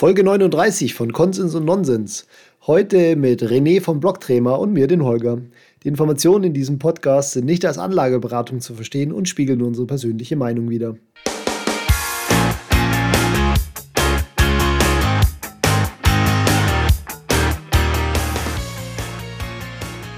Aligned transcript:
Folge 0.00 0.24
39 0.24 0.94
von 0.94 1.12
Konsens 1.12 1.54
und 1.54 1.66
Nonsens. 1.66 2.26
Heute 2.66 3.16
mit 3.16 3.42
René 3.42 3.82
vom 3.82 4.00
Blogtrainer 4.00 4.58
und 4.58 4.72
mir, 4.72 4.86
den 4.86 5.04
Holger. 5.04 5.42
Die 5.82 5.88
Informationen 5.88 6.44
in 6.44 6.54
diesem 6.54 6.78
Podcast 6.78 7.32
sind 7.32 7.44
nicht 7.44 7.66
als 7.66 7.76
Anlageberatung 7.76 8.60
zu 8.60 8.72
verstehen 8.72 9.12
und 9.12 9.28
spiegeln 9.28 9.60
unsere 9.60 9.86
persönliche 9.86 10.36
Meinung 10.36 10.70
wider. 10.70 10.94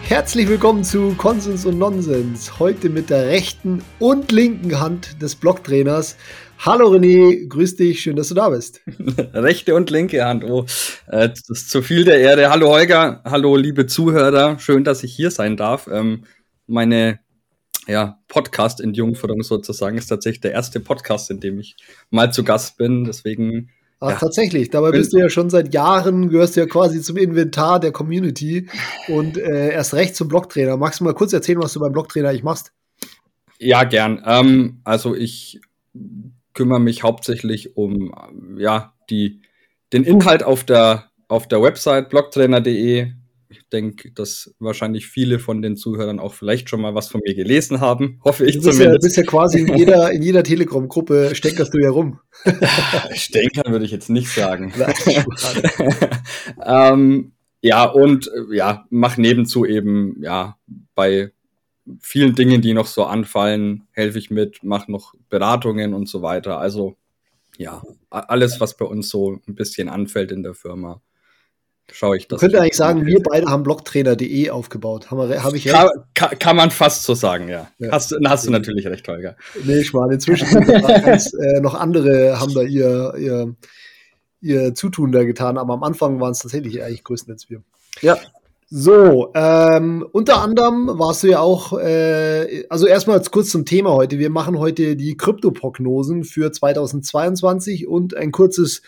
Herzlich 0.05 0.47
willkommen 0.47 0.85
zu 0.85 1.15
Konsens 1.17 1.67
und 1.67 1.79
Nonsens. 1.79 2.61
Heute 2.61 2.89
mit 2.89 3.11
der 3.11 3.27
rechten 3.27 3.83
und 3.99 4.31
linken 4.31 4.79
Hand 4.79 5.21
des 5.21 5.35
Blocktrainers. 5.35 6.17
Hallo 6.65 6.93
René, 6.93 7.49
grüß 7.49 7.75
dich, 7.75 8.03
schön, 8.03 8.15
dass 8.15 8.29
du 8.29 8.35
da 8.35 8.49
bist. 8.49 8.83
Rechte 9.35 9.75
und 9.75 9.91
linke 9.91 10.25
Hand, 10.25 10.45
oh, 10.45 10.65
äh, 11.09 11.29
das 11.29 11.49
ist 11.49 11.71
zu 11.71 11.83
viel 11.83 12.05
der 12.05 12.21
Erde. 12.21 12.51
Hallo 12.51 12.69
Holger, 12.69 13.21
hallo 13.25 13.57
liebe 13.57 13.87
Zuhörer, 13.87 14.61
schön, 14.61 14.85
dass 14.85 15.03
ich 15.03 15.13
hier 15.13 15.33
sein 15.33 15.57
darf. 15.57 15.89
Ähm, 15.89 16.23
meine 16.69 17.19
ja, 17.89 18.21
Podcast-Entjungferung 18.29 19.43
sozusagen 19.43 19.99
ist 19.99 20.07
tatsächlich 20.07 20.41
der 20.43 20.53
erste 20.53 20.79
Podcast, 20.79 21.33
in 21.33 21.41
dem 21.41 21.59
ich 21.59 21.75
mal 22.11 22.33
zu 22.33 22.45
Gast 22.45 22.77
bin. 22.77 23.03
Deswegen 23.03 23.71
Ach, 23.99 24.11
ja. 24.11 24.17
tatsächlich. 24.19 24.71
Dabei 24.71 24.93
bist 24.93 25.13
du 25.13 25.19
ja 25.19 25.29
schon 25.29 25.51
seit 25.51 25.75
Jahren, 25.75 26.29
gehörst 26.29 26.55
du 26.55 26.61
ja 26.61 26.67
quasi 26.67 27.03
zum 27.03 27.17
Inventar 27.17 27.81
der 27.81 27.91
Community 27.91 28.69
und 29.09 29.37
äh, 29.37 29.73
erst 29.73 29.95
recht 29.95 30.15
zum 30.15 30.29
Blogtrainer. 30.29 30.77
Magst 30.77 31.01
du 31.01 31.05
mal 31.05 31.15
kurz 31.15 31.33
erzählen, 31.33 31.59
was 31.59 31.73
du 31.73 31.81
beim 31.81 31.93
Blogtrainer 31.93 32.29
eigentlich 32.29 32.45
machst? 32.45 32.73
Ja, 33.59 33.83
gern. 33.83 34.23
Ähm, 34.25 34.81
also 34.85 35.17
ich 35.17 35.61
kümmere 36.55 36.81
mich 36.81 37.03
hauptsächlich 37.03 37.77
um 37.77 38.15
ja, 38.59 38.95
die, 39.11 39.43
den 39.93 40.05
Inhalt 40.05 40.43
auf 40.43 40.65
der, 40.65 41.11
auf 41.29 41.49
der 41.49 41.63
Website 41.63 42.11
blogtrainer.de, 42.11 43.13
ich 43.49 43.69
denke, 43.69 44.11
dass 44.13 44.55
wahrscheinlich 44.59 45.07
viele 45.07 45.39
von 45.39 45.61
den 45.63 45.77
Zuhörern 45.77 46.19
auch 46.19 46.35
vielleicht 46.35 46.71
schon 46.71 46.81
mal 46.81 46.95
was 46.95 47.09
von 47.09 47.21
mir 47.25 47.35
gelesen 47.35 47.81
haben. 47.81 48.19
Hoffe 48.25 48.47
ich 48.47 48.57
du 48.57 48.63
bist 48.63 48.79
zumindest. 48.79 49.03
Ja, 49.03 49.07
bist 49.07 49.17
ja 49.19 49.23
quasi 49.25 49.61
in 49.61 49.77
jeder, 49.77 50.11
in 50.13 50.23
jeder 50.23 50.43
Telegram-Gruppe 50.43 51.35
steckerst 51.35 51.75
du 51.75 51.79
ja 51.79 51.91
rum. 51.91 52.19
Stänkern 53.15 53.73
würde 53.73 53.85
ich 53.85 53.91
jetzt 53.91 54.09
nicht 54.09 54.29
sagen. 54.29 54.73
ähm, 56.65 57.33
ja, 57.61 57.85
und 57.85 58.31
ja, 58.51 58.87
mach 58.91 59.17
nebenzu 59.17 59.65
eben, 59.65 60.17
ja, 60.21 60.57
bei 60.95 61.33
vielen 62.01 62.35
Dingen, 62.35 62.63
die 62.63 62.75
noch 62.75 62.87
so 62.87 63.05
anfallen, 63.05 63.87
helfe 63.93 64.19
ich 64.19 64.31
mit, 64.31 64.63
mache 64.63 64.91
noch 64.91 65.15
Beratungen 65.29 65.95
und 65.95 66.09
so 66.09 66.23
weiter. 66.23 66.59
Also 66.59 66.97
ja, 67.59 67.83
alles, 68.11 68.61
was 68.61 68.77
bei 68.77 68.85
uns 68.85 69.09
so 69.09 69.41
ein 69.47 69.55
bisschen 69.55 69.89
anfällt 69.89 70.33
in 70.33 70.43
der 70.43 70.55
Firma 70.55 71.01
schaue 71.91 72.17
ich 72.17 72.29
das. 72.29 72.41
Man 72.41 72.51
könnte 72.51 72.63
eigentlich 72.63 72.77
sagen, 72.77 73.07
wir 73.07 73.21
beide 73.23 73.47
haben 73.47 73.63
blogtrainer.de 73.63 74.51
aufgebaut. 74.51 75.11
Habe 75.11 75.43
hab 75.43 75.55
ich 75.55 75.65
kann, 75.65 75.89
kann, 76.15 76.39
kann, 76.39 76.57
man 76.57 76.71
fast 76.71 77.05
so 77.05 77.15
sagen, 77.15 77.49
ja. 77.49 77.71
ja. 77.79 77.91
Hast, 77.91 78.15
hast 78.25 78.47
du 78.47 78.51
natürlich 78.51 78.87
recht, 78.87 79.07
Holger. 79.09 79.37
Nee, 79.65 79.85
Schmarrn. 79.85 80.11
Inzwischen 80.11 80.47
sind 80.47 80.67
ganz, 81.05 81.33
äh, 81.35 81.61
noch 81.61 81.75
andere 81.75 82.41
haben 82.41 82.55
da 82.55 82.63
ihr, 82.63 83.15
ihr, 83.19 83.55
ihr 84.41 84.75
Zutun 84.75 85.13
da 85.13 85.25
getan, 85.25 85.59
aber 85.59 85.75
am 85.75 85.83
Anfang 85.83 86.21
waren 86.21 86.33
es 86.33 86.41
tatsächlich 86.41 86.83
eigentlich 86.83 87.05
größtenteils 87.05 87.51
wir. 87.51 87.63
Ja. 88.01 88.19
So, 88.75 89.31
ähm, 89.35 90.03
unter 90.13 90.41
anderem 90.41 90.99
warst 90.99 91.23
du 91.23 91.27
ja 91.27 91.41
auch, 91.41 91.79
äh, 91.79 92.65
also 92.71 92.87
erstmal 92.87 93.21
kurz 93.31 93.51
zum 93.51 93.67
Thema 93.67 93.91
heute. 93.91 94.19
Wir 94.19 94.31
machen 94.31 94.59
heute 94.59 94.97
die 94.97 95.15
Kryptoprognosen 95.15 96.25
für 96.25 96.51
2022 96.51 97.87
und 97.87 98.17
ein 98.17 98.33
kurzes 98.33 98.81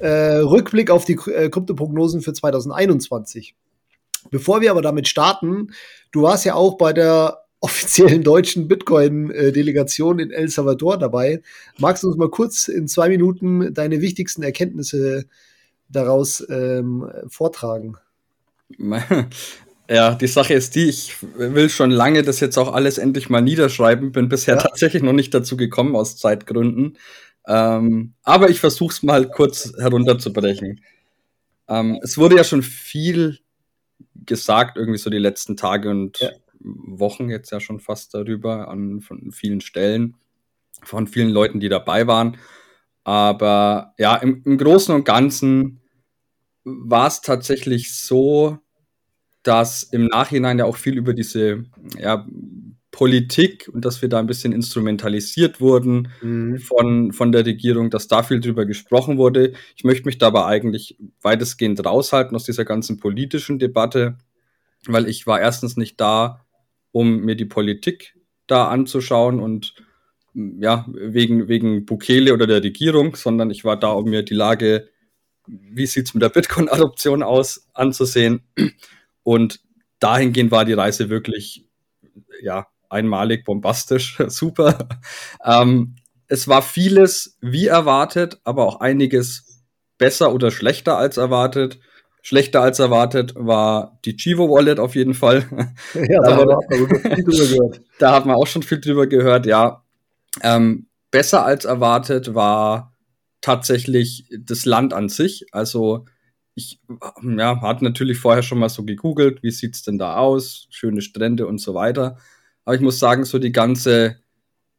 äh, 0.00 0.10
Rückblick 0.10 0.90
auf 0.90 1.06
die 1.06 1.14
äh, 1.14 1.48
Kryptoprognosen 1.48 2.20
für 2.20 2.34
2021. 2.34 3.54
Bevor 4.30 4.60
wir 4.60 4.70
aber 4.70 4.82
damit 4.82 5.08
starten, 5.08 5.68
du 6.12 6.20
warst 6.20 6.44
ja 6.44 6.54
auch 6.54 6.76
bei 6.76 6.92
der 6.92 7.38
offiziellen 7.60 8.22
deutschen 8.22 8.68
Bitcoin-Delegation 8.68 10.18
in 10.18 10.30
El 10.30 10.50
Salvador 10.50 10.98
dabei. 10.98 11.40
Magst 11.78 12.02
du 12.02 12.08
uns 12.08 12.18
mal 12.18 12.28
kurz 12.28 12.68
in 12.68 12.86
zwei 12.86 13.08
Minuten 13.08 13.72
deine 13.72 14.02
wichtigsten 14.02 14.42
Erkenntnisse 14.42 15.24
daraus 15.88 16.46
ähm, 16.50 17.10
vortragen? 17.28 17.96
Ja, 19.88 20.16
die 20.16 20.26
Sache 20.26 20.54
ist 20.54 20.74
die, 20.74 20.88
ich 20.88 21.14
will 21.36 21.68
schon 21.70 21.92
lange 21.92 22.22
das 22.22 22.40
jetzt 22.40 22.58
auch 22.58 22.72
alles 22.72 22.98
endlich 22.98 23.30
mal 23.30 23.40
niederschreiben, 23.40 24.10
bin 24.10 24.28
bisher 24.28 24.56
ja. 24.56 24.62
tatsächlich 24.62 25.02
noch 25.02 25.12
nicht 25.12 25.32
dazu 25.32 25.56
gekommen 25.56 25.94
aus 25.94 26.16
Zeitgründen. 26.16 26.98
Ähm, 27.46 28.14
aber 28.24 28.50
ich 28.50 28.58
versuche 28.58 28.92
es 28.92 29.02
mal 29.04 29.28
kurz 29.28 29.72
herunterzubrechen. 29.78 30.80
Ähm, 31.68 32.00
es 32.02 32.18
wurde 32.18 32.36
ja 32.36 32.42
schon 32.42 32.62
viel 32.62 33.38
gesagt, 34.14 34.76
irgendwie 34.76 34.98
so 34.98 35.08
die 35.08 35.18
letzten 35.18 35.56
Tage 35.56 35.88
und 35.88 36.18
ja. 36.18 36.30
Wochen 36.58 37.30
jetzt 37.30 37.52
ja 37.52 37.60
schon 37.60 37.78
fast 37.78 38.12
darüber, 38.12 38.66
an 38.68 39.00
von 39.00 39.30
vielen 39.30 39.60
Stellen, 39.60 40.16
von 40.82 41.06
vielen 41.06 41.30
Leuten, 41.30 41.60
die 41.60 41.68
dabei 41.68 42.08
waren. 42.08 42.38
Aber 43.04 43.94
ja, 43.98 44.16
im, 44.16 44.42
im 44.44 44.58
Großen 44.58 44.92
und 44.92 45.04
Ganzen 45.04 45.80
war 46.66 47.06
es 47.06 47.20
tatsächlich 47.20 47.94
so, 47.94 48.58
dass 49.44 49.84
im 49.84 50.06
Nachhinein 50.06 50.58
ja 50.58 50.64
auch 50.64 50.76
viel 50.76 50.98
über 50.98 51.14
diese 51.14 51.64
ja, 51.96 52.26
Politik 52.90 53.70
und 53.72 53.84
dass 53.84 54.02
wir 54.02 54.08
da 54.08 54.18
ein 54.18 54.26
bisschen 54.26 54.52
instrumentalisiert 54.52 55.60
wurden 55.60 56.08
mhm. 56.20 56.58
von, 56.58 57.12
von 57.12 57.30
der 57.30 57.46
Regierung, 57.46 57.88
dass 57.90 58.08
da 58.08 58.24
viel 58.24 58.40
drüber 58.40 58.66
gesprochen 58.66 59.16
wurde. 59.16 59.52
Ich 59.76 59.84
möchte 59.84 60.06
mich 60.06 60.18
dabei 60.18 60.46
eigentlich 60.46 60.98
weitestgehend 61.22 61.84
raushalten 61.84 62.34
aus 62.34 62.44
dieser 62.44 62.64
ganzen 62.64 62.98
politischen 62.98 63.60
Debatte, 63.60 64.18
weil 64.86 65.08
ich 65.08 65.24
war 65.26 65.40
erstens 65.40 65.76
nicht 65.76 66.00
da, 66.00 66.44
um 66.90 67.20
mir 67.20 67.36
die 67.36 67.44
Politik 67.44 68.16
da 68.48 68.68
anzuschauen 68.68 69.38
und 69.38 69.74
ja, 70.34 70.84
wegen, 70.92 71.46
wegen 71.46 71.86
Bukele 71.86 72.34
oder 72.34 72.48
der 72.48 72.62
Regierung, 72.64 73.14
sondern 73.14 73.50
ich 73.50 73.64
war 73.64 73.78
da, 73.78 73.90
um 73.90 74.10
mir 74.10 74.24
die 74.24 74.34
Lage, 74.34 74.88
wie 75.46 75.86
sieht 75.86 76.08
es 76.08 76.14
mit 76.14 76.22
der 76.22 76.28
Bitcoin-Adoption 76.28 77.22
aus, 77.22 77.66
anzusehen. 77.74 78.42
Und 79.22 79.60
dahingehend 79.98 80.50
war 80.50 80.64
die 80.64 80.72
Reise 80.72 81.08
wirklich, 81.08 81.66
ja, 82.42 82.66
einmalig, 82.88 83.44
bombastisch, 83.44 84.18
super. 84.28 84.88
Ähm, 85.44 85.96
es 86.28 86.48
war 86.48 86.62
vieles 86.62 87.38
wie 87.40 87.66
erwartet, 87.66 88.40
aber 88.44 88.66
auch 88.66 88.80
einiges 88.80 89.62
besser 89.98 90.32
oder 90.32 90.50
schlechter 90.50 90.98
als 90.98 91.16
erwartet. 91.16 91.78
Schlechter 92.22 92.60
als 92.60 92.80
erwartet 92.80 93.34
war 93.36 94.00
die 94.04 94.16
Chivo 94.16 94.50
Wallet 94.50 94.80
auf 94.80 94.96
jeden 94.96 95.14
Fall. 95.14 95.46
Ja, 95.94 96.20
da, 96.20 96.36
da, 96.44 96.56
hat 96.56 97.80
da 97.98 98.12
hat 98.12 98.26
man 98.26 98.36
auch 98.36 98.46
schon 98.46 98.62
viel 98.62 98.80
drüber 98.80 99.06
gehört, 99.06 99.46
ja. 99.46 99.84
Ähm, 100.42 100.88
besser 101.10 101.46
als 101.46 101.64
erwartet 101.64 102.34
war 102.34 102.95
tatsächlich 103.46 104.28
das 104.36 104.64
Land 104.64 104.92
an 104.92 105.08
sich. 105.08 105.46
Also 105.52 106.04
ich 106.56 106.80
ja, 107.22 107.60
hatte 107.62 107.84
natürlich 107.84 108.18
vorher 108.18 108.42
schon 108.42 108.58
mal 108.58 108.68
so 108.68 108.84
gegoogelt, 108.84 109.44
wie 109.44 109.52
sieht's 109.52 109.84
denn 109.84 109.98
da 109.98 110.16
aus, 110.16 110.66
schöne 110.70 111.00
Strände 111.00 111.46
und 111.46 111.58
so 111.58 111.72
weiter. 111.72 112.18
Aber 112.64 112.74
ich 112.74 112.80
muss 112.80 112.98
sagen, 112.98 113.24
so 113.24 113.38
die 113.38 113.52
ganze 113.52 114.16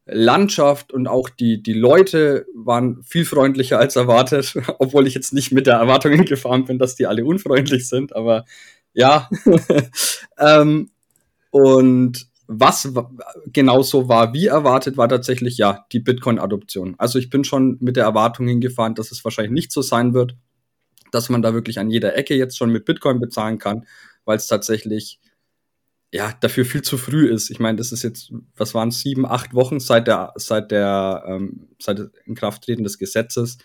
Landschaft 0.04 0.92
und 0.92 1.06
auch 1.06 1.30
die, 1.30 1.62
die 1.62 1.72
Leute 1.72 2.44
waren 2.54 3.02
viel 3.04 3.24
freundlicher 3.24 3.78
als 3.78 3.96
erwartet, 3.96 4.54
obwohl 4.78 5.06
ich 5.06 5.14
jetzt 5.14 5.32
nicht 5.32 5.50
mit 5.50 5.66
der 5.66 5.76
Erwartung 5.76 6.22
gefahren 6.26 6.66
bin, 6.66 6.78
dass 6.78 6.94
die 6.94 7.06
alle 7.06 7.24
unfreundlich 7.24 7.88
sind, 7.88 8.14
aber 8.14 8.44
ja. 8.92 9.30
ähm, 10.38 10.90
und 11.50 12.27
was 12.48 12.90
genauso 13.52 14.08
war 14.08 14.32
wie 14.32 14.46
erwartet, 14.46 14.96
war 14.96 15.08
tatsächlich 15.08 15.58
ja 15.58 15.84
die 15.92 16.00
Bitcoin-Adoption. 16.00 16.94
Also 16.96 17.18
ich 17.18 17.28
bin 17.28 17.44
schon 17.44 17.76
mit 17.80 17.96
der 17.96 18.04
Erwartung 18.04 18.48
hingefahren, 18.48 18.94
dass 18.94 19.12
es 19.12 19.22
wahrscheinlich 19.22 19.52
nicht 19.52 19.70
so 19.70 19.82
sein 19.82 20.14
wird, 20.14 20.34
dass 21.12 21.28
man 21.28 21.42
da 21.42 21.52
wirklich 21.52 21.78
an 21.78 21.90
jeder 21.90 22.16
Ecke 22.16 22.34
jetzt 22.34 22.56
schon 22.56 22.72
mit 22.72 22.86
Bitcoin 22.86 23.20
bezahlen 23.20 23.58
kann, 23.58 23.86
weil 24.24 24.38
es 24.38 24.46
tatsächlich 24.46 25.20
ja, 26.10 26.32
dafür 26.40 26.64
viel 26.64 26.80
zu 26.80 26.96
früh 26.96 27.28
ist. 27.28 27.50
Ich 27.50 27.60
meine, 27.60 27.76
das 27.76 27.92
ist 27.92 28.02
jetzt, 28.02 28.32
was 28.56 28.74
waren 28.74 28.90
sieben, 28.90 29.26
acht 29.26 29.52
Wochen 29.52 29.78
seit 29.78 30.06
der, 30.06 30.32
seit 30.36 30.70
der, 30.70 31.24
ähm, 31.26 31.68
seit 31.78 32.00
Inkrafttreten 32.24 32.82
des 32.82 32.98
Gesetzes. 32.98 33.58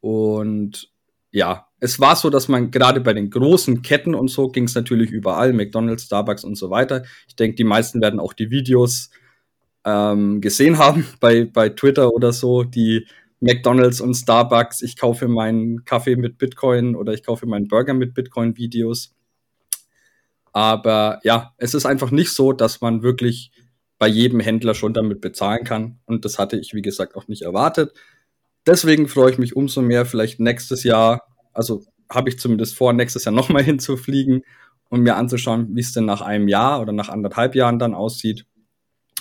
Und 0.00 0.92
ja, 1.34 1.66
es 1.80 1.98
war 1.98 2.14
so, 2.14 2.30
dass 2.30 2.46
man 2.46 2.70
gerade 2.70 3.00
bei 3.00 3.12
den 3.12 3.28
großen 3.28 3.82
Ketten 3.82 4.14
und 4.14 4.28
so 4.28 4.48
ging 4.48 4.64
es 4.64 4.76
natürlich 4.76 5.10
überall, 5.10 5.52
McDonald's, 5.52 6.04
Starbucks 6.04 6.44
und 6.44 6.54
so 6.54 6.70
weiter. 6.70 7.02
Ich 7.26 7.34
denke, 7.34 7.56
die 7.56 7.64
meisten 7.64 8.00
werden 8.00 8.20
auch 8.20 8.32
die 8.32 8.52
Videos 8.52 9.10
ähm, 9.84 10.40
gesehen 10.40 10.78
haben 10.78 11.04
bei, 11.20 11.44
bei 11.44 11.70
Twitter 11.70 12.14
oder 12.14 12.32
so, 12.32 12.62
die 12.62 13.08
McDonald's 13.40 14.00
und 14.00 14.14
Starbucks, 14.14 14.80
ich 14.82 14.96
kaufe 14.96 15.26
meinen 15.26 15.84
Kaffee 15.84 16.14
mit 16.14 16.38
Bitcoin 16.38 16.94
oder 16.94 17.12
ich 17.12 17.24
kaufe 17.24 17.46
meinen 17.46 17.66
Burger 17.66 17.94
mit 17.94 18.14
Bitcoin 18.14 18.56
Videos. 18.56 19.12
Aber 20.52 21.18
ja, 21.24 21.52
es 21.58 21.74
ist 21.74 21.84
einfach 21.84 22.12
nicht 22.12 22.30
so, 22.30 22.52
dass 22.52 22.80
man 22.80 23.02
wirklich 23.02 23.50
bei 23.98 24.06
jedem 24.06 24.38
Händler 24.38 24.74
schon 24.74 24.94
damit 24.94 25.20
bezahlen 25.20 25.64
kann. 25.64 25.98
Und 26.06 26.24
das 26.24 26.38
hatte 26.38 26.56
ich, 26.56 26.74
wie 26.74 26.82
gesagt, 26.82 27.16
auch 27.16 27.26
nicht 27.26 27.42
erwartet. 27.42 27.92
Deswegen 28.66 29.08
freue 29.08 29.30
ich 29.30 29.38
mich 29.38 29.56
umso 29.56 29.82
mehr, 29.82 30.06
vielleicht 30.06 30.40
nächstes 30.40 30.84
Jahr, 30.84 31.22
also 31.52 31.84
habe 32.10 32.28
ich 32.28 32.38
zumindest 32.38 32.76
vor, 32.76 32.92
nächstes 32.92 33.24
Jahr 33.24 33.34
nochmal 33.34 33.62
hinzufliegen 33.62 34.42
und 34.88 35.00
mir 35.00 35.16
anzuschauen, 35.16 35.74
wie 35.74 35.80
es 35.80 35.92
denn 35.92 36.04
nach 36.04 36.20
einem 36.20 36.48
Jahr 36.48 36.80
oder 36.80 36.92
nach 36.92 37.08
anderthalb 37.08 37.54
Jahren 37.54 37.78
dann 37.78 37.94
aussieht. 37.94 38.46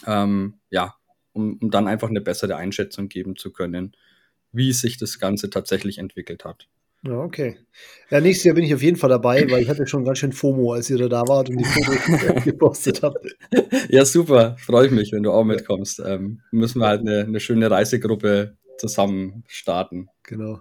Ähm, 0.06 0.56
ja, 0.70 0.96
um, 1.32 1.58
um 1.62 1.72
dann 1.72 1.88
einfach 1.88 2.10
eine 2.10 2.22
bessere 2.22 2.58
Einschätzung 2.58 3.10
geben 3.10 3.36
zu 3.36 3.52
können, 3.52 3.94
wie 4.52 4.74
sich 4.74 4.98
das 4.98 5.20
Ganze 5.20 5.50
tatsächlich 5.50 5.98
entwickelt 5.98 6.46
hat. 6.46 6.68
Ja, 7.06 7.18
okay. 7.18 7.58
Ja, 8.10 8.22
nächstes 8.22 8.46
Jahr 8.46 8.56
bin 8.56 8.64
ich 8.64 8.74
auf 8.74 8.82
jeden 8.82 8.96
Fall 8.96 9.10
dabei, 9.10 9.50
weil 9.52 9.62
ich 9.62 9.68
hatte 9.68 9.86
schon 9.88 10.06
ganz 10.06 10.20
schön 10.20 10.32
FOMO, 10.32 10.74
als 10.74 10.90
ihr 10.90 11.10
da 11.10 11.28
wart 11.28 11.50
und 11.50 11.58
die 11.58 11.66
Fotos 11.66 12.44
gepostet 12.46 13.02
habt. 13.02 13.26
Ja, 13.90 14.06
super. 14.06 14.56
Freue 14.58 14.86
ich 14.86 14.92
mich, 14.94 15.12
wenn 15.12 15.24
du 15.24 15.32
auch 15.32 15.44
mitkommst. 15.44 16.02
Ähm, 16.06 16.42
müssen 16.52 16.80
wir 16.80 16.88
halt 16.88 17.02
eine, 17.02 17.22
eine 17.22 17.42
schöne 17.42 17.70
Reisegruppe 17.70 18.58
zusammen 18.78 19.44
starten. 19.48 20.10
Genau. 20.24 20.60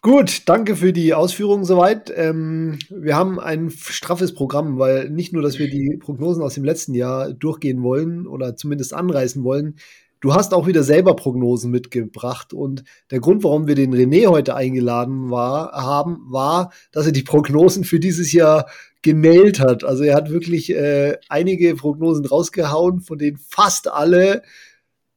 Gut, 0.00 0.42
danke 0.46 0.76
für 0.76 0.92
die 0.92 1.12
Ausführungen 1.12 1.64
soweit. 1.64 2.12
Ähm, 2.14 2.78
wir 2.88 3.16
haben 3.16 3.40
ein 3.40 3.70
straffes 3.70 4.32
Programm, 4.32 4.78
weil 4.78 5.10
nicht 5.10 5.32
nur, 5.32 5.42
dass 5.42 5.58
wir 5.58 5.68
die 5.68 5.98
Prognosen 5.98 6.42
aus 6.42 6.54
dem 6.54 6.64
letzten 6.64 6.94
Jahr 6.94 7.32
durchgehen 7.32 7.82
wollen 7.82 8.26
oder 8.26 8.54
zumindest 8.54 8.94
anreißen 8.94 9.42
wollen, 9.42 9.76
Du 10.20 10.34
hast 10.34 10.52
auch 10.52 10.66
wieder 10.66 10.82
selber 10.82 11.14
Prognosen 11.14 11.70
mitgebracht 11.70 12.52
und 12.52 12.82
der 13.12 13.20
Grund, 13.20 13.44
warum 13.44 13.68
wir 13.68 13.76
den 13.76 13.94
René 13.94 14.26
heute 14.26 14.56
eingeladen 14.56 15.30
war, 15.30 15.70
haben, 15.70 16.26
war, 16.28 16.72
dass 16.90 17.06
er 17.06 17.12
die 17.12 17.22
Prognosen 17.22 17.84
für 17.84 18.00
dieses 18.00 18.32
Jahr 18.32 18.68
genäht 19.02 19.60
hat. 19.60 19.84
Also 19.84 20.02
er 20.02 20.16
hat 20.16 20.30
wirklich 20.30 20.74
äh, 20.74 21.16
einige 21.28 21.76
Prognosen 21.76 22.26
rausgehauen, 22.26 23.00
von 23.00 23.16
denen 23.16 23.36
fast 23.36 23.86
alle, 23.86 24.42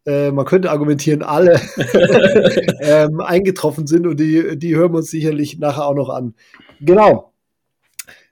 äh, 0.06 0.32
man 0.32 0.46
könnte 0.46 0.72
argumentieren, 0.72 1.22
alle 1.22 1.62
ähm, 2.82 3.22
eingetroffen 3.22 3.88
sind 3.88 4.08
und 4.08 4.20
die, 4.20 4.58
die 4.58 4.76
hören 4.76 4.94
wir 4.94 5.00
uns 5.00 5.12
sicherlich 5.12 5.60
nachher 5.60 5.86
auch 5.86 5.96
noch 5.96 6.10
an. 6.10 6.34
Genau. 6.80 7.34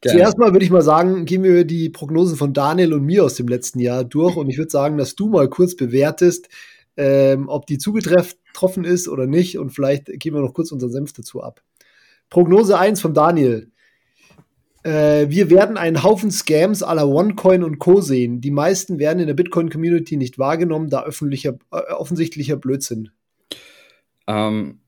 Gerne. 0.01 0.18
Zuerst 0.18 0.38
mal 0.38 0.54
würde 0.54 0.63
ich 0.63 0.71
mal 0.71 0.81
sagen, 0.81 1.25
gehen 1.25 1.44
wir 1.44 1.66
die 1.66 1.89
Prognosen 1.89 2.38
von 2.38 2.54
Daniel 2.54 2.94
und 2.94 3.04
mir 3.04 3.25
aus 3.25 3.36
dem 3.36 3.48
letzten 3.48 3.80
Jahr 3.80 4.06
durch 4.06 4.38
und 4.38 4.50
ich 4.50 4.57
würde 4.57 4.71
sagen, 4.71 4.98
dass 4.98 5.16
du 5.16 5.27
mal 5.27 5.50
kurz 5.50 5.75
bewertest, 5.75 6.48
ähm, 6.95 7.50
ob 7.50 7.68
die 7.68 7.77
zugetroffen 7.77 8.86
ist 8.86 9.07
oder 9.10 9.27
nicht 9.27 9.57
und 9.57 9.72
vielleicht 9.72 10.07
geben 10.19 10.38
wir 10.38 10.42
noch 10.42 10.54
kurz 10.54 10.72
unseren 10.72 10.92
Senf 10.92 11.13
dazu 11.13 11.44
ab. 11.44 11.62
Prognose 12.30 12.77
1 12.77 13.01
von 13.01 13.13
Daniel. 13.13 13.72
Äh, 14.83 15.29
wir 15.29 15.49
werden 15.49 15.77
einen 15.77 16.03
Haufen 16.03 16.31
Scams 16.31 16.81
la 16.81 17.03
OneCoin 17.03 17.63
und 17.63 17.79
Co. 17.79 18.01
sehen. 18.01 18.41
Die 18.41 18.51
meisten 18.51 18.99
werden 18.99 19.19
in 19.19 19.27
der 19.27 19.33
Bitcoin-Community 19.33 20.17
nicht 20.17 20.39
wahrgenommen, 20.39 20.89
da 20.89 21.03
öffentlicher, 21.03 21.57
äh, 21.71 21.93
offensichtlicher 21.93 22.55
Blödsinn. 22.55 23.09
Ähm, 24.27 24.79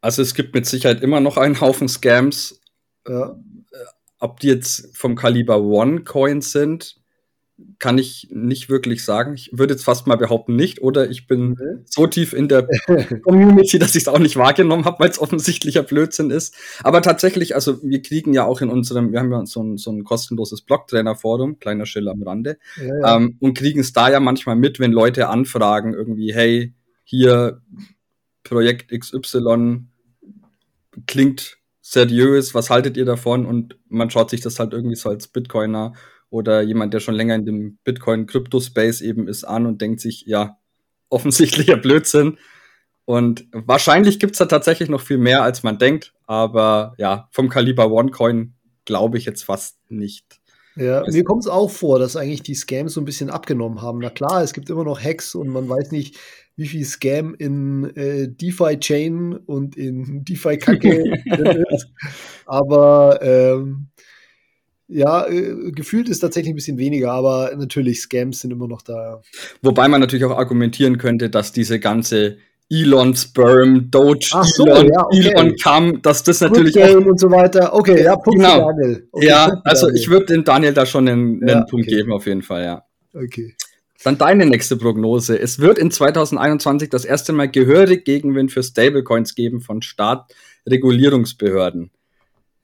also 0.00 0.22
es 0.22 0.34
gibt 0.34 0.54
mit 0.54 0.66
Sicherheit 0.66 1.00
immer 1.02 1.20
noch 1.20 1.36
einen 1.36 1.60
Haufen 1.60 1.88
Scams. 1.88 2.60
Ja. 3.08 3.36
Ob 4.20 4.40
die 4.40 4.48
jetzt 4.48 4.96
vom 4.96 5.16
Kaliber 5.16 5.60
One 5.60 6.04
Coins 6.04 6.52
sind, 6.52 6.96
kann 7.84 7.98
ich 7.98 8.28
nicht 8.30 8.70
wirklich 8.70 9.04
sagen. 9.04 9.34
Ich 9.34 9.50
würde 9.52 9.74
jetzt 9.74 9.84
fast 9.84 10.06
mal 10.06 10.16
behaupten, 10.16 10.56
nicht. 10.56 10.80
Oder 10.80 11.10
ich 11.10 11.26
bin 11.26 11.48
mhm. 11.50 11.82
so 11.84 12.06
tief 12.06 12.32
in 12.32 12.48
der 12.48 12.66
Community, 13.24 13.78
dass 13.78 13.94
ich 13.94 14.04
es 14.04 14.08
auch 14.08 14.18
nicht 14.18 14.36
wahrgenommen 14.36 14.86
habe, 14.86 15.00
weil 15.00 15.10
es 15.10 15.18
offensichtlicher 15.18 15.82
Blödsinn 15.82 16.30
ist. 16.30 16.54
Aber 16.82 17.02
tatsächlich, 17.02 17.54
also 17.54 17.82
wir 17.82 18.00
kriegen 18.00 18.32
ja 18.32 18.46
auch 18.46 18.62
in 18.62 18.70
unserem, 18.70 19.12
wir 19.12 19.20
haben 19.20 19.30
ja 19.30 19.44
so 19.44 19.62
ein, 19.62 19.76
so 19.76 19.92
ein 19.92 20.02
kostenloses 20.02 20.62
Blogtrainer-Forum, 20.62 21.58
kleiner 21.58 21.84
Schiller 21.84 22.12
am 22.12 22.22
Rande, 22.22 22.56
ja, 22.78 22.84
ja. 22.86 23.16
Ähm, 23.16 23.36
und 23.38 23.52
kriegen 23.52 23.80
es 23.80 23.92
da 23.92 24.10
ja 24.10 24.18
manchmal 24.18 24.56
mit, 24.56 24.80
wenn 24.80 24.90
Leute 24.90 25.28
anfragen, 25.28 25.92
irgendwie, 25.92 26.32
hey, 26.32 26.72
hier 27.04 27.60
Projekt 28.44 28.98
XY 28.98 29.88
klingt 31.06 31.58
seriös, 31.82 32.54
was 32.54 32.70
haltet 32.70 32.96
ihr 32.96 33.04
davon? 33.04 33.44
Und 33.44 33.76
man 33.90 34.08
schaut 34.08 34.30
sich 34.30 34.40
das 34.40 34.58
halt 34.58 34.72
irgendwie 34.72 34.96
so 34.96 35.10
als 35.10 35.28
Bitcoiner 35.28 35.92
oder 36.34 36.62
jemand, 36.62 36.92
der 36.92 36.98
schon 36.98 37.14
länger 37.14 37.36
in 37.36 37.46
dem 37.46 37.78
Bitcoin-Crypto-Space 37.84 39.02
eben 39.02 39.28
ist, 39.28 39.44
an 39.44 39.66
und 39.66 39.80
denkt 39.80 40.00
sich, 40.00 40.24
ja, 40.26 40.58
offensichtlicher 41.08 41.76
Blödsinn. 41.76 42.38
Und 43.04 43.46
wahrscheinlich 43.52 44.18
gibt's 44.18 44.38
da 44.38 44.46
tatsächlich 44.46 44.88
noch 44.88 45.00
viel 45.00 45.18
mehr, 45.18 45.44
als 45.44 45.62
man 45.62 45.78
denkt. 45.78 46.12
Aber 46.26 46.94
ja, 46.98 47.28
vom 47.30 47.48
Kaliber 47.48 47.88
OneCoin 47.88 48.54
glaube 48.84 49.16
ich 49.16 49.26
jetzt 49.26 49.44
fast 49.44 49.78
nicht. 49.88 50.40
Ja, 50.74 51.04
mir 51.06 51.22
kommt 51.22 51.44
es 51.44 51.48
auch 51.48 51.70
vor, 51.70 52.00
dass 52.00 52.16
eigentlich 52.16 52.42
die 52.42 52.56
Scams 52.56 52.94
so 52.94 53.00
ein 53.00 53.04
bisschen 53.04 53.30
abgenommen 53.30 53.80
haben. 53.80 54.00
Na 54.00 54.10
klar, 54.10 54.42
es 54.42 54.52
gibt 54.52 54.68
immer 54.70 54.82
noch 54.82 55.00
Hacks 55.00 55.36
und 55.36 55.48
man 55.48 55.68
weiß 55.68 55.92
nicht, 55.92 56.18
wie 56.56 56.66
viel 56.66 56.84
Scam 56.84 57.36
in 57.38 57.94
äh, 57.94 58.26
DeFi-Chain 58.28 59.34
und 59.36 59.76
in 59.76 60.24
DeFi-Kacke 60.28 61.14
ist. 61.70 61.86
Aber 62.46 63.20
ähm, 63.22 63.90
ja, 64.88 65.26
äh, 65.26 65.72
gefühlt 65.72 66.08
ist 66.08 66.20
tatsächlich 66.20 66.52
ein 66.52 66.56
bisschen 66.56 66.78
weniger, 66.78 67.12
aber 67.12 67.52
natürlich, 67.56 68.00
Scams 68.00 68.40
sind 68.40 68.52
immer 68.52 68.68
noch 68.68 68.82
da. 68.82 69.22
Wobei 69.62 69.88
man 69.88 70.00
natürlich 70.00 70.24
auch 70.24 70.36
argumentieren 70.36 70.98
könnte, 70.98 71.30
dass 71.30 71.52
diese 71.52 71.80
ganze 71.80 72.36
Elon 72.70 73.14
Sperm, 73.14 73.90
Doge, 73.90 74.30
so, 74.42 74.66
Elon, 74.66 74.88
ja, 74.88 75.04
okay. 75.04 75.28
Elon 75.28 75.54
Cam, 75.56 76.00
dass 76.02 76.22
das 76.22 76.40
natürlich 76.40 76.82
auch 76.82 76.96
und 76.96 77.20
so 77.20 77.30
weiter. 77.30 77.74
Okay, 77.74 78.02
ja, 78.02 78.16
Punkt 78.16 78.40
genau. 78.40 78.70
Daniel. 78.70 79.06
Okay, 79.12 79.26
ja, 79.26 79.48
Punkt 79.48 79.66
also 79.66 79.86
Daniel. 79.86 80.02
ich 80.02 80.10
würde 80.10 80.26
dem 80.26 80.44
Daniel 80.44 80.72
da 80.72 80.86
schon 80.86 81.08
einen, 81.08 81.42
einen 81.42 81.48
ja, 81.48 81.64
Punkt 81.64 81.86
okay. 81.86 81.96
geben, 81.96 82.12
auf 82.12 82.26
jeden 82.26 82.42
Fall, 82.42 82.64
ja. 82.64 82.84
Okay. 83.14 83.54
Dann 84.02 84.18
deine 84.18 84.44
nächste 84.44 84.76
Prognose. 84.76 85.40
Es 85.40 85.60
wird 85.60 85.78
in 85.78 85.90
2021 85.90 86.90
das 86.90 87.06
erste 87.06 87.32
Mal 87.32 87.50
gehörig 87.50 88.04
Gegenwind 88.04 88.52
für 88.52 88.62
Stablecoins 88.62 89.34
geben 89.34 89.62
von 89.62 89.80
Staatregulierungsbehörden. 89.80 91.90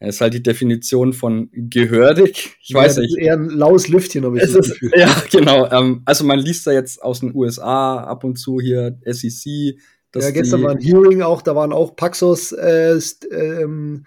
Das 0.00 0.14
ist 0.14 0.20
halt 0.22 0.32
die 0.32 0.42
Definition 0.42 1.12
von 1.12 1.50
gehörig. 1.52 2.56
Ich 2.62 2.70
ja, 2.70 2.78
weiß 2.78 2.96
nicht. 2.98 3.18
eher 3.18 3.34
ein 3.34 3.50
laues 3.50 3.88
Lüftchen, 3.88 4.24
aber 4.24 4.36
ich 4.36 4.44
es 4.44 4.54
ist, 4.54 4.80
Ja, 4.96 5.14
genau. 5.30 5.70
Ähm, 5.70 6.02
also 6.06 6.24
man 6.24 6.38
liest 6.38 6.66
da 6.66 6.72
jetzt 6.72 7.02
aus 7.02 7.20
den 7.20 7.34
USA 7.34 7.98
ab 7.98 8.24
und 8.24 8.36
zu 8.36 8.60
hier 8.60 8.98
SEC. 9.04 9.76
ja, 10.16 10.30
gestern 10.30 10.62
war 10.62 10.70
ein 10.70 10.80
Hearing 10.80 11.20
auch, 11.20 11.42
da 11.42 11.54
waren 11.54 11.74
auch 11.74 11.96
Paxos 11.96 12.52
äh, 12.52 12.98
ähm, 13.30 14.06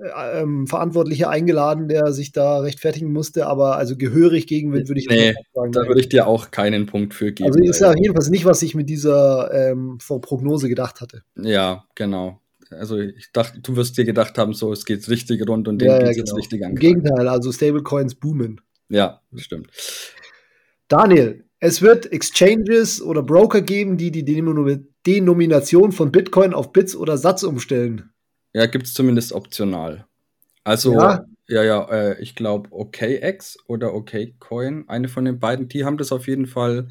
äh, 0.00 0.42
ähm, 0.42 0.68
Verantwortliche 0.68 1.28
eingeladen, 1.28 1.88
der 1.88 2.12
sich 2.12 2.30
da 2.30 2.60
rechtfertigen 2.60 3.12
musste, 3.12 3.46
aber 3.46 3.76
also 3.76 3.96
gehörig 3.96 4.46
Gegenwind 4.46 4.88
würde 4.88 5.00
ich 5.00 5.08
nee, 5.08 5.28
nicht 5.30 5.38
sagen. 5.52 5.72
Da 5.72 5.86
würde 5.88 6.00
ich 6.00 6.08
dir 6.08 6.28
auch 6.28 6.52
keinen 6.52 6.86
Punkt 6.86 7.14
für 7.14 7.32
geben. 7.32 7.48
Also 7.48 7.58
ist 7.60 7.80
ja 7.80 7.92
jedenfalls 7.96 8.30
nicht, 8.30 8.44
was 8.44 8.62
ich 8.62 8.76
mit 8.76 8.88
dieser 8.88 9.52
ähm, 9.52 9.98
Prognose 9.98 10.68
gedacht 10.68 11.00
hatte. 11.00 11.22
Ja, 11.36 11.84
genau. 11.96 12.40
Also 12.70 12.98
ich 12.98 13.32
dachte, 13.32 13.60
du 13.60 13.76
wirst 13.76 13.96
dir 13.96 14.04
gedacht 14.04 14.38
haben, 14.38 14.52
so 14.52 14.72
es 14.72 14.84
geht 14.84 15.08
richtig 15.08 15.46
rund 15.48 15.68
und 15.68 15.80
den 15.80 15.88
ja, 15.88 15.94
ja, 15.94 15.98
genau. 16.00 16.18
jetzt 16.18 16.36
richtig 16.36 16.64
an. 16.64 16.72
Im 16.72 16.76
Gegenteil, 16.76 17.28
also 17.28 17.52
Stablecoins 17.52 18.14
boomen. 18.14 18.60
Ja, 18.88 19.20
stimmt. 19.36 19.70
Daniel, 20.88 21.44
es 21.60 21.82
wird 21.82 22.10
Exchanges 22.12 23.02
oder 23.02 23.22
Broker 23.22 23.62
geben, 23.62 23.96
die 23.96 24.10
die 24.10 24.24
Denomination 25.04 25.92
von 25.92 26.12
Bitcoin 26.12 26.54
auf 26.54 26.72
Bits 26.72 26.94
oder 26.94 27.18
Satz 27.18 27.42
umstellen. 27.42 28.10
Ja, 28.54 28.66
gibt 28.66 28.86
es 28.86 28.94
zumindest 28.94 29.32
optional. 29.32 30.06
Also, 30.64 30.94
ja, 30.94 31.24
ja, 31.48 31.62
ja 31.64 31.90
äh, 31.90 32.22
ich 32.22 32.34
glaube 32.34 32.70
OKX 32.72 33.58
oder 33.66 33.94
OKCoin, 33.94 34.88
eine 34.88 35.08
von 35.08 35.24
den 35.24 35.38
beiden, 35.40 35.68
die 35.68 35.84
haben 35.84 35.98
das 35.98 36.12
auf 36.12 36.28
jeden 36.28 36.46
Fall 36.46 36.88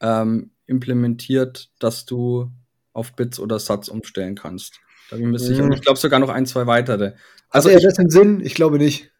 ähm, 0.00 0.50
implementiert, 0.66 1.70
dass 1.78 2.06
du 2.06 2.50
auf 2.92 3.14
Bits 3.14 3.38
oder 3.38 3.58
Satz 3.58 3.88
umstellen 3.88 4.34
kannst. 4.34 4.80
Da 5.10 5.16
bin 5.16 5.34
ich. 5.34 5.60
Und 5.60 5.72
ich 5.72 5.82
glaube 5.82 5.98
sogar 5.98 6.20
noch 6.20 6.28
ein, 6.28 6.46
zwei 6.46 6.66
weitere. 6.66 7.12
Also 7.50 7.68
Hatte 7.68 7.80
er 7.80 7.88
das 7.88 7.98
im 7.98 8.10
Sinn? 8.10 8.40
Ich 8.44 8.54
glaube 8.54 8.78
nicht. 8.78 9.10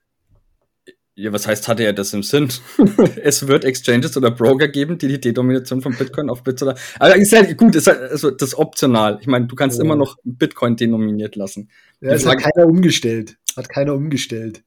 Ja, 1.19 1.33
was 1.33 1.47
heißt, 1.47 1.67
hatte 1.67 1.83
er 1.83 1.95
das 1.95 2.13
im 2.13 2.23
Sinn? 2.23 2.51
es 3.23 3.49
wird 3.49 3.65
Exchanges 3.65 4.17
oder 4.19 4.31
Broker 4.31 4.69
geben, 4.69 4.99
die 4.99 5.09
die 5.09 5.19
Denomination 5.19 5.81
von 5.81 5.95
Bitcoin 5.97 6.29
auf 6.29 6.43
Bits 6.43 6.63
oder. 6.63 6.77
Also 6.99 7.17
ist 7.17 7.33
halt 7.33 7.57
gut, 7.57 7.75
ist 7.75 7.87
halt, 7.87 8.11
also 8.11 8.31
das 8.31 8.51
ist 8.51 8.55
optional. 8.57 9.19
Ich 9.23 9.27
meine, 9.27 9.47
du 9.47 9.57
kannst 9.57 9.79
oh. 9.79 9.83
immer 9.83 9.97
noch 9.97 10.19
Bitcoin 10.25 10.77
denominiert 10.77 11.35
lassen. 11.35 11.71
Ja, 12.01 12.11
das 12.11 12.27
hat 12.27 12.39
keiner 12.39 12.67
umgestellt. 12.67 13.39
Hat 13.57 13.71
keiner 13.71 13.95
umgestellt. 13.95 14.63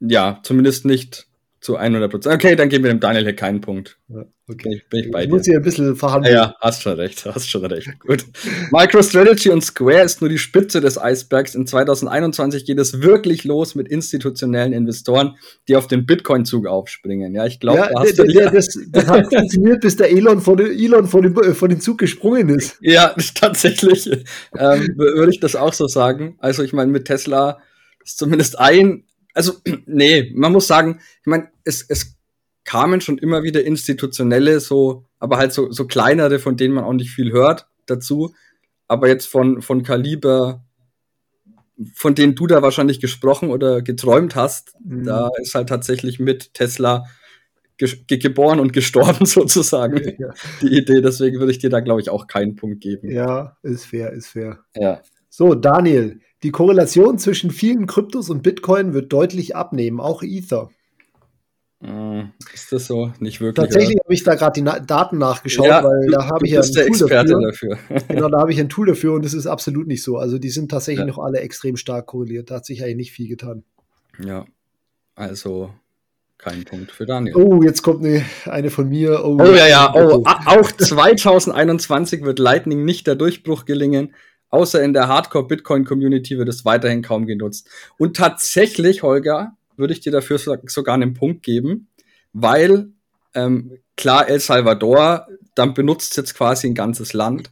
Ja, 0.00 0.40
zumindest 0.42 0.86
nicht 0.86 1.28
zu 1.60 1.76
100 1.76 2.10
Prozent. 2.10 2.34
Okay, 2.34 2.54
dann 2.54 2.68
geben 2.68 2.84
wir 2.84 2.90
dem 2.90 3.00
Daniel 3.00 3.24
hier 3.24 3.34
keinen 3.34 3.60
Punkt. 3.60 3.98
Ja, 4.08 4.24
okay. 4.48 4.82
Bin 4.90 5.00
ich, 5.00 5.10
bei 5.10 5.22
ich 5.22 5.28
dir. 5.28 5.34
muss 5.34 5.44
hier 5.44 5.56
ein 5.56 5.62
bisschen 5.62 5.96
verhandeln. 5.96 6.34
Ja, 6.34 6.54
hast 6.60 6.82
schon 6.82 6.92
recht, 6.92 7.26
hast 7.26 7.50
schon 7.50 7.64
recht. 7.64 7.88
Gut. 7.98 8.24
MicroStrategy 8.70 9.50
und 9.50 9.62
Square 9.62 10.02
ist 10.02 10.20
nur 10.20 10.30
die 10.30 10.38
Spitze 10.38 10.80
des 10.80 11.00
Eisbergs. 11.00 11.56
In 11.56 11.66
2021 11.66 12.64
geht 12.64 12.78
es 12.78 13.02
wirklich 13.02 13.42
los 13.42 13.74
mit 13.74 13.88
institutionellen 13.88 14.72
Investoren, 14.72 15.36
die 15.66 15.74
auf 15.74 15.88
den 15.88 16.06
Bitcoin-Zug 16.06 16.66
aufspringen. 16.68 17.34
Ja, 17.34 17.44
ich 17.44 17.58
glaube, 17.58 17.78
ja, 17.78 17.88
da 17.88 18.00
hast 18.00 18.18
der, 18.18 18.26
du 18.26 18.32
der, 18.32 18.50
das, 18.52 18.78
das 18.90 19.06
hat 19.08 19.34
funktioniert, 19.34 19.80
bis 19.80 19.96
der 19.96 20.10
Elon 20.10 20.40
von, 20.40 20.60
Elon 20.60 21.08
von, 21.08 21.22
dem, 21.22 21.54
von 21.54 21.68
dem 21.68 21.80
Zug 21.80 21.98
gesprungen 21.98 22.50
ist. 22.50 22.78
Ja, 22.80 23.14
tatsächlich 23.34 24.06
ähm, 24.56 24.88
würde 24.96 25.32
ich 25.32 25.40
das 25.40 25.56
auch 25.56 25.72
so 25.72 25.88
sagen. 25.88 26.36
Also 26.38 26.62
ich 26.62 26.72
meine, 26.72 26.92
mit 26.92 27.06
Tesla 27.06 27.58
ist 28.04 28.16
zumindest 28.16 28.60
ein 28.60 29.02
also, 29.38 29.52
nee, 29.86 30.32
man 30.34 30.52
muss 30.52 30.66
sagen, 30.66 31.00
ich 31.20 31.26
meine, 31.26 31.48
es, 31.64 31.86
es 31.88 32.18
kamen 32.64 33.00
schon 33.00 33.18
immer 33.18 33.44
wieder 33.44 33.64
institutionelle, 33.64 34.60
so, 34.60 35.06
aber 35.20 35.38
halt 35.38 35.52
so, 35.52 35.70
so 35.70 35.86
kleinere, 35.86 36.38
von 36.38 36.56
denen 36.56 36.74
man 36.74 36.84
auch 36.84 36.92
nicht 36.92 37.10
viel 37.10 37.32
hört 37.32 37.68
dazu. 37.86 38.34
Aber 38.88 39.08
jetzt 39.08 39.26
von, 39.26 39.62
von 39.62 39.84
Kaliber, 39.84 40.64
von 41.94 42.16
denen 42.16 42.34
du 42.34 42.48
da 42.48 42.62
wahrscheinlich 42.62 43.00
gesprochen 43.00 43.50
oder 43.50 43.80
geträumt 43.80 44.34
hast, 44.34 44.74
mhm. 44.84 45.04
da 45.04 45.30
ist 45.40 45.54
halt 45.54 45.68
tatsächlich 45.68 46.18
mit 46.18 46.52
Tesla 46.52 47.04
ge 47.76 48.18
geboren 48.18 48.58
und 48.58 48.72
gestorben 48.74 49.24
sozusagen 49.24 50.16
ja. 50.18 50.34
die 50.60 50.76
Idee. 50.78 51.00
Deswegen 51.00 51.38
würde 51.38 51.52
ich 51.52 51.58
dir 51.58 51.70
da, 51.70 51.78
glaube 51.78 52.00
ich, 52.00 52.10
auch 52.10 52.26
keinen 52.26 52.56
Punkt 52.56 52.80
geben. 52.80 53.08
Ja, 53.08 53.56
ist 53.62 53.86
fair, 53.86 54.12
ist 54.12 54.28
fair. 54.28 54.58
Ja. 54.74 55.00
So, 55.28 55.54
Daniel, 55.54 56.20
die 56.42 56.50
Korrelation 56.50 57.18
zwischen 57.18 57.50
vielen 57.50 57.86
Kryptos 57.86 58.30
und 58.30 58.42
Bitcoin 58.42 58.94
wird 58.94 59.12
deutlich 59.12 59.56
abnehmen, 59.56 60.00
auch 60.00 60.22
Ether. 60.22 60.70
Hm, 61.80 62.32
ist 62.52 62.72
das 62.72 62.88
so? 62.88 63.12
Nicht 63.20 63.40
wirklich. 63.40 63.66
Tatsächlich 63.66 63.98
habe 64.02 64.12
ich 64.12 64.24
da 64.24 64.34
gerade 64.34 64.54
die 64.54 64.62
Na 64.62 64.80
Daten 64.80 65.18
nachgeschaut, 65.18 65.66
ja, 65.66 65.84
weil 65.84 66.10
da 66.10 66.26
habe 66.26 66.44
ich 66.44 66.52
ja 66.52 66.60
ein 66.60 66.72
Tool 66.72 66.82
Experte 66.82 67.38
dafür. 67.40 67.78
dafür. 67.88 68.08
genau, 68.08 68.28
da 68.28 68.40
habe 68.40 68.52
ich 68.52 68.58
ein 68.58 68.68
Tool 68.68 68.86
dafür 68.86 69.12
und 69.12 69.24
das 69.24 69.32
ist 69.32 69.46
absolut 69.46 69.86
nicht 69.86 70.02
so. 70.02 70.16
Also 70.16 70.38
die 70.38 70.50
sind 70.50 70.72
tatsächlich 70.72 71.00
ja. 71.00 71.06
noch 71.06 71.18
alle 71.18 71.38
extrem 71.38 71.76
stark 71.76 72.06
korreliert. 72.06 72.50
Da 72.50 72.56
hat 72.56 72.66
sich 72.66 72.82
eigentlich 72.82 72.96
nicht 72.96 73.12
viel 73.12 73.28
getan. 73.28 73.62
Ja, 74.24 74.44
also 75.14 75.70
kein 76.36 76.64
Punkt 76.64 76.90
für 76.90 77.06
Daniel. 77.06 77.36
Oh, 77.36 77.62
jetzt 77.62 77.82
kommt 77.82 78.04
eine, 78.04 78.24
eine 78.46 78.70
von 78.70 78.88
mir. 78.88 79.24
Oh, 79.24 79.38
oh 79.40 79.54
ja, 79.54 79.68
ja. 79.68 79.92
Oh, 79.94 80.24
auch 80.24 80.72
2021 80.72 82.24
wird 82.24 82.40
Lightning 82.40 82.84
nicht 82.84 83.06
der 83.06 83.14
Durchbruch 83.14 83.66
gelingen. 83.66 84.14
Außer 84.50 84.82
in 84.82 84.92
der 84.92 85.08
Hardcore-Bitcoin-Community 85.08 86.38
wird 86.38 86.48
es 86.48 86.64
weiterhin 86.64 87.02
kaum 87.02 87.26
genutzt. 87.26 87.68
Und 87.98 88.16
tatsächlich, 88.16 89.02
Holger, 89.02 89.52
würde 89.76 89.92
ich 89.92 90.00
dir 90.00 90.12
dafür 90.12 90.38
sogar 90.38 90.94
einen 90.94 91.14
Punkt 91.14 91.42
geben, 91.42 91.88
weil 92.32 92.92
ähm, 93.34 93.78
klar, 93.96 94.28
El 94.28 94.40
Salvador, 94.40 95.28
dann 95.54 95.74
benutzt 95.74 96.16
jetzt 96.16 96.34
quasi 96.34 96.66
ein 96.66 96.74
ganzes 96.74 97.12
Land. 97.12 97.50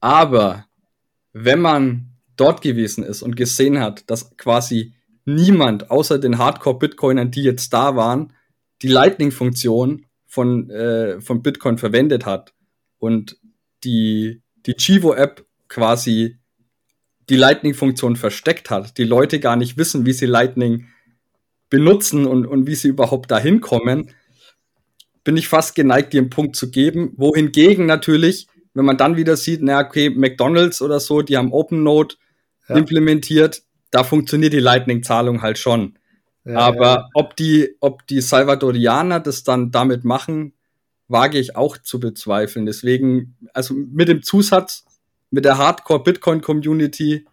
Aber 0.00 0.66
wenn 1.32 1.60
man 1.60 2.10
dort 2.36 2.62
gewesen 2.62 3.04
ist 3.04 3.22
und 3.22 3.36
gesehen 3.36 3.80
hat, 3.80 4.08
dass 4.10 4.36
quasi 4.36 4.94
niemand 5.24 5.90
außer 5.90 6.18
den 6.18 6.38
Hardcore-Bitcoinern, 6.38 7.30
die 7.30 7.42
jetzt 7.42 7.72
da 7.72 7.96
waren, 7.96 8.32
die 8.82 8.88
Lightning-Funktion 8.88 10.06
von, 10.26 10.70
äh, 10.70 11.20
von 11.20 11.42
Bitcoin 11.42 11.78
verwendet 11.78 12.24
hat 12.26 12.54
und 12.98 13.38
die, 13.84 14.42
die 14.66 14.74
Chivo-App 14.74 15.44
quasi 15.68 16.38
die 17.28 17.36
Lightning-Funktion 17.36 18.16
versteckt 18.16 18.70
hat, 18.70 18.96
die 18.98 19.04
Leute 19.04 19.38
gar 19.40 19.56
nicht 19.56 19.76
wissen, 19.76 20.06
wie 20.06 20.12
sie 20.12 20.26
Lightning 20.26 20.86
benutzen 21.70 22.26
und, 22.26 22.46
und 22.46 22.66
wie 22.66 22.74
sie 22.74 22.88
überhaupt 22.88 23.30
dahin 23.30 23.60
kommen, 23.60 24.10
bin 25.24 25.36
ich 25.36 25.48
fast 25.48 25.74
geneigt, 25.74 26.14
dir 26.14 26.22
einen 26.22 26.30
Punkt 26.30 26.56
zu 26.56 26.70
geben. 26.70 27.12
Wohingegen 27.16 27.84
natürlich, 27.84 28.46
wenn 28.72 28.86
man 28.86 28.96
dann 28.96 29.16
wieder 29.16 29.36
sieht, 29.36 29.62
na 29.62 29.80
okay, 29.80 30.08
McDonalds 30.08 30.80
oder 30.80 31.00
so, 31.00 31.20
die 31.20 31.36
haben 31.36 31.52
OpenNote 31.52 32.16
ja. 32.68 32.76
implementiert, 32.76 33.62
da 33.90 34.04
funktioniert 34.04 34.54
die 34.54 34.60
Lightning-Zahlung 34.60 35.42
halt 35.42 35.58
schon. 35.58 35.98
Ja, 36.44 36.56
Aber 36.56 36.86
ja. 36.86 37.08
ob 37.12 37.36
die, 37.36 37.76
ob 37.80 38.06
die 38.06 38.22
Salvadorianer 38.22 39.20
das 39.20 39.44
dann 39.44 39.70
damit 39.70 40.04
machen, 40.04 40.54
wage 41.08 41.38
ich 41.38 41.56
auch 41.56 41.76
zu 41.76 42.00
bezweifeln. 42.00 42.64
Deswegen, 42.64 43.36
also 43.52 43.74
mit 43.74 44.08
dem 44.08 44.22
Zusatz, 44.22 44.84
mit 45.30 45.44
der 45.44 45.58
Hardcore-Bitcoin-Community, 45.58 47.26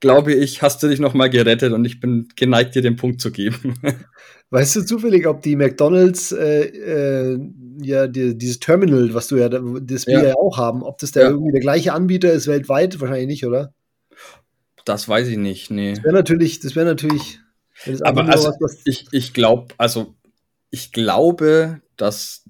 glaube 0.00 0.34
ich, 0.34 0.62
hast 0.62 0.82
du 0.82 0.88
dich 0.88 1.00
noch 1.00 1.14
mal 1.14 1.30
gerettet 1.30 1.72
und 1.72 1.84
ich 1.84 2.00
bin 2.00 2.28
geneigt, 2.36 2.74
dir 2.74 2.82
den 2.82 2.96
Punkt 2.96 3.20
zu 3.20 3.30
geben. 3.30 3.74
Weißt 4.50 4.76
du 4.76 4.82
zufällig, 4.82 5.26
ob 5.26 5.42
die 5.42 5.56
McDonalds 5.56 6.30
äh, 6.32 6.66
äh, 6.66 7.40
ja 7.80 8.06
die, 8.06 8.36
dieses 8.36 8.60
Terminal, 8.60 9.14
was 9.14 9.28
du 9.28 9.36
ja, 9.36 9.48
das 9.48 10.06
wir 10.06 10.14
ja, 10.14 10.24
ja 10.28 10.34
auch 10.34 10.58
haben, 10.58 10.82
ob 10.82 10.98
das 10.98 11.12
der 11.12 11.24
ja. 11.24 11.30
irgendwie 11.30 11.52
der 11.52 11.60
gleiche 11.60 11.92
Anbieter 11.92 12.32
ist 12.32 12.46
weltweit? 12.46 13.00
Wahrscheinlich 13.00 13.26
nicht, 13.26 13.46
oder? 13.46 13.72
Das 14.84 15.08
weiß 15.08 15.28
ich 15.28 15.38
nicht, 15.38 15.70
nee. 15.70 15.94
Das 15.94 16.04
wäre 16.04 16.14
natürlich, 16.14 16.60
das 16.60 16.76
wäre 16.76 16.86
natürlich. 16.86 17.40
Das 17.86 18.02
Aber 18.02 18.26
also, 18.26 18.48
was, 18.48 18.56
was 18.60 18.80
ich, 18.84 19.06
ich 19.10 19.32
glaube, 19.32 19.74
also 19.78 20.14
ich 20.70 20.92
glaube, 20.92 21.80
dass 21.96 22.43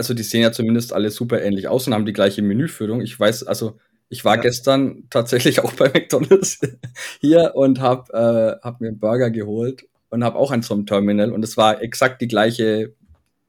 also 0.00 0.14
die 0.14 0.22
sehen 0.22 0.40
ja 0.40 0.50
zumindest 0.50 0.94
alle 0.94 1.10
super 1.10 1.42
ähnlich 1.42 1.68
aus 1.68 1.86
und 1.86 1.92
haben 1.92 2.06
die 2.06 2.14
gleiche 2.14 2.40
Menüführung. 2.40 3.02
Ich 3.02 3.20
weiß, 3.20 3.42
also 3.42 3.78
ich 4.08 4.24
war 4.24 4.36
ja. 4.36 4.40
gestern 4.40 5.04
tatsächlich 5.10 5.60
auch 5.60 5.74
bei 5.74 5.90
McDonald's 5.90 6.58
hier 7.20 7.52
und 7.54 7.80
habe 7.80 8.58
äh, 8.62 8.64
hab 8.64 8.80
mir 8.80 8.88
einen 8.88 8.98
Burger 8.98 9.30
geholt 9.30 9.86
und 10.08 10.24
habe 10.24 10.38
auch 10.38 10.52
ein 10.52 10.62
so 10.62 10.72
einem 10.72 10.86
Terminal 10.86 11.32
und 11.32 11.44
es 11.44 11.58
war 11.58 11.82
exakt 11.82 12.22
die 12.22 12.28
gleiche 12.28 12.94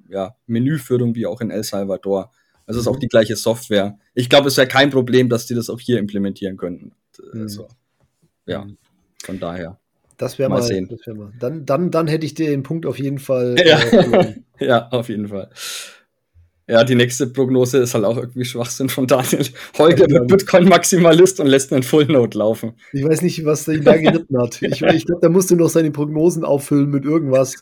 ja, 0.10 0.36
Menüführung 0.46 1.16
wie 1.16 1.26
auch 1.26 1.40
in 1.40 1.52
El 1.52 1.64
Salvador. 1.64 2.34
Also 2.66 2.80
es 2.80 2.86
ist 2.86 2.92
auch 2.92 2.98
mhm. 2.98 3.02
die 3.02 3.08
gleiche 3.08 3.38
Software. 3.38 3.98
Ich 4.14 4.30
glaube, 4.30 4.50
es 4.50 4.58
wäre 4.58 4.68
kein 4.68 4.90
Problem, 4.90 5.30
dass 5.30 5.46
die 5.46 5.56
das 5.56 5.70
auch 5.70 5.80
hier 5.80 6.00
implementieren 6.00 6.58
könnten. 6.58 6.92
Mhm. 7.34 7.44
Also, 7.44 7.70
ja, 8.46 8.66
mhm. 8.66 8.78
von 9.24 9.40
daher. 9.40 9.80
Das 10.18 10.38
wäre 10.38 10.50
mal, 10.50 10.58
mal, 10.58 10.62
sehen. 10.62 10.90
Wär 11.06 11.16
mal. 11.16 11.32
Dann, 11.40 11.66
dann, 11.66 11.92
dann 11.92 12.08
hätte 12.08 12.26
ich 12.26 12.36
dir 12.36 12.50
den 12.50 12.62
Punkt 12.62 12.86
auf 12.86 13.00
jeden 13.00 13.20
Fall. 13.20 13.56
Ja, 13.66 13.80
äh, 13.80 14.36
ja 14.60 14.90
auf 14.90 15.08
jeden 15.08 15.30
Fall. 15.30 15.50
Ja, 16.72 16.86
die 16.86 16.96
nächste 16.96 17.28
Prognose 17.28 17.80
ist 17.80 17.94
halt 17.94 18.06
auch 18.06 18.16
irgendwie 18.16 18.46
Schwachsinn 18.46 18.88
von 18.88 19.06
Daniel. 19.06 19.46
Holger 19.78 20.10
wird 20.10 20.28
Bitcoin-Maximalist 20.30 21.42
und 21.42 21.48
lässt 21.48 21.74
einen 21.74 21.84
Full 21.84 22.06
Note 22.06 22.38
laufen. 22.38 22.76
Ich 22.94 23.04
weiß 23.04 23.24
nicht, 23.24 23.44
was 23.44 23.68
ihn 23.68 23.84
da 23.84 23.98
geritten 23.98 24.42
hat. 24.42 24.62
Ich, 24.62 24.82
ich 24.82 25.06
glaube, 25.06 25.20
da 25.22 25.28
musste 25.28 25.58
noch 25.58 25.68
seine 25.68 25.92
Prognosen 25.92 26.46
auffüllen 26.46 26.90
mit 26.90 27.04
irgendwas. 27.04 27.62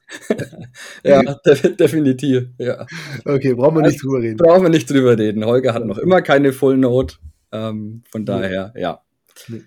ja, 1.04 1.24
de 1.24 1.76
definitiv, 1.76 2.50
ja. 2.60 2.86
Okay, 3.26 3.56
brauchen 3.56 3.78
wir 3.78 3.88
nicht 3.88 4.04
drüber 4.04 4.22
reden. 4.22 4.38
Brauchen 4.38 4.62
wir 4.62 4.70
nicht 4.70 4.88
drüber 4.88 5.18
reden. 5.18 5.44
Holger 5.44 5.74
hat 5.74 5.88
noch 5.88 5.98
immer 5.98 6.22
keine 6.22 6.54
Full 6.54 6.78
Note. 6.78 7.16
Ähm, 7.52 8.04
von 8.12 8.26
daher, 8.28 8.74
ja. 8.78 9.02
Nee. 9.48 9.64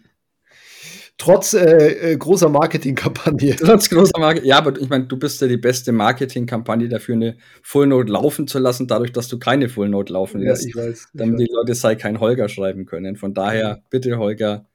Trotz 1.23 1.55
äh, 1.55 2.13
äh, 2.13 2.17
großer 2.17 2.49
Marketingkampagne. 2.49 3.55
Trotz 3.61 3.89
großer 3.89 4.19
Marketing. 4.19 4.49
Ja, 4.49 4.59
aber 4.59 4.77
ich 4.81 4.89
meine, 4.89 5.05
du 5.05 5.17
bist 5.17 5.41
ja 5.41 5.47
die 5.47 5.57
beste 5.57 5.93
Marketingkampagne 5.93 6.89
dafür, 6.89 7.15
eine 7.15 7.37
Full 7.63 7.87
Note 7.87 8.11
laufen 8.11 8.49
zu 8.49 8.59
lassen, 8.59 8.89
dadurch, 8.89 9.13
dass 9.13 9.29
du 9.29 9.39
keine 9.39 9.69
Full 9.69 9.89
Note 9.89 10.13
laufen 10.13 10.41
lässt. 10.41 10.65
Ja, 10.65 10.69
ich 10.71 10.77
weiß. 10.77 10.99
Ich 10.99 11.07
damit 11.15 11.39
weiß. 11.39 11.47
die 11.47 11.55
Leute 11.55 11.75
sei 11.77 11.95
kein 11.95 12.19
Holger 12.19 12.49
schreiben 12.49 12.87
können. 12.87 13.15
Von 13.15 13.35
daher, 13.35 13.83
bitte, 13.89 14.19
Holger, 14.19 14.67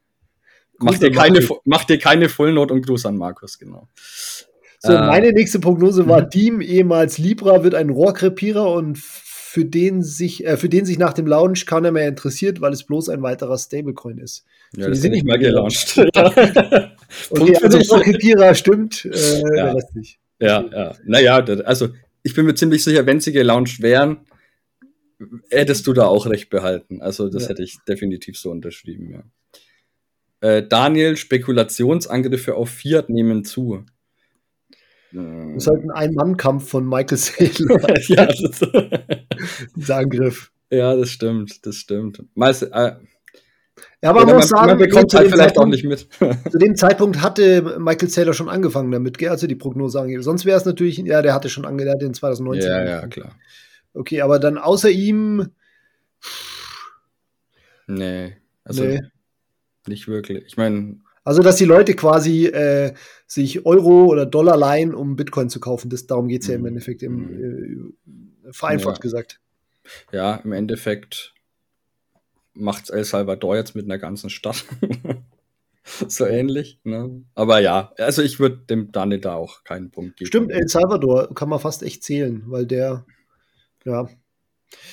mach 0.79 0.97
dir, 0.97 1.11
keine, 1.11 1.45
mach 1.65 1.83
dir 1.83 1.99
keine 1.99 2.29
Full 2.29 2.53
Note 2.53 2.73
und 2.73 2.85
Gruß 2.85 3.05
an 3.07 3.17
Markus, 3.17 3.59
genau. 3.59 3.89
So, 4.79 4.93
äh, 4.93 5.05
meine 5.05 5.33
nächste 5.33 5.59
Prognose 5.59 6.07
war, 6.07 6.21
mhm. 6.21 6.29
Diem, 6.29 6.61
ehemals 6.61 7.17
Libra, 7.17 7.65
wird 7.65 7.75
ein 7.75 7.89
Rohrkrepierer 7.89 8.71
und 8.71 8.99
für 9.57 9.65
den 9.65 10.03
sich, 10.03 10.45
äh, 10.45 10.55
für 10.55 10.69
den 10.69 10.85
sich 10.85 10.99
nach 10.99 11.13
dem 11.13 11.25
Launch 11.25 11.65
keiner 11.65 11.91
mehr 11.91 12.07
interessiert, 12.07 12.61
weil 12.61 12.73
es 12.73 12.83
bloß 12.83 13.09
ein 13.09 13.23
weiterer 13.23 13.57
Stablecoin 13.57 14.19
ist. 14.19 14.45
Ja, 14.75 14.83
so, 14.83 14.91
die 14.91 14.97
sind 14.97 15.13
nicht 15.13 15.25
mal 15.25 15.39
gelauncht. 15.39 15.97
okay, 15.97 17.57
also 17.63 17.95
Rocketierer 17.95 18.53
stimmt, 18.53 19.05
äh, 19.05 19.57
ja. 19.57 19.75
nicht. 19.95 20.19
Ja, 20.39 20.63
ja. 20.71 20.95
Naja, 21.05 21.37
also 21.65 21.89
ich 22.21 22.35
bin 22.35 22.45
mir 22.45 22.53
ziemlich 22.53 22.83
sicher, 22.83 23.07
wenn 23.07 23.19
sie 23.19 23.31
gelauncht 23.31 23.81
wären, 23.81 24.17
hättest 25.49 25.87
du 25.87 25.93
da 25.93 26.05
auch 26.05 26.27
recht 26.27 26.51
behalten. 26.51 27.01
Also 27.01 27.27
das 27.27 27.45
ja. 27.45 27.49
hätte 27.49 27.63
ich 27.63 27.79
definitiv 27.87 28.37
so 28.37 28.51
unterschrieben, 28.51 29.09
ja. 29.09 29.23
Äh, 30.39 30.67
Daniel, 30.67 31.17
Spekulationsangriffe 31.17 32.53
auf 32.53 32.69
Fiat 32.69 33.09
nehmen 33.09 33.43
zu. 33.43 33.83
Das 35.17 35.63
ist 35.63 35.67
halt 35.67 35.83
ein 35.83 35.91
Ein-Mann-Kampf 35.91 36.69
von 36.69 36.87
Michael 36.87 37.17
Saylor. 37.17 37.99
ja, 38.07 38.25
das 38.25 38.61
Dieser 39.75 39.97
Angriff. 39.97 40.51
Ja, 40.69 40.95
das 40.95 41.09
stimmt, 41.09 41.65
das 41.65 41.75
stimmt. 41.75 42.23
Meist, 42.35 42.63
äh, 42.63 42.91
ja, 44.01 44.11
aber 44.11 44.25
man, 44.25 44.35
muss 44.35 44.49
sagen, 44.49 44.67
man 44.67 44.77
bekommt 44.77 45.13
halt 45.13 45.31
vielleicht 45.31 45.55
Zeitpunkt, 45.55 45.59
auch 45.59 45.71
nicht 45.71 45.83
mit. 45.83 46.07
zu 46.51 46.57
dem 46.59 46.75
Zeitpunkt 46.75 47.21
hatte 47.21 47.79
Michael 47.79 48.09
Saylor 48.09 48.33
schon 48.33 48.49
angefangen 48.49 48.91
damit, 48.91 49.23
also 49.27 49.47
die 49.47 49.55
Prognose 49.55 49.99
angegeben. 49.99 50.23
Sonst 50.23 50.45
wäre 50.45 50.57
es 50.57 50.65
natürlich, 50.65 50.97
ja, 50.97 51.21
der 51.21 51.33
hatte 51.33 51.49
schon 51.49 51.65
ange, 51.65 51.83
der 51.83 51.93
hatte 51.93 52.05
in 52.05 52.13
2019. 52.13 52.69
Ja, 52.69 52.85
ja, 52.85 53.07
klar. 53.07 53.35
Okay, 53.93 54.21
aber 54.21 54.37
dann 54.37 54.57
außer 54.57 54.89
ihm. 54.89 55.47
Nee, 57.87 58.37
also 58.63 58.83
nee. 58.83 59.01
nicht 59.87 60.07
wirklich. 60.07 60.43
Ich 60.45 60.57
meine, 60.57 60.97
also, 61.27 61.41
dass 61.41 61.57
die 61.57 61.65
Leute 61.65 61.93
quasi 61.93 62.45
äh, 62.45 62.93
sich 63.25 63.65
Euro 63.65 64.05
oder 64.05 64.25
Dollar 64.25 64.55
leihen, 64.55 64.95
um 64.95 65.17
Bitcoin 65.17 65.49
zu 65.49 65.59
kaufen. 65.59 65.89
Das, 65.89 66.07
darum 66.07 66.29
geht 66.29 66.43
es 66.43 66.47
ja 66.47 66.55
im 66.55 66.61
mhm. 66.61 66.67
Endeffekt, 66.67 67.03
im, 67.03 67.15
mhm. 67.15 67.93
äh, 68.47 68.53
vereinfacht 68.53 68.99
ja. 68.99 69.01
gesagt. 69.01 69.41
Ja, 70.13 70.35
im 70.37 70.53
Endeffekt 70.53 71.33
macht 72.53 72.89
El 72.91 73.03
Salvador 73.03 73.57
jetzt 73.57 73.75
mit 73.75 73.83
einer 73.83 73.97
ganzen 73.97 74.29
Stadt. 74.29 74.63
so 76.07 76.25
ähnlich. 76.25 76.79
Ne? 76.85 77.25
Aber 77.35 77.59
ja, 77.59 77.91
also 77.97 78.21
ich 78.21 78.39
würde 78.39 78.59
dem 78.59 78.93
Daniel 78.93 79.19
da 79.19 79.35
auch 79.35 79.65
keinen 79.65 79.91
Punkt 79.91 80.15
geben. 80.15 80.27
Stimmt, 80.27 80.51
El 80.53 80.69
Salvador 80.69 81.35
kann 81.35 81.49
man 81.49 81.59
fast 81.59 81.83
echt 81.83 82.05
zählen, 82.05 82.43
weil 82.45 82.65
der, 82.65 83.05
ja. 83.83 84.07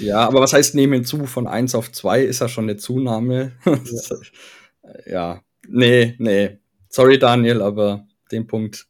Ja, 0.00 0.26
aber 0.26 0.40
was 0.40 0.52
heißt 0.52 0.74
nehmen 0.74 1.04
zu? 1.04 1.26
Von 1.26 1.46
1 1.46 1.76
auf 1.76 1.92
2 1.92 2.24
ist 2.24 2.40
ja 2.40 2.48
schon 2.48 2.64
eine 2.64 2.76
Zunahme. 2.76 3.52
ja. 5.06 5.36
ja. 5.36 5.43
Nee, 5.68 6.14
nee. 6.18 6.58
Sorry, 6.88 7.18
Daniel, 7.18 7.62
aber 7.62 8.06
den 8.30 8.46
Punkt 8.46 8.86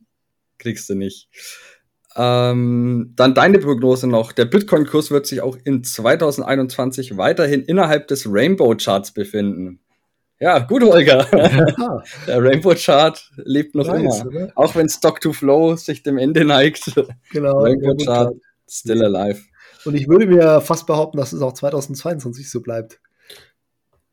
kriegst 0.58 0.88
du 0.88 0.94
nicht. 0.94 1.28
Ähm, 2.16 3.12
dann 3.16 3.34
deine 3.34 3.58
Prognose 3.58 4.06
noch. 4.06 4.32
Der 4.32 4.44
Bitcoin-Kurs 4.44 5.10
wird 5.10 5.26
sich 5.26 5.40
auch 5.40 5.56
in 5.64 5.82
2021 5.82 7.16
weiterhin 7.16 7.62
innerhalb 7.62 8.06
des 8.08 8.26
Rainbow-Charts 8.30 9.12
befinden. 9.12 9.80
Ja, 10.38 10.58
gut, 10.60 10.82
Holger. 10.82 11.24
Der 12.26 12.42
Rainbow-Chart 12.42 13.30
lebt 13.36 13.74
noch 13.74 13.86
nice, 13.86 14.20
immer. 14.20 14.26
Oder? 14.26 14.52
Auch 14.54 14.74
wenn 14.74 14.88
Stock 14.88 15.20
to 15.20 15.32
Flow 15.32 15.76
sich 15.76 16.02
dem 16.02 16.18
Ende 16.18 16.44
neigt. 16.44 16.92
Genau. 17.32 17.60
Rainbow-Chart 17.60 18.34
still 18.68 19.04
alive. 19.04 19.40
Und 19.84 19.94
ich 19.94 20.08
würde 20.08 20.26
mir 20.26 20.60
fast 20.60 20.86
behaupten, 20.86 21.18
dass 21.18 21.32
es 21.32 21.42
auch 21.42 21.52
2022 21.52 22.50
so 22.50 22.60
bleibt. 22.60 23.00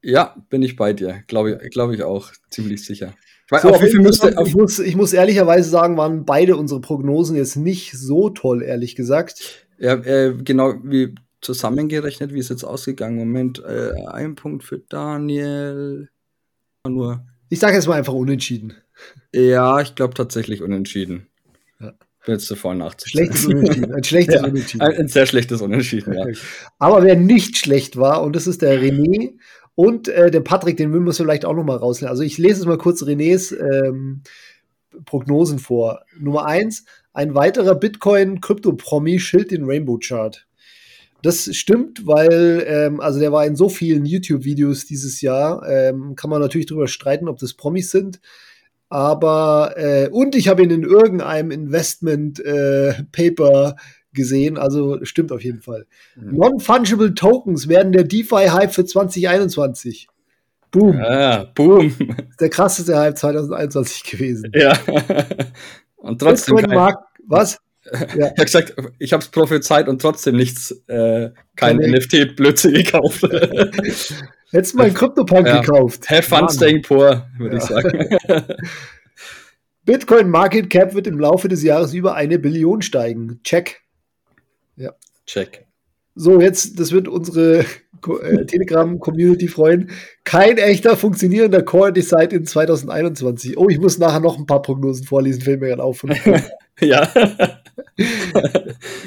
Ja, 0.04 0.36
bin 0.50 0.62
ich 0.62 0.76
bei 0.76 0.94
dir. 0.94 1.24
Glaube 1.28 1.58
glaub 1.70 1.92
ich 1.92 2.04
auch. 2.04 2.32
Ziemlich 2.50 2.84
sicher. 2.84 3.14
So, 3.50 3.70
auf 3.70 3.82
wie 3.82 3.90
viel 3.90 4.00
müsste, 4.00 4.34
ich, 4.46 4.56
muss, 4.56 4.80
ich 4.80 4.96
muss 4.96 5.12
ehrlicherweise 5.12 5.70
sagen, 5.70 5.98
waren 5.98 6.24
beide 6.24 6.56
unsere 6.56 6.80
Prognosen 6.80 7.36
jetzt 7.36 7.58
nicht 7.58 7.92
so 7.92 8.30
toll, 8.30 8.64
ehrlich 8.64 8.96
gesagt. 8.96 9.68
Ja, 9.78 9.96
äh, 9.96 10.34
genau 10.42 10.76
wie 10.84 11.16
zusammengerechnet, 11.42 12.34
wie 12.34 12.40
ist 12.40 12.50
jetzt 12.50 12.64
ausgegangen? 12.64 13.18
Moment, 13.18 13.62
äh, 13.64 13.92
ein 14.08 14.36
Punkt 14.36 14.64
für 14.64 14.80
Daniel. 14.80 16.10
Nur. 16.88 17.26
Ich 17.50 17.60
sage 17.60 17.76
jetzt 17.76 17.88
mal 17.88 17.96
einfach 17.96 18.14
unentschieden. 18.14 18.74
Ja, 19.34 19.82
ich 19.82 19.96
glaube 19.96 20.14
tatsächlich 20.14 20.62
unentschieden. 20.62 21.28
Ja. 21.80 21.94
Bin 22.26 22.36
jetzt 22.36 22.46
zuvor 22.46 22.76
nachzuzählen. 22.76 23.28
Schlechtes 23.34 23.48
Unentschieden. 23.48 23.94
Ein 23.94 24.04
schlechtes 24.04 24.36
ja, 24.42 24.44
Unentschieden. 24.46 24.82
Ein, 24.82 24.94
ein, 24.94 25.08
sehr 25.08 25.26
schlechtes 25.26 25.62
Unentschieden, 25.62 26.14
ja. 26.14 26.26
Aber 26.78 27.04
wer 27.04 27.16
nicht 27.16 27.58
schlecht 27.58 27.98
war, 27.98 28.24
und 28.24 28.36
das 28.36 28.48
ist 28.48 28.62
der 28.62 28.80
René, 28.80 29.34
und 29.76 30.08
äh, 30.08 30.32
der 30.32 30.42
Patrick, 30.42 30.78
den 30.78 30.92
müssen 30.92 31.06
wir 31.06 31.14
vielleicht 31.14 31.46
auch 31.46 31.56
noch 31.56 31.64
mal 31.64 31.78
rausnehmen. 31.78 32.12
Also 32.12 32.24
ich 32.24 32.38
lese 32.38 32.62
es 32.62 32.66
mal 32.66 32.78
kurz 32.78 33.04
Renés 33.04 33.56
ähm, 33.58 34.22
Prognosen 35.06 35.60
vor. 35.60 36.02
Nummer 36.20 36.46
eins, 36.46 36.86
ein 37.14 37.36
weiterer 37.36 37.76
Bitcoin-Krypto-Promi 37.76 39.20
schilt 39.20 39.52
den 39.52 39.66
Rainbow-Chart. 39.66 40.46
Das 41.24 41.56
stimmt, 41.56 42.08
weil, 42.08 42.66
ähm, 42.68 43.00
also 43.00 43.20
der 43.20 43.32
war 43.32 43.46
in 43.46 43.56
so 43.56 43.70
vielen 43.70 44.06
YouTube-Videos 44.06 44.86
dieses 44.86 45.22
Jahr, 45.22 45.62
ähm, 45.70 46.16
kann 46.16 46.32
man 46.32 46.42
natürlich 46.42 46.66
darüber 46.66 46.88
streiten, 46.88 47.28
ob 47.28 47.38
das 47.38 47.54
Promis 47.54 47.92
sind. 47.92 48.20
Aber, 48.90 49.76
äh, 49.78 50.10
und 50.10 50.36
ich 50.36 50.48
habe 50.48 50.64
ihn 50.64 50.72
in 50.72 50.82
irgendeinem 50.84 51.52
Investment-Paper 51.52 53.70
äh, 53.70 53.74
gesehen, 54.14 54.58
also 54.58 55.04
stimmt 55.04 55.32
auf 55.32 55.44
jeden 55.44 55.62
Fall. 55.62 55.86
Mhm. 56.16 56.38
Non-fungible 56.38 57.14
Tokens 57.16 57.68
werden 57.68 57.92
der 57.92 58.04
DeFi-Hype 58.04 58.74
für 58.74 58.86
2021. 58.86 60.08
Boom. 60.72 61.02
Ah, 61.02 61.52
boom. 61.54 61.94
Der 62.40 62.50
krasseste 62.50 62.98
Hype 62.98 63.18
2021 63.18 64.04
gewesen. 64.04 64.52
Ja. 64.56 64.78
Und 65.98 66.20
trotzdem. 66.20 66.58
Kein, 66.58 66.70
Markt, 66.70 67.04
was? 67.28 67.60
Ja. 68.16 68.28
Ich 68.28 68.32
habe 68.38 68.46
gesagt, 68.46 68.76
ich 69.00 69.12
habe 69.12 69.24
es 69.24 69.30
prophezeit 69.30 69.90
und 69.90 70.00
trotzdem 70.00 70.38
nichts, 70.38 70.72
äh, 70.88 71.32
kein 71.56 71.78
nee. 71.78 71.88
NFT-Blödsinn 71.88 72.74
gekauft. 72.84 73.24
Hättest 73.24 74.74
du 74.74 74.78
mal 74.78 74.86
einen 74.86 74.94
Krypto-Punk 74.94 75.48
ja. 75.48 75.62
gekauft. 75.62 76.08
Have 76.08 76.22
fun 76.22 76.42
Mann. 76.42 76.50
staying 76.50 76.84
poor, 76.84 77.28
würde 77.40 77.58
ja. 77.58 77.64
ich 77.64 77.68
sagen. 77.68 78.58
Bitcoin 79.84 80.30
Market 80.30 80.70
Cap 80.70 80.94
wird 80.94 81.08
im 81.08 81.20
Laufe 81.20 81.48
des 81.48 81.64
Jahres 81.64 81.96
über 81.96 82.14
eine 82.14 82.38
Billion 82.38 82.84
steigen. 82.84 83.40
Check. 83.44 83.82
Ja. 84.76 84.94
Check. 85.26 85.66
So, 86.16 86.42
jetzt, 86.42 86.80
das 86.80 86.92
wird 86.92 87.08
unsere 87.08 87.60
äh, 87.60 88.46
Telegram-Community 88.46 89.48
freuen. 89.48 89.92
Kein 90.24 90.58
echter 90.58 90.98
funktionierender 90.98 91.64
Core 91.64 91.94
Decide 91.94 92.36
in 92.36 92.46
2021. 92.46 93.58
Oh, 93.58 93.70
ich 93.70 93.80
muss 93.80 93.98
nachher 93.98 94.20
noch 94.20 94.38
ein 94.38 94.46
paar 94.46 94.62
Prognosen 94.62 95.06
vorlesen, 95.06 95.42
fällt 95.42 95.62
mir 95.62 95.70
gerade 95.70 95.84
auf. 95.84 96.04
ja. 96.82 97.08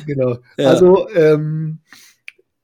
genau. 0.07 0.39
Ja. 0.57 0.71
Also, 0.71 1.09
ähm, 1.11 1.81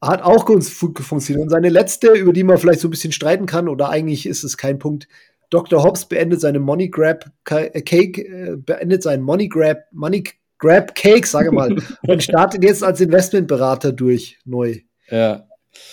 hat 0.00 0.23
auch 0.23 0.47
gut 0.47 0.64
funktioniert. 0.64 1.45
Und 1.45 1.50
seine 1.50 1.69
letzte, 1.69 2.12
über 2.12 2.33
die 2.33 2.45
man 2.45 2.57
vielleicht 2.57 2.80
so 2.80 2.88
ein 2.88 2.92
bisschen 2.92 3.12
streiten 3.12 3.47
kann, 3.47 3.69
oder 3.69 3.90
eigentlich 3.90 4.26
ist 4.26 4.45
es 4.45 4.57
kein 4.57 4.78
Punkt. 4.78 5.07
Dr. 5.50 5.83
Hobbs 5.83 6.07
beendet 6.07 6.40
seine 6.40 6.61
Money 6.61 6.88
Grab 6.88 7.26
äh, 7.50 7.83
Cake, 7.83 8.22
äh, 8.22 8.57
beendet 8.57 9.03
seinen 9.03 9.22
Money 9.22 9.48
Grab, 9.48 9.79
Money 9.92 10.24
Grab 10.61 10.94
Cake, 10.94 11.27
sage 11.27 11.51
mal, 11.51 11.75
und 12.07 12.23
startet 12.23 12.62
jetzt 12.62 12.85
als 12.85 13.01
Investmentberater 13.01 13.92
durch 13.92 14.38
neu. 14.44 14.77
Ja. 15.11 15.46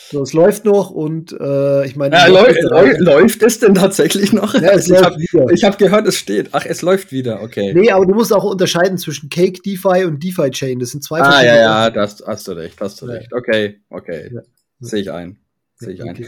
So, 0.10 0.24
es 0.24 0.34
läuft 0.34 0.66
noch 0.66 0.90
und 0.90 1.32
äh, 1.40 1.86
ich 1.86 1.96
meine. 1.96 2.16
Ja, 2.16 2.28
läuft, 2.28 2.62
läuft, 2.64 3.00
läuft 3.00 3.44
es 3.44 3.60
denn 3.60 3.76
tatsächlich 3.76 4.34
noch? 4.34 4.54
Ja, 4.56 4.72
es 4.72 4.90
ich 4.90 4.98
habe 4.98 5.16
hab 5.64 5.78
gehört, 5.78 6.08
es 6.08 6.18
steht. 6.18 6.50
Ach, 6.52 6.66
es 6.66 6.82
läuft 6.82 7.12
wieder, 7.12 7.42
okay. 7.42 7.74
Nee, 7.74 7.92
aber 7.92 8.06
du 8.06 8.14
musst 8.14 8.34
auch 8.34 8.44
unterscheiden 8.44 8.98
zwischen 8.98 9.30
Cake 9.30 9.62
DeFi 9.62 10.06
und 10.06 10.24
DeFi 10.24 10.50
Chain. 10.50 10.80
Das 10.80 10.92
sind 10.92 11.04
zwei 11.04 11.22
Ah, 11.22 11.44
ja, 11.44 11.56
ja, 11.56 11.90
das 11.90 12.24
hast 12.26 12.48
du 12.48 12.54
recht, 12.54 12.80
hast 12.82 13.02
du 13.02 13.06
recht. 13.06 13.32
Okay, 13.32 13.82
okay. 13.90 14.32
Sehe 14.80 15.02
ich 15.02 15.12
ein. 15.12 15.38
Sehe 15.76 15.94
ich 15.94 16.02
okay. 16.02 16.28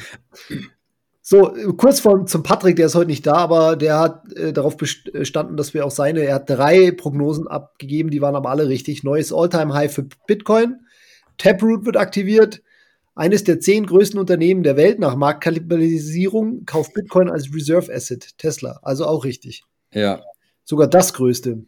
ein. 0.49 0.69
So, 1.31 1.53
kurz 1.77 1.99
vor, 1.99 2.25
zum 2.25 2.41
Patrick, 2.41 2.75
der 2.75 2.87
ist 2.87 2.95
heute 2.95 3.11
nicht 3.11 3.27
da, 3.27 3.35
aber 3.35 3.75
der 3.75 3.99
hat 3.99 4.33
äh, 4.33 4.51
darauf 4.51 4.77
bestanden, 4.77 5.57
dass 5.57 5.75
wir 5.75 5.85
auch 5.85 5.91
seine, 5.91 6.21
er 6.21 6.33
hat 6.33 6.49
drei 6.49 6.89
Prognosen 6.89 7.47
abgegeben, 7.47 8.09
die 8.09 8.19
waren 8.19 8.35
aber 8.35 8.49
alle 8.49 8.67
richtig. 8.67 9.03
Neues 9.03 9.31
All-Time-High 9.31 9.93
für 9.93 10.07
Bitcoin. 10.25 10.87
Taproot 11.37 11.85
wird 11.85 11.97
aktiviert. 11.97 12.63
Eines 13.13 13.43
der 13.43 13.59
zehn 13.59 13.85
größten 13.85 14.19
Unternehmen 14.19 14.63
der 14.63 14.75
Welt 14.75 14.97
nach 14.97 15.15
Marktkapitalisierung 15.15 16.65
kauft 16.65 16.95
Bitcoin 16.95 17.29
als 17.29 17.53
Reserve 17.53 17.93
Asset. 17.93 18.35
Tesla, 18.39 18.79
also 18.81 19.05
auch 19.05 19.23
richtig. 19.23 19.63
Ja. 19.93 20.23
Sogar 20.63 20.87
das 20.87 21.13
größte. 21.13 21.63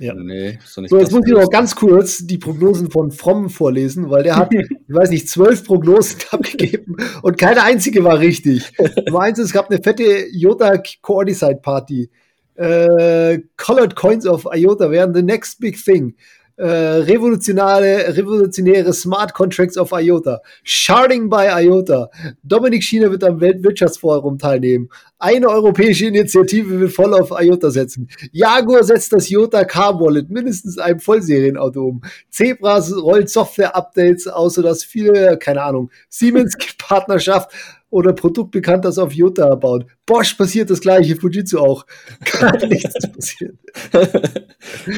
Ja. 0.00 0.12
Nee, 0.14 0.58
so, 0.64 0.82
jetzt 0.82 1.12
muss 1.12 1.24
ich 1.24 1.32
noch 1.32 1.48
ganz 1.50 1.76
kurz 1.76 2.26
die 2.26 2.38
Prognosen 2.38 2.90
von 2.90 3.12
Fromm 3.12 3.48
vorlesen, 3.48 4.10
weil 4.10 4.24
der 4.24 4.34
hat, 4.36 4.52
ich 4.52 4.68
weiß 4.88 5.10
nicht, 5.10 5.28
zwölf 5.28 5.64
Prognosen 5.64 6.20
abgegeben 6.30 6.96
und 7.22 7.38
keine 7.38 7.62
einzige 7.62 8.02
war 8.02 8.18
richtig. 8.18 8.72
Nummer 9.06 9.20
eins, 9.20 9.38
es 9.38 9.52
gab 9.52 9.70
eine 9.70 9.80
fette 9.80 10.02
IOTA 10.32 10.82
Coordicide 11.00 11.60
Party. 11.62 12.10
Äh, 12.56 13.40
Colored 13.56 13.94
Coins 13.94 14.26
of 14.26 14.46
IOTA 14.52 14.90
wären 14.90 15.14
the 15.14 15.22
next 15.22 15.60
big 15.60 15.82
thing 15.82 16.14
äh, 16.56 16.66
revolutionäre, 16.66 18.16
revolutionäre 18.16 18.92
Smart 18.92 19.34
Contracts 19.34 19.76
of 19.76 19.92
IOTA, 19.92 20.40
Sharding 20.62 21.28
by 21.28 21.48
IOTA. 21.64 22.10
Dominik 22.42 22.84
Schiener 22.84 23.10
wird 23.10 23.24
am 23.24 23.40
Weltwirtschaftsforum 23.40 24.38
teilnehmen. 24.38 24.88
Eine 25.18 25.48
europäische 25.48 26.06
Initiative 26.06 26.80
will 26.80 26.88
voll 26.88 27.14
auf 27.14 27.30
IOTA 27.30 27.70
setzen. 27.70 28.08
Jaguar 28.32 28.82
setzt 28.82 29.12
das 29.12 29.30
IOTA 29.30 29.64
Car 29.64 29.98
Wallet 30.00 30.28
mindestens 30.28 30.76
einem 30.78 31.00
Vollserienauto 31.00 31.82
um. 31.82 32.02
Zebras 32.30 32.94
rollt 32.94 33.30
Software-Updates 33.30 34.26
aus, 34.26 34.54
sodass 34.54 34.84
viele, 34.84 35.38
keine 35.38 35.62
Ahnung, 35.62 35.90
Siemens 36.08 36.56
Partnerschaft 36.78 37.52
oder 37.90 38.12
Produkt 38.12 38.50
bekannt, 38.50 38.84
das 38.84 38.98
auf 38.98 39.12
Jota 39.12 39.54
baut. 39.54 39.86
Bosch 40.04 40.34
passiert 40.34 40.68
das 40.68 40.80
gleiche, 40.80 41.14
Fujitsu 41.14 41.58
auch. 41.58 41.86
Gar 42.40 42.66
nichts 42.66 43.08
passiert. 43.08 43.56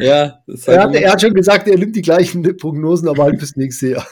ja, 0.01 0.43
er 0.67 0.83
hat, 0.83 0.95
er 0.95 1.13
hat 1.13 1.21
schon 1.21 1.35
gesagt, 1.35 1.69
er 1.69 1.77
nimmt 1.77 1.95
die 1.95 2.01
gleichen 2.01 2.43
Prognosen, 2.57 3.09
aber 3.09 3.25
halt 3.25 3.39
bis 3.39 3.55
nächstes 3.55 3.91
Jahr. 3.91 4.07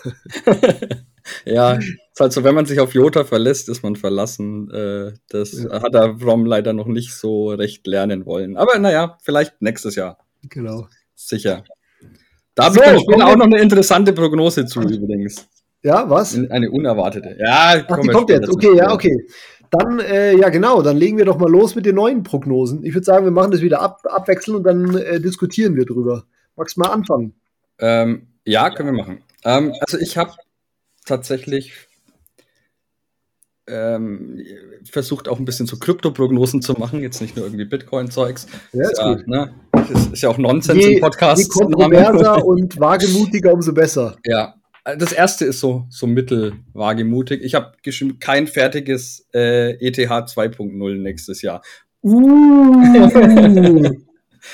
ja, 1.45 1.73
ist 1.75 2.21
halt 2.21 2.33
so, 2.33 2.45
wenn 2.45 2.55
man 2.55 2.67
sich 2.67 2.81
auf 2.81 2.95
Jota 2.95 3.25
verlässt, 3.25 3.69
ist 3.69 3.83
man 3.83 3.97
verlassen. 3.97 4.71
Äh, 4.71 5.13
das 5.29 5.53
ja. 5.53 5.83
hat 5.83 5.95
er 5.95 6.17
Rom 6.23 6.47
leider 6.47 6.73
noch 6.73 6.87
nicht 6.87 7.15
so 7.15 7.49
recht 7.51 7.87
lernen 7.87 8.27
wollen. 8.27 8.57
Aber 8.57 8.79
naja, 8.79 9.19
vielleicht 9.23 9.61
nächstes 9.61 9.97
Jahr. 9.97 10.19
Genau. 10.49 10.89
Sicher. 11.15 11.65
Da 12.55 12.71
so, 12.71 12.81
ich 12.81 13.23
auch 13.23 13.37
noch 13.37 13.47
eine 13.47 13.61
interessante 13.61 14.13
Prognose 14.13 14.67
zu 14.67 14.83
übrigens. 14.83 15.49
Ja, 15.83 16.09
was? 16.09 16.39
Eine 16.51 16.71
unerwartete. 16.71 17.37
Ja, 17.39 17.85
Ach, 17.87 18.01
die 18.01 18.09
kommt 18.09 18.31
jetzt. 18.31 18.49
Okay, 18.49 18.77
ja, 18.77 18.93
okay. 18.93 19.27
Dann, 19.71 19.99
äh, 19.99 20.37
ja, 20.37 20.49
genau, 20.51 20.83
dann 20.83 20.97
legen 20.97 21.19
wir 21.19 21.25
doch 21.25 21.39
mal 21.39 21.51
los 21.51 21.75
mit 21.75 21.85
den 21.85 21.97
neuen 21.97 22.23
Prognosen. 22.23 22.85
Ich 22.85 22.95
würde 22.95 23.05
sagen, 23.05 23.25
wir 23.25 23.33
machen 23.33 23.51
das 23.51 23.61
wieder 23.61 23.81
ab, 23.81 24.03
abwechseln 24.05 24.57
und 24.57 24.63
dann 24.63 24.97
äh, 24.97 25.21
diskutieren 25.21 25.75
wir 25.75 25.85
drüber. 25.85 26.25
Magst 26.57 26.77
du 26.77 26.81
mal 26.81 26.91
anfangen? 26.91 27.35
Ähm, 27.81 28.29
ja, 28.45 28.71
können 28.71 28.95
wir 28.95 29.03
machen. 29.03 29.25
Ähm, 29.45 29.75
also, 29.81 29.99
ich 29.99 30.17
habe 30.17 30.33
tatsächlich 31.05 31.73
ähm, 33.67 34.45
versucht 34.91 35.29
auch 35.29 35.39
ein 35.39 35.45
bisschen 35.45 35.67
so 35.67 35.79
Krypto-Prognosen 35.79 36.61
zu 36.61 36.75
machen, 36.75 37.01
jetzt 37.01 37.21
nicht 37.21 37.37
nur 37.37 37.47
irgendwie 37.47 37.65
Bitcoin-Zeugs. 37.65 38.47
Ja, 38.73 38.91
ist, 38.91 38.99
ja, 38.99 39.17
ne, 39.27 39.55
ist, 39.91 40.13
ist, 40.13 40.23
ja 40.23 40.29
auch 40.29 40.39
Nonsens 40.39 40.85
im 40.85 41.01
Podcast. 41.01 41.43
Je 41.43 41.49
kontroverser 41.49 42.45
und 42.47 42.79
wagemutiger, 42.79 43.53
umso 43.53 43.73
besser. 43.73 44.17
Ja, 44.27 44.55
das 44.85 45.13
erste 45.13 45.47
ist 45.47 45.61
so, 45.61 45.87
so 45.89 46.07
mittelwagemutig. 46.07 47.43
Ich 47.43 47.55
habe 47.55 47.73
geschrieben, 47.83 48.19
kein 48.19 48.47
fertiges 48.47 49.27
äh, 49.33 49.73
ETH 49.85 49.99
2.0 49.99 50.95
nächstes 50.97 51.41
Jahr. 51.41 51.63
Uh, 52.03 52.83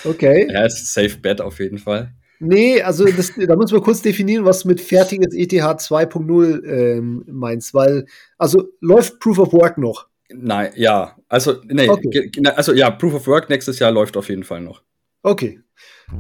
okay. 0.05 0.49
Ja, 0.53 0.65
ist 0.67 0.93
safe 0.93 1.19
bet 1.19 1.41
auf 1.41 1.59
jeden 1.59 1.79
Fall. 1.79 2.13
Nee, 2.43 2.81
also 2.83 3.05
das, 3.05 3.33
da 3.37 3.55
muss 3.55 3.71
man 3.71 3.83
kurz 3.83 4.01
definieren, 4.01 4.47
was 4.47 4.65
mit 4.65 4.81
fertiges 4.81 5.35
ETH 5.35 5.53
2.0 5.53 6.65
ähm, 6.65 7.23
meinst, 7.27 7.75
weil, 7.75 8.07
also 8.39 8.69
läuft 8.81 9.21
Proof 9.21 9.39
of 9.39 9.53
Work 9.53 9.77
noch? 9.77 10.09
Nein, 10.31 10.73
ja, 10.75 11.17
also, 11.29 11.57
nee, 11.65 11.89
okay. 11.89 12.31
also 12.57 12.73
ja, 12.73 12.91
Proof 12.91 13.15
of 13.15 13.27
Work 13.27 13.51
nächstes 13.51 13.79
Jahr 13.79 13.91
läuft 13.91 14.17
auf 14.17 14.31
jeden 14.31 14.45
Fall 14.45 14.63
noch. 14.63 14.83
Okay. 15.23 15.61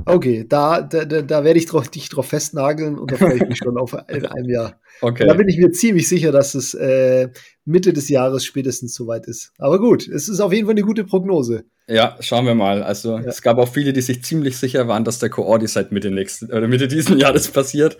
Okay, 0.04 0.44
da, 0.48 0.80
da, 0.82 1.04
da 1.04 1.44
werde 1.44 1.58
ich 1.58 1.66
drauf, 1.66 1.88
dich 1.88 2.08
drauf 2.08 2.26
festnageln 2.26 2.98
und 2.98 3.10
da 3.10 3.16
freue 3.16 3.36
ich 3.36 3.48
mich 3.48 3.58
schon 3.58 3.76
auf 3.76 3.94
in 4.08 4.26
einem 4.26 4.48
Jahr. 4.48 4.80
Okay. 5.00 5.26
Da 5.26 5.34
bin 5.34 5.48
ich 5.48 5.58
mir 5.58 5.70
ziemlich 5.70 6.08
sicher, 6.08 6.32
dass 6.32 6.54
es 6.54 6.74
äh, 6.74 7.28
Mitte 7.64 7.92
des 7.92 8.08
Jahres 8.08 8.44
spätestens 8.44 8.94
soweit 8.94 9.26
ist. 9.26 9.52
Aber 9.58 9.78
gut, 9.78 10.06
es 10.06 10.28
ist 10.28 10.40
auf 10.40 10.52
jeden 10.52 10.66
Fall 10.66 10.74
eine 10.74 10.82
gute 10.82 11.04
Prognose. 11.04 11.64
Ja, 11.88 12.16
schauen 12.20 12.46
wir 12.46 12.54
mal. 12.54 12.82
Also 12.82 13.18
ja. 13.18 13.24
es 13.24 13.42
gab 13.42 13.58
auch 13.58 13.68
viele, 13.68 13.92
die 13.92 14.02
sich 14.02 14.22
ziemlich 14.22 14.56
sicher 14.56 14.86
waren, 14.86 15.04
dass 15.04 15.18
der 15.18 15.30
Coordi 15.30 15.66
seit 15.66 15.90
Mitte 15.90 16.10
nächsten 16.10 16.46
oder 16.46 16.68
Mitte 16.68 16.86
diesen 16.86 17.18
Jahres 17.20 17.48
passiert. 17.48 17.96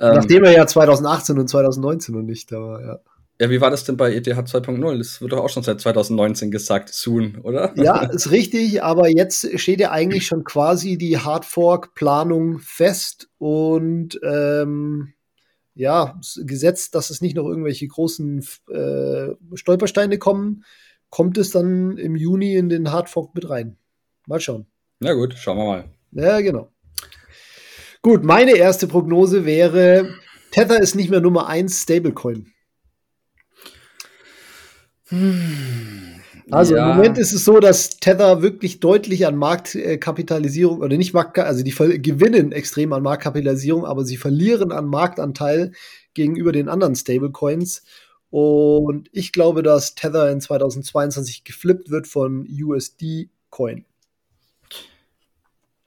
Ähm, 0.00 0.14
Nachdem 0.14 0.44
er 0.44 0.52
ja 0.52 0.66
2018 0.66 1.38
und 1.38 1.48
2019 1.48 2.14
und 2.16 2.26
nicht, 2.26 2.52
aber 2.52 2.80
ja. 2.80 2.98
Ja, 3.40 3.50
wie 3.50 3.60
war 3.60 3.70
das 3.70 3.84
denn 3.84 3.96
bei 3.96 4.12
ETH 4.12 4.26
2.0? 4.26 4.98
Das 4.98 5.20
wird 5.20 5.32
doch 5.32 5.38
auch 5.38 5.48
schon 5.48 5.62
seit 5.62 5.80
2019 5.80 6.50
gesagt, 6.50 6.88
soon, 6.92 7.38
oder? 7.42 7.72
Ja, 7.76 8.02
ist 8.12 8.32
richtig, 8.32 8.82
aber 8.82 9.08
jetzt 9.08 9.60
steht 9.60 9.80
ja 9.80 9.92
eigentlich 9.92 10.26
schon 10.26 10.42
quasi 10.42 10.98
die 10.98 11.18
Hardfork-Planung 11.18 12.58
fest 12.58 13.28
und 13.38 14.18
ähm, 14.24 15.12
ja, 15.74 16.18
gesetzt, 16.38 16.96
dass 16.96 17.10
es 17.10 17.20
nicht 17.20 17.36
noch 17.36 17.46
irgendwelche 17.46 17.86
großen 17.86 18.44
äh, 18.72 19.28
Stolpersteine 19.54 20.18
kommen, 20.18 20.64
kommt 21.08 21.38
es 21.38 21.52
dann 21.52 21.96
im 21.96 22.16
Juni 22.16 22.56
in 22.56 22.68
den 22.68 22.90
Hardfork 22.90 23.36
mit 23.36 23.48
rein. 23.48 23.76
Mal 24.26 24.40
schauen. 24.40 24.66
Na 24.98 25.12
gut, 25.12 25.34
schauen 25.34 25.58
wir 25.58 25.64
mal. 25.64 25.84
Ja, 26.10 26.40
genau. 26.40 26.72
Gut, 28.02 28.24
meine 28.24 28.56
erste 28.56 28.88
Prognose 28.88 29.44
wäre, 29.44 30.12
Tether 30.50 30.80
ist 30.80 30.96
nicht 30.96 31.10
mehr 31.10 31.20
Nummer 31.20 31.46
1 31.46 31.82
Stablecoin. 31.82 32.52
Hm. 35.08 36.14
Also 36.50 36.76
ja. 36.76 36.90
im 36.90 36.96
Moment 36.96 37.18
ist 37.18 37.32
es 37.32 37.44
so, 37.44 37.60
dass 37.60 37.90
Tether 37.90 38.40
wirklich 38.40 38.80
deutlich 38.80 39.26
an 39.26 39.36
Marktkapitalisierung 39.36 40.80
oder 40.80 40.96
nicht 40.96 41.12
Markt, 41.12 41.38
also 41.38 41.62
die 41.62 41.74
gewinnen 42.00 42.52
extrem 42.52 42.92
an 42.94 43.02
Marktkapitalisierung, 43.02 43.84
aber 43.84 44.04
sie 44.04 44.16
verlieren 44.16 44.72
an 44.72 44.86
Marktanteil 44.86 45.72
gegenüber 46.14 46.52
den 46.52 46.68
anderen 46.68 46.96
Stablecoins. 46.96 47.82
Und 48.30 49.08
ich 49.12 49.32
glaube, 49.32 49.62
dass 49.62 49.94
Tether 49.94 50.30
in 50.30 50.40
2022 50.40 51.44
geflippt 51.44 51.90
wird 51.90 52.06
von 52.06 52.46
USD 52.50 53.28
Coin. 53.50 53.84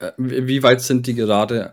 Äh, 0.02 0.12
wie 0.18 0.62
weit 0.62 0.80
sind 0.80 1.06
die 1.06 1.14
gerade? 1.14 1.72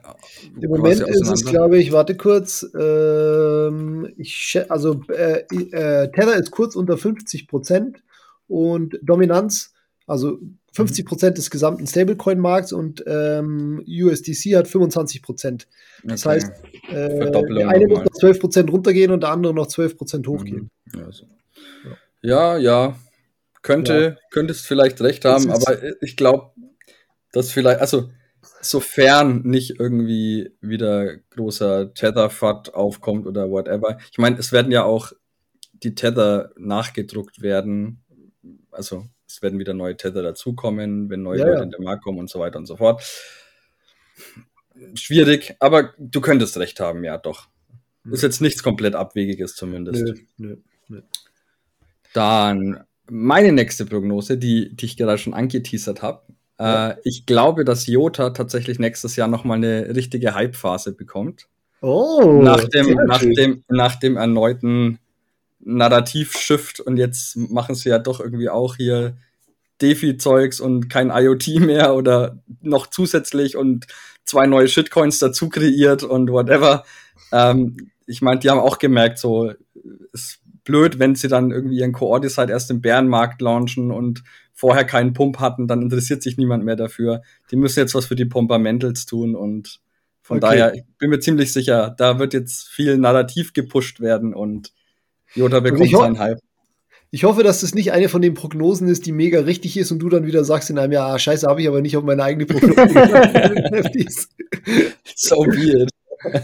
Im 0.60 0.70
Moment 0.70 1.02
ist 1.02 1.30
es, 1.30 1.46
glaube 1.46 1.78
ich, 1.78 1.92
warte 1.92 2.16
kurz. 2.16 2.66
Ähm, 2.78 4.14
ich, 4.18 4.60
also 4.70 5.02
äh, 5.10 5.42
äh, 5.50 6.12
Tether 6.12 6.36
ist 6.36 6.52
kurz 6.52 6.76
unter 6.76 6.98
50 6.98 7.48
Prozent 7.48 8.04
und 8.48 9.00
Dominanz, 9.02 9.74
also 10.08 10.40
50 10.74 11.06
Prozent 11.06 11.38
des 11.38 11.50
gesamten 11.50 11.88
Stablecoin-Markts 11.88 12.74
und 12.74 13.04
ähm, 13.08 13.84
USDC 13.88 14.56
hat 14.56 14.68
25 14.68 15.22
Prozent. 15.22 15.68
Das 16.04 16.26
okay. 16.26 16.36
heißt, 16.36 16.52
äh, 16.90 17.32
der 17.32 17.70
eine 17.70 17.88
muss 17.88 18.04
noch 18.04 18.14
12 18.14 18.40
Prozent 18.40 18.72
runtergehen 18.72 19.12
und 19.12 19.24
der 19.24 19.32
andere 19.32 19.54
noch 19.54 19.68
12 19.68 19.98
Prozent 19.98 20.28
hochgehen. 20.28 20.70
Mhm. 20.94 21.00
Ja, 21.00 21.12
so. 21.12 21.26
ja, 22.22 22.58
ja, 22.58 22.96
Könnte, 23.62 24.16
ja. 24.18 24.28
könntest 24.32 24.66
vielleicht 24.66 25.02
recht 25.02 25.26
haben, 25.26 25.52
aber 25.52 25.80
ich 26.02 26.16
glaube, 26.16 26.52
dass 27.34 27.52
vielleicht, 27.52 27.82
also 27.82 28.10
sofern 28.62 29.42
nicht 29.44 29.80
irgendwie 29.80 30.52
wieder 30.62 31.18
großer 31.32 31.94
Tether-FUD 31.94 32.74
aufkommt 32.74 33.28
oder 33.28 33.50
whatever. 33.50 33.98
Ich 34.12 34.18
meine, 34.18 34.38
es 34.38 34.52
werden 34.52 34.72
ja 34.72 34.84
auch 34.84 35.12
die 35.74 35.96
Tether 35.96 36.52
nachgedruckt 36.58 37.42
werden. 37.42 38.04
Also 38.72 39.06
es 39.28 39.42
werden 39.42 39.60
wieder 39.60 39.74
neue 39.74 39.96
Tether 39.96 40.22
dazukommen, 40.22 41.10
wenn 41.10 41.22
neue 41.22 41.40
ja, 41.40 41.46
Leute 41.46 41.58
ja. 41.58 41.64
in 41.64 41.72
den 41.72 41.84
Markt 41.84 42.04
kommen 42.04 42.20
und 42.20 42.30
so 42.30 42.40
weiter 42.40 42.60
und 42.60 42.66
so 42.66 42.78
fort. 42.78 43.04
Schwierig, 44.96 45.56
aber 45.60 45.94
du 45.98 46.22
könntest 46.22 46.58
recht 46.58 46.80
haben, 46.80 47.04
ja, 47.04 47.18
doch. 47.18 47.48
Ist 48.10 48.24
jetzt 48.24 48.42
nichts 48.42 48.64
komplett 48.64 48.96
Abwegiges 48.96 49.56
zumindest. 49.56 50.04
Nö, 50.04 50.14
nö, 50.38 50.58
nö. 50.88 51.02
Dann 52.14 52.84
meine 53.10 53.52
nächste 53.52 53.86
Prognose, 53.86 54.38
die, 54.38 54.76
die 54.76 54.86
ich 54.86 54.98
gerade 54.98 55.18
schon 55.18 55.34
angeteasert 55.34 56.02
habe, 56.02 56.24
äh, 56.60 56.96
ich 57.04 57.26
glaube, 57.26 57.66
dass 57.66 57.88
Jota 57.88 58.32
tatsächlich 58.32 58.80
nächstes 58.80 59.16
Jahr 59.16 59.28
nochmal 59.28 59.58
eine 59.58 59.96
richtige 59.96 60.36
Hype-Phase 60.36 60.94
bekommt. 60.94 61.48
Oh, 61.82 62.42
nach 62.44 62.66
dem, 62.66 62.94
nach 63.08 63.22
dem, 63.22 63.64
nach 63.70 63.96
dem 63.96 64.18
erneuten 64.18 65.00
Narrativ-Shift 65.62 66.82
und 66.82 66.98
jetzt 66.98 67.38
machen 67.38 67.76
sie 67.76 67.90
ja 67.90 68.00
doch 68.00 68.20
irgendwie 68.20 68.50
auch 68.50 68.76
hier 68.76 69.16
Defi-Zeugs 69.82 70.60
und 70.60 70.90
kein 70.90 71.10
IoT 71.10 71.60
mehr 71.62 71.96
oder 71.96 72.40
noch 72.62 72.88
zusätzlich 72.88 73.56
und 73.56 73.88
zwei 74.26 74.46
neue 74.46 74.68
Shitcoins 74.68 75.20
dazu 75.20 75.48
kreiert 75.48 76.04
und 76.04 76.30
whatever. 76.30 76.84
Ähm, 77.32 77.92
ich 78.06 78.22
meine, 78.22 78.40
die 78.40 78.50
haben 78.50 78.60
auch 78.60 78.80
gemerkt, 78.80 79.20
so 79.20 79.54
ist 80.12 80.40
blöd, 80.66 81.00
wenn 81.00 81.16
sie 81.16 81.30
dann 81.30 81.52
irgendwie 81.52 81.80
ihren 81.80 81.94
Coordicide 81.94 82.52
erst 82.52 82.70
im 82.72 82.82
Bärenmarkt 82.82 83.42
launchen 83.42 83.92
und 83.92 84.24
vorher 84.60 84.84
keinen 84.84 85.14
Pump 85.14 85.40
hatten, 85.40 85.68
dann 85.68 85.82
interessiert 85.82 86.22
sich 86.22 86.38
niemand 86.38 86.66
mehr 86.66 86.76
dafür. 86.76 87.22
Die 87.50 87.56
müssen 87.56 87.80
jetzt 87.80 87.96
was 87.96 88.08
für 88.08 88.18
die 88.18 88.26
Pumpermentals 88.26 89.06
tun 89.06 89.34
und 89.34 89.80
von 90.22 90.38
okay. 90.38 90.48
daher, 90.48 90.74
ich 90.76 90.84
bin 90.98 91.12
mir 91.12 91.22
ziemlich 91.22 91.54
sicher, 91.54 91.96
da 91.98 92.20
wird 92.20 92.34
jetzt 92.34 92.68
viel 92.68 92.98
Narrativ 92.98 93.54
gepusht 93.54 94.02
werden 94.02 94.34
und 94.34 94.74
Jota 95.34 95.62
bekommt 95.62 95.90
seinen 95.90 96.20
Hype. 96.20 96.40
Ich 97.10 97.24
hoffe, 97.24 97.42
dass 97.42 97.62
das 97.62 97.74
nicht 97.74 97.94
eine 97.94 98.10
von 98.10 98.22
den 98.22 98.34
Prognosen 98.34 98.90
ist, 98.90 99.06
die 99.06 99.14
mega 99.14 99.40
richtig 99.40 99.78
ist 99.78 99.92
und 99.92 100.00
du 100.00 100.10
dann 100.10 100.26
wieder 100.26 100.44
sagst 100.44 100.70
in 100.70 100.78
einem 100.78 100.92
Jahr, 100.92 101.14
ah, 101.14 101.18
scheiße, 101.18 101.48
habe 101.48 101.62
ich 101.62 101.68
aber 101.70 101.80
nicht 101.80 101.96
auf 101.96 102.04
meine 102.04 102.22
eigene 102.22 102.46
Prognose. 102.46 102.76
so 105.16 105.38
weird. 105.38 105.90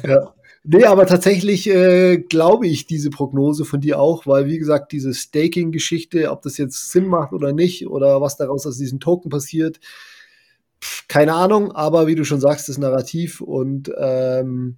Ja. 0.07 0.33
Nee, 0.67 0.85
aber 0.85 1.05
tatsächlich 1.05 1.69
äh, 1.69 2.17
glaube 2.17 2.65
ich 2.65 2.87
diese 2.87 3.11
Prognose 3.11 3.65
von 3.65 3.81
dir 3.81 3.99
auch, 3.99 4.25
weil 4.25 4.47
wie 4.47 4.57
gesagt, 4.57 4.91
diese 4.91 5.13
Staking-Geschichte, 5.13 6.31
ob 6.31 6.41
das 6.41 6.57
jetzt 6.57 6.91
Sinn 6.91 7.05
macht 7.05 7.33
oder 7.33 7.53
nicht 7.53 7.85
oder 7.85 8.19
was 8.19 8.35
daraus 8.35 8.65
aus 8.65 8.77
diesem 8.77 8.99
Token 8.99 9.29
passiert, 9.29 9.79
pff, 10.81 11.07
keine 11.07 11.35
Ahnung, 11.35 11.71
aber 11.71 12.07
wie 12.07 12.15
du 12.15 12.25
schon 12.25 12.39
sagst, 12.39 12.67
das 12.67 12.79
Narrativ 12.79 13.41
und 13.41 13.91
ähm, 13.95 14.77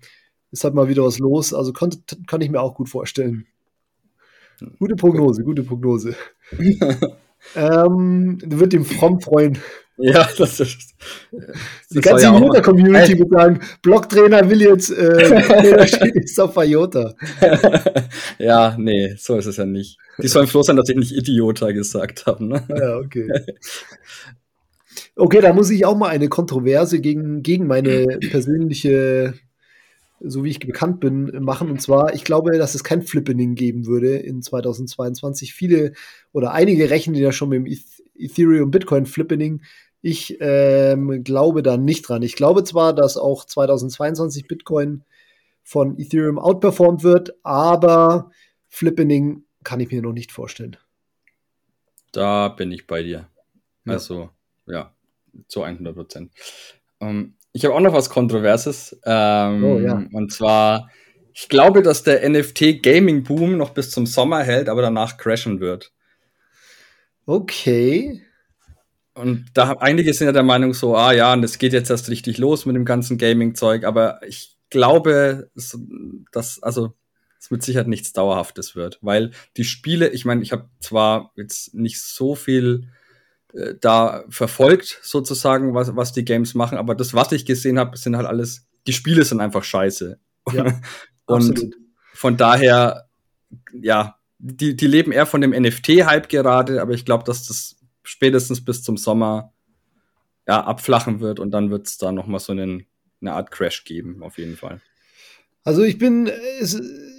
ist 0.51 0.65
halt 0.65 0.73
mal 0.73 0.89
wieder 0.89 1.05
was 1.05 1.19
los. 1.19 1.53
Also 1.53 1.71
kann, 1.71 1.91
kann 2.27 2.41
ich 2.41 2.49
mir 2.49 2.59
auch 2.59 2.75
gut 2.75 2.89
vorstellen. 2.89 3.45
Gute 4.79 4.95
Prognose, 4.95 5.43
gute 5.43 5.63
Prognose. 5.63 6.15
ähm, 7.55 8.39
wird 8.43 8.73
dem 8.73 8.83
Fromm 8.83 9.21
freuen. 9.21 9.57
Ja, 9.97 10.27
das 10.37 10.59
ist. 10.59 10.95
Die 11.91 12.01
ganze 12.01 12.25
ja 12.25 12.37
Jota-Community 12.37 13.17
wird 13.17 13.31
sagen: 13.31 13.59
Blocktrainer 13.81 14.47
will 14.49 14.61
jetzt 14.61 14.91
äh, 14.91 16.37
auf 16.41 16.55
Iota. 16.57 17.15
ja, 18.37 18.75
nee, 18.77 19.15
so 19.17 19.37
ist 19.37 19.47
es 19.47 19.57
ja 19.57 19.65
nicht. 19.65 19.97
Die 20.21 20.27
sollen 20.27 20.47
froh 20.47 20.63
sein, 20.63 20.75
dass 20.75 20.89
ich 20.89 20.95
nicht 20.95 21.11
Idiota 21.11 21.71
gesagt 21.71 22.25
habe. 22.25 22.45
Ne? 22.45 22.63
Ja, 22.69 22.97
okay. 22.97 23.27
Okay, 25.15 25.41
da 25.41 25.53
muss 25.53 25.69
ich 25.69 25.85
auch 25.85 25.97
mal 25.97 26.09
eine 26.09 26.27
Kontroverse 26.27 26.99
gegen, 26.99 27.43
gegen 27.43 27.67
meine 27.67 28.19
persönliche, 28.29 29.35
so 30.19 30.43
wie 30.43 30.49
ich 30.49 30.59
bekannt 30.59 30.99
bin, 30.99 31.43
machen. 31.43 31.69
Und 31.69 31.81
zwar, 31.81 32.15
ich 32.15 32.23
glaube, 32.23 32.57
dass 32.57 32.75
es 32.75 32.83
kein 32.83 33.03
Flippening 33.03 33.55
geben 33.55 33.85
würde 33.85 34.15
in 34.15 34.41
2022. 34.41 35.53
Viele 35.53 35.93
oder 36.33 36.51
einige 36.51 36.89
rechnen 36.89 37.15
ja 37.15 37.31
schon 37.31 37.49
mit 37.49 37.59
dem 37.59 37.77
Ethereum 38.17 38.71
Bitcoin 38.71 39.05
Flippening. 39.05 39.61
Ich 40.01 40.37
ähm, 40.39 41.23
glaube 41.23 41.63
da 41.63 41.77
nicht 41.77 42.07
dran. 42.07 42.21
Ich 42.21 42.35
glaube 42.35 42.63
zwar, 42.63 42.93
dass 42.93 43.17
auch 43.17 43.45
2022 43.45 44.47
Bitcoin 44.47 45.03
von 45.63 45.99
Ethereum 45.99 46.39
outperformed 46.39 47.03
wird, 47.03 47.33
aber 47.43 48.31
Flippening 48.69 49.43
kann 49.63 49.79
ich 49.79 49.91
mir 49.91 50.01
noch 50.01 50.13
nicht 50.13 50.31
vorstellen. 50.31 50.77
Da 52.11 52.47
bin 52.49 52.71
ich 52.71 52.87
bei 52.87 53.03
dir. 53.03 53.27
Ja. 53.85 53.93
Also, 53.93 54.29
ja, 54.65 54.93
zu 55.47 55.63
100 55.63 55.95
Prozent. 55.95 56.31
Ähm, 56.99 57.35
ich 57.53 57.65
habe 57.65 57.75
auch 57.75 57.79
noch 57.79 57.93
was 57.93 58.09
Kontroverses. 58.09 58.99
Ähm, 59.03 59.63
oh, 59.63 59.79
ja. 59.79 60.05
Und 60.13 60.31
zwar, 60.31 60.89
ich 61.33 61.49
glaube, 61.49 61.81
dass 61.81 62.03
der 62.03 62.27
NFT-Gaming-Boom 62.29 63.57
noch 63.57 63.71
bis 63.71 63.91
zum 63.91 64.05
Sommer 64.05 64.43
hält, 64.43 64.69
aber 64.69 64.81
danach 64.81 65.17
crashen 65.17 65.59
wird. 65.59 65.91
Okay. 67.25 68.21
Und 69.17 69.45
da 69.53 69.73
einige 69.79 70.13
sind 70.13 70.27
ja 70.27 70.31
der 70.31 70.43
Meinung 70.43 70.73
so, 70.73 70.95
ah 70.95 71.11
ja, 71.11 71.33
und 71.33 71.43
es 71.43 71.57
geht 71.57 71.73
jetzt 71.73 71.89
erst 71.89 72.09
richtig 72.09 72.37
los 72.37 72.65
mit 72.65 72.75
dem 72.75 72.85
ganzen 72.85 73.17
Gaming-Zeug, 73.17 73.83
aber 73.83 74.19
ich 74.27 74.57
glaube, 74.69 75.49
dass, 76.31 76.61
also, 76.61 76.93
es 77.39 77.51
mit 77.51 77.63
Sicherheit 77.63 77.87
nichts 77.87 78.13
Dauerhaftes 78.13 78.75
wird, 78.75 78.99
weil 79.01 79.31
die 79.57 79.63
Spiele, 79.63 80.09
ich 80.09 80.25
meine, 80.25 80.41
ich 80.41 80.51
habe 80.51 80.69
zwar 80.79 81.31
jetzt 81.35 81.73
nicht 81.73 82.01
so 82.01 82.35
viel 82.35 82.89
äh, 83.53 83.75
da 83.79 84.23
verfolgt, 84.29 84.99
sozusagen, 85.01 85.73
was, 85.73 85.95
was 85.95 86.13
die 86.13 86.25
Games 86.25 86.55
machen, 86.55 86.77
aber 86.77 86.95
das, 86.95 87.13
was 87.13 87.31
ich 87.31 87.45
gesehen 87.45 87.79
habe, 87.79 87.97
sind 87.97 88.17
halt 88.17 88.27
alles, 88.27 88.67
die 88.87 88.93
Spiele 88.93 89.23
sind 89.23 89.39
einfach 89.39 89.63
scheiße. 89.63 90.19
Ja, 90.51 90.79
und 91.25 91.75
von 92.13 92.37
daher, 92.37 93.07
ja, 93.73 94.15
die, 94.39 94.75
die 94.75 94.87
leben 94.87 95.11
eher 95.11 95.25
von 95.25 95.41
dem 95.41 95.51
NFT-Hype 95.51 96.29
gerade, 96.29 96.81
aber 96.81 96.93
ich 96.93 97.05
glaube, 97.05 97.23
dass 97.23 97.47
das 97.47 97.76
spätestens 98.07 98.63
bis 98.63 98.83
zum 98.83 98.97
Sommer 98.97 99.53
ja, 100.47 100.63
abflachen 100.63 101.19
wird 101.19 101.39
und 101.39 101.51
dann 101.51 101.69
wird 101.69 101.87
es 101.87 101.97
da 101.97 102.11
nochmal 102.11 102.39
so 102.39 102.53
einen, 102.53 102.85
eine 103.21 103.33
Art 103.33 103.51
Crash 103.51 103.83
geben, 103.83 104.23
auf 104.23 104.37
jeden 104.37 104.55
Fall. 104.55 104.81
Also 105.63 105.83
ich 105.83 105.97
bin, 105.97 106.31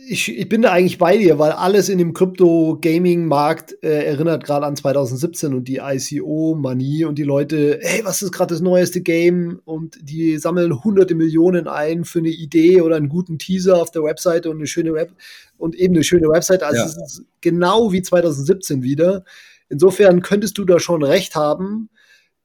ich, 0.09 0.39
ich 0.39 0.49
bin 0.49 0.63
da 0.63 0.73
eigentlich 0.73 0.97
bei 0.97 1.19
dir, 1.19 1.39
weil 1.39 1.53
alles 1.53 1.91
in 1.91 1.99
dem 1.99 2.15
Krypto-Gaming-Markt 2.15 3.77
äh, 3.83 4.05
erinnert 4.07 4.43
gerade 4.45 4.65
an 4.65 4.75
2017 4.75 5.53
und 5.53 5.69
die 5.69 5.81
ICO-Manie 5.83 7.05
und 7.05 7.19
die 7.19 7.25
Leute, 7.25 7.79
hey, 7.83 8.01
was 8.05 8.23
ist 8.23 8.33
gerade 8.33 8.55
das 8.55 8.63
neueste 8.63 9.03
Game? 9.03 9.61
Und 9.67 9.99
die 10.01 10.39
sammeln 10.39 10.83
hunderte 10.83 11.15
Millionen 11.15 11.69
ein 11.69 12.07
für 12.07 12.21
eine 12.21 12.31
Idee 12.31 12.81
oder 12.81 12.97
einen 12.97 13.11
guten 13.11 13.39
Teaser 13.39 13.77
auf 13.77 13.91
der 13.91 14.03
Webseite 14.03 14.49
und 14.49 14.57
eine 14.57 14.67
schöne 14.67 14.95
Web 14.95 15.13
und 15.59 15.75
eben 15.75 15.95
eine 15.95 16.05
schöne 16.05 16.31
Webseite. 16.31 16.65
Also 16.67 16.79
ja. 16.81 16.87
es 16.87 16.97
ist 16.97 17.25
genau 17.43 17.93
wie 17.93 18.01
2017 18.01 18.83
wieder. 18.83 19.25
Insofern 19.69 20.23
könntest 20.23 20.59
du 20.59 20.65
da 20.65 20.81
schon 20.81 21.03
recht 21.03 21.35
haben. 21.35 21.91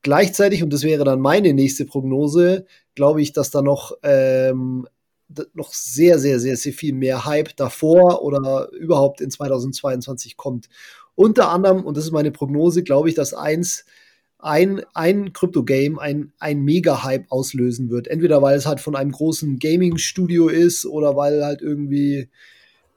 Gleichzeitig, 0.02 0.64
und 0.64 0.74
das 0.74 0.84
wäre 0.84 1.06
dann 1.06 1.22
meine 1.22 1.54
nächste 1.54 1.86
Prognose, 1.86 2.66
glaube 2.96 3.22
ich, 3.22 3.32
dass 3.32 3.52
da 3.52 3.62
noch 3.62 3.94
ähm, 4.04 4.88
noch 5.54 5.74
sehr, 5.74 6.20
sehr, 6.20 6.40
sehr, 6.40 6.58
sehr 6.58 6.74
viel 6.74 6.94
mehr 6.94 7.26
Hype 7.26 7.56
davor 7.56 8.22
oder 8.24 8.70
überhaupt 8.72 9.22
in 9.22 9.32
2022 9.32 10.38
kommt. 10.38 10.70
Unter 11.16 11.50
anderem, 11.50 11.84
und 11.84 11.98
das 11.98 12.06
ist 12.06 12.12
meine 12.12 12.32
Prognose, 12.32 12.84
glaube 12.84 13.10
ich, 13.10 13.16
dass 13.16 13.34
eins, 13.34 13.86
ein, 14.40 14.82
ein 14.94 15.32
Krypto-Game 15.32 16.00
ein, 16.00 16.34
ein 16.38 16.62
Mega-Hype 16.62 17.32
auslösen 17.32 17.90
wird. 17.90 18.08
Entweder 18.08 18.42
weil 18.42 18.58
es 18.58 18.66
halt 18.66 18.82
von 18.82 18.96
einem 18.96 19.12
großen 19.12 19.58
Gaming-Studio 19.58 20.50
ist 20.50 20.86
oder 20.86 21.16
weil 21.16 21.46
halt 21.46 21.62
irgendwie 21.62 22.30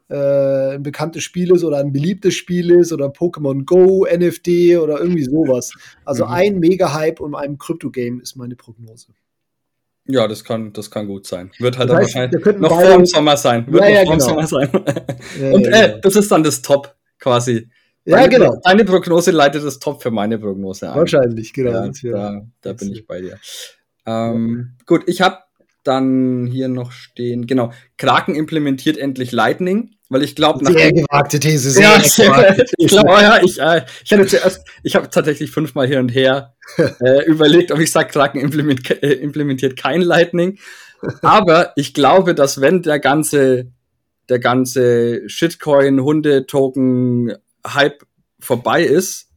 äh, 0.08 0.74
ein 0.74 0.82
bekanntes 0.82 1.22
Spiel 1.22 1.52
ist 1.52 1.64
oder 1.64 1.78
ein 1.78 1.92
beliebtes 1.92 2.34
Spiel 2.34 2.70
ist 2.70 2.92
oder 2.92 3.06
Pokémon 3.06 3.64
Go, 3.64 4.06
NFT 4.06 4.78
oder 4.78 5.00
irgendwie 5.00 5.24
sowas. 5.24 5.72
Also 6.04 6.26
mhm. 6.26 6.32
ein 6.32 6.58
Mega-Hype 6.58 7.20
um 7.20 7.34
einem 7.34 7.58
Krypto-Game 7.58 8.20
ist 8.20 8.36
meine 8.36 8.56
Prognose. 8.56 9.08
Ja, 10.08 10.28
das 10.28 10.44
kann, 10.44 10.72
das 10.72 10.90
kann 10.90 11.08
gut 11.08 11.26
sein. 11.26 11.50
Wird 11.58 11.78
halt 11.78 11.90
das 11.90 11.96
heißt, 11.96 12.14
wahrscheinlich 12.14 12.60
noch 12.60 12.80
vor 12.80 12.96
dem 12.96 13.06
Sommer 13.06 13.36
sein. 13.36 13.66
Wird 13.66 13.82
ja, 13.82 13.88
noch 13.88 13.94
ja, 13.94 14.04
vor 14.04 14.12
genau. 14.12 14.24
Sommer 14.24 14.46
sein. 14.46 14.68
ja, 15.40 15.52
Und 15.52 15.66
äh, 15.66 15.70
genau. 15.70 15.98
das 16.02 16.16
ist 16.16 16.30
dann 16.30 16.44
das 16.44 16.62
Top 16.62 16.94
quasi. 17.18 17.68
Ja, 18.04 18.18
deine, 18.18 18.28
genau. 18.28 18.60
Deine 18.62 18.84
Prognose 18.84 19.32
leitet 19.32 19.64
das 19.64 19.80
Top 19.80 20.00
für 20.00 20.12
meine 20.12 20.38
Prognose 20.38 20.88
ein. 20.88 20.96
Wahrscheinlich, 20.96 21.52
genau. 21.52 21.90
Ja, 22.02 22.12
da, 22.12 22.46
da 22.60 22.72
bin 22.74 22.92
ich 22.92 23.04
bei 23.04 23.20
dir. 23.20 23.38
Ähm, 24.06 24.76
gut, 24.86 25.02
ich 25.06 25.20
habe 25.20 25.38
dann 25.82 26.46
hier 26.46 26.68
noch 26.68 26.92
stehen, 26.92 27.46
genau, 27.46 27.72
Kraken 27.96 28.34
implementiert 28.34 28.96
endlich 28.96 29.32
Lightning, 29.32 29.95
weil 30.08 30.22
ich 30.22 30.36
glaube 30.36 30.64
nach 30.64 30.72
sehr 30.72 30.92
gewagte 30.92 31.40
These, 31.40 31.70
sehr 31.70 31.82
ja, 31.82 31.98
gewagte 31.98 32.64
These. 32.64 32.74
ich 32.78 32.88
glaube, 32.88 33.10
ja, 33.10 33.40
ich, 33.42 33.60
äh, 33.60 33.84
ich 34.04 34.12
hatte 34.12 34.26
zuerst, 34.26 34.66
ich 34.82 34.96
habe 34.96 35.10
tatsächlich 35.10 35.50
fünfmal 35.50 35.86
hier 35.86 36.00
und 36.00 36.10
her 36.10 36.54
äh, 36.76 37.24
überlegt, 37.26 37.72
ob 37.72 37.80
ich 37.80 37.90
sage, 37.90 38.10
Kraken 38.10 38.40
implementiert, 38.40 39.02
äh, 39.02 39.12
implementiert 39.12 39.76
kein 39.76 40.02
Lightning, 40.02 40.58
aber 41.22 41.72
ich 41.76 41.94
glaube, 41.94 42.34
dass 42.34 42.60
wenn 42.60 42.82
der 42.82 43.00
ganze 43.00 43.72
der 44.28 44.38
ganze 44.38 45.28
Shitcoin 45.28 46.00
Hunde 46.00 46.46
Token 46.46 47.34
Hype 47.66 48.02
vorbei 48.40 48.82
ist 48.82 49.28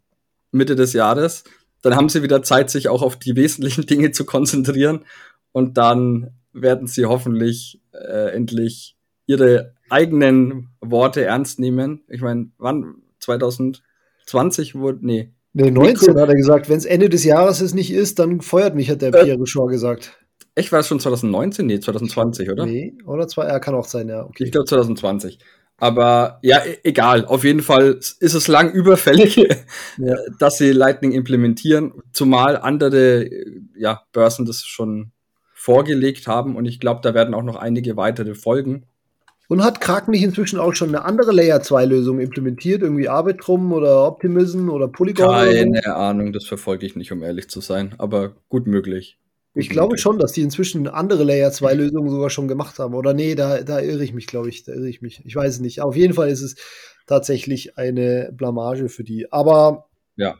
Mitte 0.51 0.75
des 0.75 0.93
Jahres, 0.93 1.43
dann 1.81 1.95
haben 1.95 2.09
sie 2.09 2.23
wieder 2.23 2.43
Zeit, 2.43 2.69
sich 2.69 2.89
auch 2.89 3.01
auf 3.01 3.17
die 3.17 3.35
wesentlichen 3.35 3.85
Dinge 3.85 4.11
zu 4.11 4.25
konzentrieren 4.25 5.05
und 5.51 5.77
dann 5.77 6.31
werden 6.53 6.87
sie 6.87 7.05
hoffentlich 7.05 7.79
äh, 7.93 8.31
endlich 8.33 8.95
ihre 9.29 9.75
eigenen 9.91 10.69
Worte 10.81 11.23
ernst 11.23 11.59
nehmen. 11.59 12.01
Ich 12.09 12.21
meine, 12.21 12.49
wann? 12.57 12.95
2020 13.19 14.73
wurde, 14.75 14.99
nee. 15.05 15.31
Nee, 15.53 15.69
19 15.69 16.19
hat 16.19 16.29
er 16.29 16.35
gesagt, 16.35 16.67
wenn 16.67 16.77
es 16.77 16.85
Ende 16.85 17.09
des 17.09 17.23
Jahres 17.23 17.61
es 17.61 17.73
nicht 17.73 17.91
ist, 17.91 18.17
dann 18.17 18.41
feuert 18.41 18.75
mich, 18.75 18.89
hat 18.89 19.01
der 19.01 19.13
äh, 19.13 19.23
Pierre 19.23 19.45
Shaw 19.45 19.67
gesagt. 19.67 20.17
Echt, 20.55 20.71
war 20.71 20.79
es 20.79 20.87
schon 20.87 20.99
2019? 20.99 21.65
Nee, 21.67 21.79
2020, 21.79 22.49
oder? 22.49 22.65
Nee, 22.65 22.95
oder 23.05 23.27
zwei, 23.27 23.43
er 23.43 23.59
kann 23.59 23.75
auch 23.75 23.85
sein, 23.85 24.09
ja. 24.09 24.25
Okay. 24.25 24.45
Ich 24.45 24.51
glaube 24.51 24.65
2020. 24.65 25.37
Aber 25.77 26.39
ja, 26.41 26.57
e 26.65 26.77
egal. 26.83 27.25
Auf 27.25 27.43
jeden 27.43 27.61
Fall 27.61 27.99
ist 27.99 28.21
es 28.21 28.47
lang 28.47 28.71
überfällig, 28.71 29.35
ja. 29.35 30.15
dass 30.39 30.57
sie 30.57 30.71
Lightning 30.71 31.11
implementieren, 31.11 31.93
zumal 32.13 32.57
andere 32.57 33.29
ja, 33.77 34.01
Börsen 34.11 34.45
das 34.45 34.63
schon 34.63 35.11
vorgelegt 35.53 36.25
haben 36.27 36.55
und 36.55 36.65
ich 36.65 36.79
glaube, 36.79 37.01
da 37.03 37.13
werden 37.13 37.33
auch 37.33 37.43
noch 37.43 37.57
einige 37.57 37.95
weitere 37.95 38.33
folgen. 38.33 38.85
Und 39.49 39.63
hat 39.63 39.81
Kraken 39.81 40.11
nicht 40.11 40.21
inzwischen 40.21 40.59
auch 40.59 40.75
schon 40.75 40.89
eine 40.89 41.03
andere 41.05 41.31
Layer 41.31 41.59
2 41.59 41.85
Lösung 41.85 42.19
implementiert? 42.19 42.83
Irgendwie 42.83 43.09
Arbitrum 43.09 43.73
oder 43.73 44.05
Optimism 44.05 44.69
oder 44.69 44.87
Polygon? 44.87 45.27
Keine 45.27 45.79
oder? 45.79 45.97
Ahnung, 45.97 46.33
das 46.33 46.45
verfolge 46.45 46.85
ich 46.85 46.95
nicht, 46.95 47.11
um 47.11 47.23
ehrlich 47.23 47.49
zu 47.49 47.59
sein, 47.59 47.95
aber 47.97 48.35
gut 48.49 48.67
möglich. 48.67 49.17
Gut 49.55 49.63
ich 49.63 49.69
glaube 49.69 49.87
möglich. 49.87 50.01
schon, 50.03 50.19
dass 50.19 50.33
die 50.33 50.43
inzwischen 50.43 50.87
andere 50.87 51.23
Layer 51.23 51.51
2 51.51 51.73
Lösungen 51.73 52.11
sogar 52.11 52.29
schon 52.29 52.47
gemacht 52.47 52.77
haben. 52.77 52.93
Oder 52.93 53.15
nee, 53.15 53.33
da, 53.33 53.63
da 53.63 53.79
irre 53.79 54.03
ich 54.03 54.13
mich, 54.13 54.27
glaube 54.27 54.49
ich. 54.49 54.65
Da 54.65 54.73
irre 54.73 54.87
ich 54.87 55.01
mich. 55.01 55.25
Ich 55.25 55.35
weiß 55.35 55.55
es 55.55 55.59
nicht. 55.61 55.81
Auf 55.81 55.95
jeden 55.95 56.13
Fall 56.13 56.29
ist 56.29 56.43
es 56.43 56.55
tatsächlich 57.07 57.75
eine 57.75 58.31
Blamage 58.31 58.87
für 58.87 59.03
die. 59.03 59.33
Aber 59.33 59.89
ja. 60.15 60.37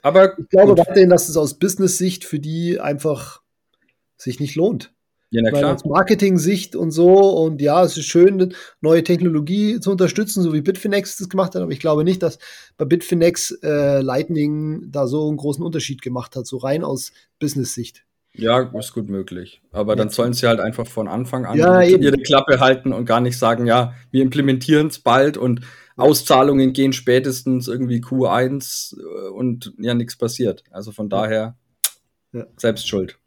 Aber 0.00 0.38
ich 0.38 0.48
glaube 0.48 0.78
weiterhin, 0.78 1.10
dass 1.10 1.28
es 1.28 1.36
aus 1.36 1.58
Business-Sicht 1.58 2.24
für 2.24 2.38
die 2.38 2.80
einfach 2.80 3.42
sich 4.16 4.40
nicht 4.40 4.54
lohnt. 4.54 4.94
Ja, 5.30 5.42
na 5.42 5.50
klar. 5.50 5.74
Aus 5.74 5.84
Marketing-Sicht 5.84 6.74
und 6.74 6.90
so. 6.90 7.14
Und 7.14 7.60
ja, 7.62 7.84
es 7.84 7.96
ist 7.96 8.06
schön, 8.06 8.54
neue 8.80 9.04
Technologie 9.04 9.78
zu 9.78 9.92
unterstützen, 9.92 10.42
so 10.42 10.52
wie 10.52 10.60
Bitfinex 10.60 11.18
das 11.18 11.28
gemacht 11.28 11.54
hat. 11.54 11.62
Aber 11.62 11.70
ich 11.70 11.78
glaube 11.78 12.02
nicht, 12.02 12.22
dass 12.22 12.38
bei 12.76 12.84
Bitfinex 12.84 13.58
äh, 13.62 14.00
Lightning 14.00 14.90
da 14.90 15.06
so 15.06 15.28
einen 15.28 15.36
großen 15.36 15.64
Unterschied 15.64 16.02
gemacht 16.02 16.34
hat, 16.34 16.46
so 16.46 16.56
rein 16.56 16.82
aus 16.82 17.12
Business-Sicht. 17.38 18.04
Ja, 18.34 18.60
ist 18.78 18.92
gut 18.92 19.08
möglich. 19.08 19.60
Aber 19.72 19.96
dann 19.96 20.10
sollen 20.10 20.32
sie 20.32 20.46
halt 20.46 20.60
einfach 20.60 20.86
von 20.86 21.08
Anfang 21.08 21.46
an 21.46 21.58
ja, 21.58 21.82
ihre 21.82 22.16
Klappe 22.18 22.60
halten 22.60 22.92
und 22.92 23.04
gar 23.04 23.20
nicht 23.20 23.36
sagen, 23.36 23.66
ja, 23.66 23.94
wir 24.10 24.22
implementieren 24.22 24.86
es 24.86 25.00
bald 25.00 25.36
und 25.36 25.62
Auszahlungen 25.96 26.72
gehen 26.72 26.92
spätestens 26.92 27.68
irgendwie 27.68 28.00
Q1 28.00 28.96
äh, 28.98 29.30
und 29.30 29.72
ja, 29.78 29.94
nichts 29.94 30.16
passiert. 30.16 30.64
Also 30.70 30.92
von 30.92 31.08
daher 31.08 31.56
ja. 32.32 32.46
selbst 32.56 32.88
schuld. 32.88 33.18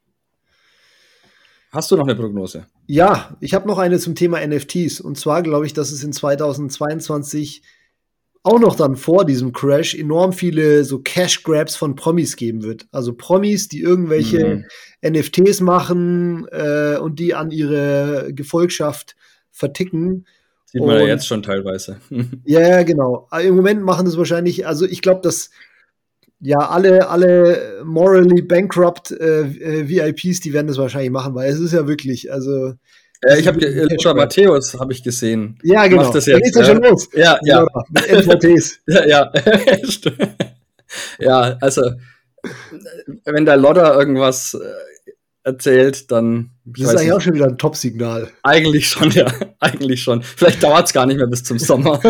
Hast 1.74 1.90
du 1.90 1.96
noch 1.96 2.04
eine 2.04 2.16
Prognose? 2.16 2.68
Ja, 2.86 3.36
ich 3.40 3.56
habe 3.56 3.68
noch 3.68 3.80
eine 3.80 3.98
zum 3.98 4.14
Thema 4.14 4.46
NFTs. 4.46 5.02
Und 5.02 5.18
zwar 5.18 5.42
glaube 5.42 5.66
ich, 5.66 5.74
dass 5.74 5.92
es 5.92 6.04
in 6.04 6.14
2022 6.14 7.64
auch 8.44 8.60
noch 8.60 8.76
dann 8.76 8.96
vor 8.96 9.26
diesem 9.26 9.54
Crash 9.54 9.96
enorm 9.96 10.34
viele 10.34 10.84
so 10.84 11.00
Cash 11.00 11.42
Grabs 11.42 11.76
von 11.76 11.96
Promis 11.96 12.36
geben 12.36 12.62
wird. 12.62 12.86
Also 12.92 13.14
Promis, 13.14 13.70
die 13.70 13.82
irgendwelche 13.82 14.64
mhm. 15.02 15.14
NFTs 15.14 15.62
machen 15.62 16.46
äh, 16.52 16.98
und 16.98 17.18
die 17.18 17.34
an 17.34 17.50
ihre 17.50 18.32
Gefolgschaft 18.34 19.16
verticken. 19.50 20.28
Sieht 20.66 20.82
man 20.82 20.98
und, 20.98 21.02
ja 21.02 21.08
jetzt 21.08 21.26
schon 21.26 21.42
teilweise. 21.42 21.98
ja, 22.46 22.84
genau. 22.84 23.28
Im 23.42 23.56
Moment 23.56 23.82
machen 23.82 24.06
das 24.06 24.16
wahrscheinlich, 24.16 24.68
also 24.68 24.86
ich 24.86 25.02
glaube, 25.02 25.22
dass 25.22 25.50
ja, 26.44 26.60
alle, 26.60 27.08
alle 27.08 27.82
morally 27.86 28.42
bankrupt 28.42 29.12
äh, 29.12 29.44
äh 29.44 29.88
VIPs, 29.88 30.42
die 30.42 30.52
werden 30.52 30.68
das 30.68 30.78
wahrscheinlich 30.78 31.10
machen, 31.12 31.34
weil 31.36 31.50
es 31.50 31.60
ist 31.60 31.72
ja 31.72 31.88
wirklich, 31.88 32.32
also. 32.32 32.74
Ja, 33.26 33.38
ich 33.38 33.48
habe 33.48 33.66
Lothar 33.66 34.14
Matthäus 34.14 34.78
habe 34.78 34.92
ich 34.92 35.02
gesehen. 35.02 35.58
Ja, 35.64 35.88
genau. 35.88 36.04
Macht 36.04 36.16
das 36.16 36.26
jetzt. 36.26 36.46
Ist 36.46 36.58
ja 36.58 36.66
schon 36.66 36.84
los. 36.84 37.08
Ja, 37.14 37.40
ja. 37.44 37.66
Mit 37.90 38.12
MVPs. 38.12 38.80
ja, 38.88 39.06
ja. 39.06 39.32
ja, 41.20 41.58
also 41.62 41.90
wenn 43.24 43.46
der 43.46 43.56
Lodder 43.56 43.98
irgendwas 43.98 44.54
äh, 44.56 45.12
erzählt, 45.44 46.12
dann. 46.12 46.50
Das 46.66 46.82
ist 46.82 46.90
eigentlich 46.90 47.04
nicht. 47.04 47.14
auch 47.14 47.22
schon 47.22 47.34
wieder 47.36 47.48
ein 47.48 47.58
Top-Signal. 47.58 48.28
Eigentlich 48.44 48.90
schon, 48.90 49.10
ja. 49.12 49.28
Eigentlich 49.62 50.04
schon. 50.04 50.22
Vielleicht 50.22 50.62
dauert 50.62 50.88
es 50.88 50.94
gar 50.94 51.06
nicht 51.06 51.16
mehr 51.16 51.28
bis 51.28 51.46
zum 51.46 51.60
Sommer. 51.60 52.02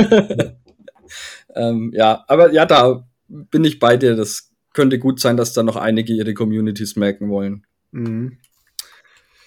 ähm, 1.55 1.91
ja, 1.93 2.23
aber 2.27 2.51
ja, 2.51 2.65
da 2.65 3.05
bin 3.33 3.63
ich 3.63 3.79
bei 3.79 3.97
dir. 3.97 4.15
Das 4.15 4.51
könnte 4.73 4.99
gut 4.99 5.19
sein, 5.19 5.37
dass 5.37 5.53
da 5.53 5.63
noch 5.63 5.75
einige 5.75 6.13
ihre 6.13 6.33
Communities 6.33 6.95
merken 6.95 7.29
wollen. 7.29 7.65
Mhm. 7.91 8.37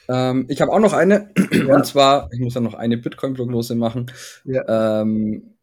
Ähm, 0.08 0.46
ich 0.48 0.60
habe 0.60 0.72
auch 0.72 0.78
noch 0.78 0.92
eine, 0.92 1.32
ja. 1.50 1.74
und 1.74 1.84
zwar, 1.86 2.28
ich 2.32 2.40
muss 2.40 2.54
ja 2.54 2.60
noch 2.60 2.74
eine 2.74 2.96
Bitcoin-Prognose 2.96 3.74
machen. 3.74 4.10
Ja. 4.44 5.00
Ähm, 5.00 5.56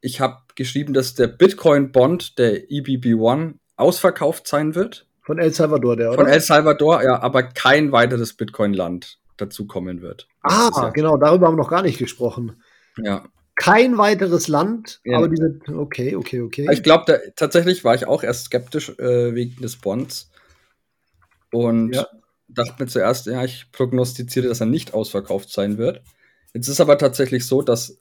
ich 0.00 0.20
habe 0.20 0.38
geschrieben, 0.56 0.92
dass 0.92 1.14
der 1.14 1.28
Bitcoin-Bond, 1.28 2.38
der 2.38 2.68
EBB1, 2.68 3.54
ausverkauft 3.76 4.48
sein 4.48 4.74
wird. 4.74 5.06
Von 5.22 5.38
El 5.38 5.54
Salvador, 5.54 5.96
der, 5.96 6.08
oder? 6.08 6.18
Von 6.18 6.26
El 6.26 6.40
Salvador, 6.40 7.02
ja, 7.04 7.22
aber 7.22 7.44
kein 7.44 7.92
weiteres 7.92 8.34
Bitcoin-Land 8.34 9.20
dazukommen 9.36 10.02
wird. 10.02 10.26
Das 10.42 10.52
ah, 10.52 10.82
ja 10.82 10.90
genau, 10.90 11.16
darüber 11.16 11.46
haben 11.46 11.54
wir 11.54 11.62
noch 11.62 11.70
gar 11.70 11.82
nicht 11.82 11.98
gesprochen. 11.98 12.60
Ja 12.96 13.24
kein 13.54 13.98
weiteres 13.98 14.48
Land, 14.48 15.00
ja. 15.04 15.18
aber 15.18 15.28
diese, 15.28 15.60
okay, 15.74 16.16
okay, 16.16 16.40
okay. 16.40 16.68
Ich 16.72 16.82
glaube, 16.82 17.20
tatsächlich 17.36 17.84
war 17.84 17.94
ich 17.94 18.06
auch 18.06 18.22
erst 18.22 18.46
skeptisch 18.46 18.90
äh, 18.98 19.34
wegen 19.34 19.60
des 19.60 19.76
Bonds 19.76 20.30
und 21.52 21.94
ja. 21.94 22.06
dachte 22.48 22.82
mir 22.82 22.88
zuerst, 22.88 23.26
ja, 23.26 23.44
ich 23.44 23.70
prognostiziere, 23.72 24.48
dass 24.48 24.60
er 24.60 24.66
nicht 24.66 24.94
ausverkauft 24.94 25.50
sein 25.50 25.78
wird. 25.78 26.02
Jetzt 26.54 26.68
ist 26.68 26.80
aber 26.80 26.98
tatsächlich 26.98 27.46
so, 27.46 27.62
dass 27.62 28.00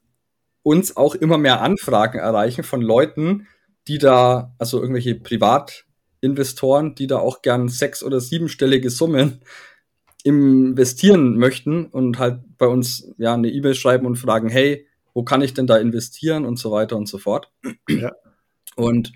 uns 0.63 0.95
auch 0.95 1.15
immer 1.15 1.37
mehr 1.37 1.61
Anfragen 1.61 2.19
erreichen 2.19 2.63
von 2.63 2.81
Leuten, 2.81 3.47
die 3.87 3.97
da, 3.97 4.53
also 4.57 4.79
irgendwelche 4.79 5.15
Privat, 5.15 5.85
Investoren, 6.21 6.95
die 6.95 7.07
da 7.07 7.17
auch 7.17 7.41
gern 7.41 7.67
sechs- 7.67 8.03
oder 8.03 8.19
siebenstellige 8.19 8.89
Summen 8.89 9.41
investieren 10.23 11.37
möchten 11.37 11.87
und 11.87 12.19
halt 12.19 12.41
bei 12.57 12.67
uns 12.67 13.11
ja 13.17 13.33
eine 13.33 13.49
E-Mail 13.49 13.73
schreiben 13.73 14.05
und 14.05 14.17
fragen, 14.17 14.49
hey, 14.49 14.85
wo 15.13 15.23
kann 15.23 15.41
ich 15.41 15.53
denn 15.53 15.67
da 15.67 15.77
investieren 15.77 16.45
und 16.45 16.57
so 16.57 16.71
weiter 16.71 16.97
und 16.97 17.07
so 17.07 17.17
fort. 17.17 17.51
Ja. 17.89 18.13
Und 18.75 19.11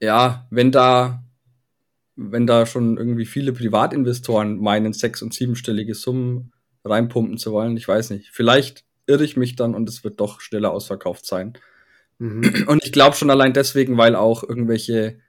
ja, 0.00 0.46
wenn 0.50 0.72
da, 0.72 1.24
wenn 2.16 2.46
da 2.46 2.66
schon 2.66 2.96
irgendwie 2.96 3.26
viele 3.26 3.52
Privatinvestoren 3.52 4.58
meinen, 4.58 4.92
sechs- 4.92 5.22
und 5.22 5.34
siebenstellige 5.34 5.94
Summen 5.94 6.52
reinpumpen 6.84 7.38
zu 7.38 7.52
wollen, 7.52 7.76
ich 7.76 7.88
weiß 7.88 8.10
nicht. 8.10 8.30
Vielleicht 8.32 8.84
irre 9.06 9.24
ich 9.24 9.36
mich 9.36 9.56
dann 9.56 9.74
und 9.74 9.88
es 9.88 10.04
wird 10.04 10.20
doch 10.20 10.40
schneller 10.40 10.72
ausverkauft 10.72 11.26
sein. 11.26 11.54
Mhm. 12.18 12.42
Und 12.68 12.84
ich 12.84 12.92
glaube 12.92 13.16
schon 13.16 13.30
allein 13.30 13.52
deswegen, 13.52 13.96
weil 13.96 14.16
auch 14.16 14.42
irgendwelche 14.42 15.20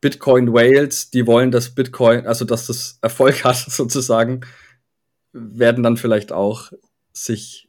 Bitcoin 0.00 0.52
Whales, 0.52 1.10
die 1.10 1.26
wollen, 1.26 1.50
dass 1.50 1.74
Bitcoin, 1.74 2.26
also 2.26 2.44
dass 2.44 2.66
das 2.66 2.98
Erfolg 3.02 3.44
hat 3.44 3.56
sozusagen, 3.56 4.40
werden 5.32 5.82
dann 5.82 5.96
vielleicht 5.96 6.32
auch 6.32 6.72
sich 7.12 7.65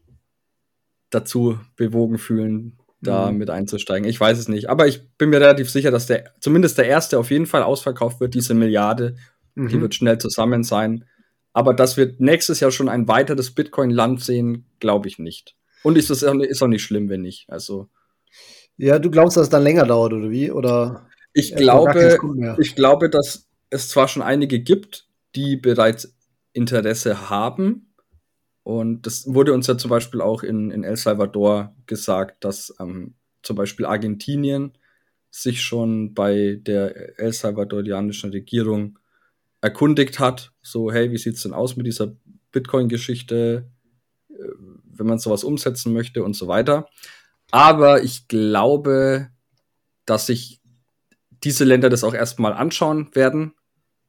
dazu 1.10 1.60
bewogen 1.76 2.18
fühlen, 2.18 2.78
da 3.02 3.32
mhm. 3.32 3.38
mit 3.38 3.50
einzusteigen. 3.50 4.08
Ich 4.08 4.20
weiß 4.20 4.38
es 4.38 4.48
nicht, 4.48 4.70
aber 4.70 4.88
ich 4.88 5.08
bin 5.18 5.30
mir 5.30 5.40
relativ 5.40 5.70
sicher, 5.70 5.92
dass 5.92 6.08
der 6.08 6.34
zumindest 6.40 6.78
der 6.78 6.88
erste 6.88 7.20
auf 7.20 7.32
jeden 7.32 7.46
Fall 7.46 7.64
ausverkauft 7.64 8.20
wird, 8.20 8.34
diese 8.34 8.54
Milliarde, 8.54 9.16
mhm. 9.56 9.68
die 9.70 9.82
wird 9.82 9.96
schnell 9.96 10.18
zusammen 10.18 10.64
sein. 10.64 11.06
Aber 11.54 11.74
dass 11.74 11.98
wir 11.98 12.14
nächstes 12.20 12.60
Jahr 12.60 12.72
schon 12.72 12.90
ein 12.90 13.08
weiteres 13.08 13.52
Bitcoin-Land 13.52 14.22
sehen, 14.22 14.68
glaube 14.80 15.08
ich 15.08 15.18
nicht. 15.18 15.56
Und 15.84 15.98
ist, 15.98 16.10
das, 16.10 16.22
ist 16.22 16.62
auch 16.62 16.68
nicht 16.68 16.84
schlimm, 16.84 17.10
wenn 17.10 17.22
nicht. 17.22 17.50
Also. 17.50 17.90
Ja, 18.78 19.00
du 19.00 19.10
glaubst, 19.10 19.38
dass 19.38 19.44
es 19.44 19.50
dann 19.50 19.64
länger 19.64 19.86
dauert, 19.86 20.14
oder 20.14 20.30
wie? 20.30 20.52
Oder 20.52 21.08
ich 21.34 21.56
glaube, 21.56 22.20
ich 22.60 22.76
glaube, 22.76 23.10
dass 23.10 23.48
es 23.70 23.90
zwar 23.90 24.08
schon 24.08 24.22
einige 24.22 24.60
gibt, 24.60 25.08
die 25.36 25.56
bereits 25.56 26.16
Interesse 26.54 27.30
haben. 27.30 27.87
Und 28.68 29.08
das 29.08 29.34
wurde 29.34 29.54
uns 29.54 29.68
ja 29.68 29.78
zum 29.78 29.88
Beispiel 29.88 30.20
auch 30.20 30.44
in, 30.44 30.72
in 30.72 30.84
El 30.84 30.98
Salvador 30.98 31.74
gesagt, 31.86 32.44
dass 32.44 32.76
ähm, 32.82 33.14
zum 33.42 33.56
Beispiel 33.56 33.86
Argentinien 33.86 34.78
sich 35.30 35.62
schon 35.62 36.14
bei 36.14 36.60
der 36.62 37.18
El 37.18 37.32
Salvadorianischen 37.32 38.32
Regierung 38.32 39.00
erkundigt 39.62 40.20
hat. 40.20 40.52
So, 40.62 40.92
hey, 40.92 41.14
wie 41.14 41.18
sieht's 41.18 41.44
denn 41.44 41.54
aus 41.54 41.78
mit 41.78 41.86
dieser 41.86 42.18
Bitcoin-Geschichte, 42.52 43.70
äh, 44.32 44.34
wenn 44.34 45.08
man 45.08 45.20
sowas 45.20 45.46
umsetzen 45.46 45.94
möchte 45.94 46.22
und 46.22 46.36
so 46.36 46.50
weiter. 46.50 46.90
Aber 47.52 48.04
ich 48.04 48.28
glaube, 48.28 49.30
dass 50.06 50.26
sich 50.26 50.60
diese 51.42 51.64
Länder 51.64 51.88
das 51.88 52.04
auch 52.04 52.14
erstmal 52.14 52.52
anschauen 52.52 53.16
werden 53.16 53.54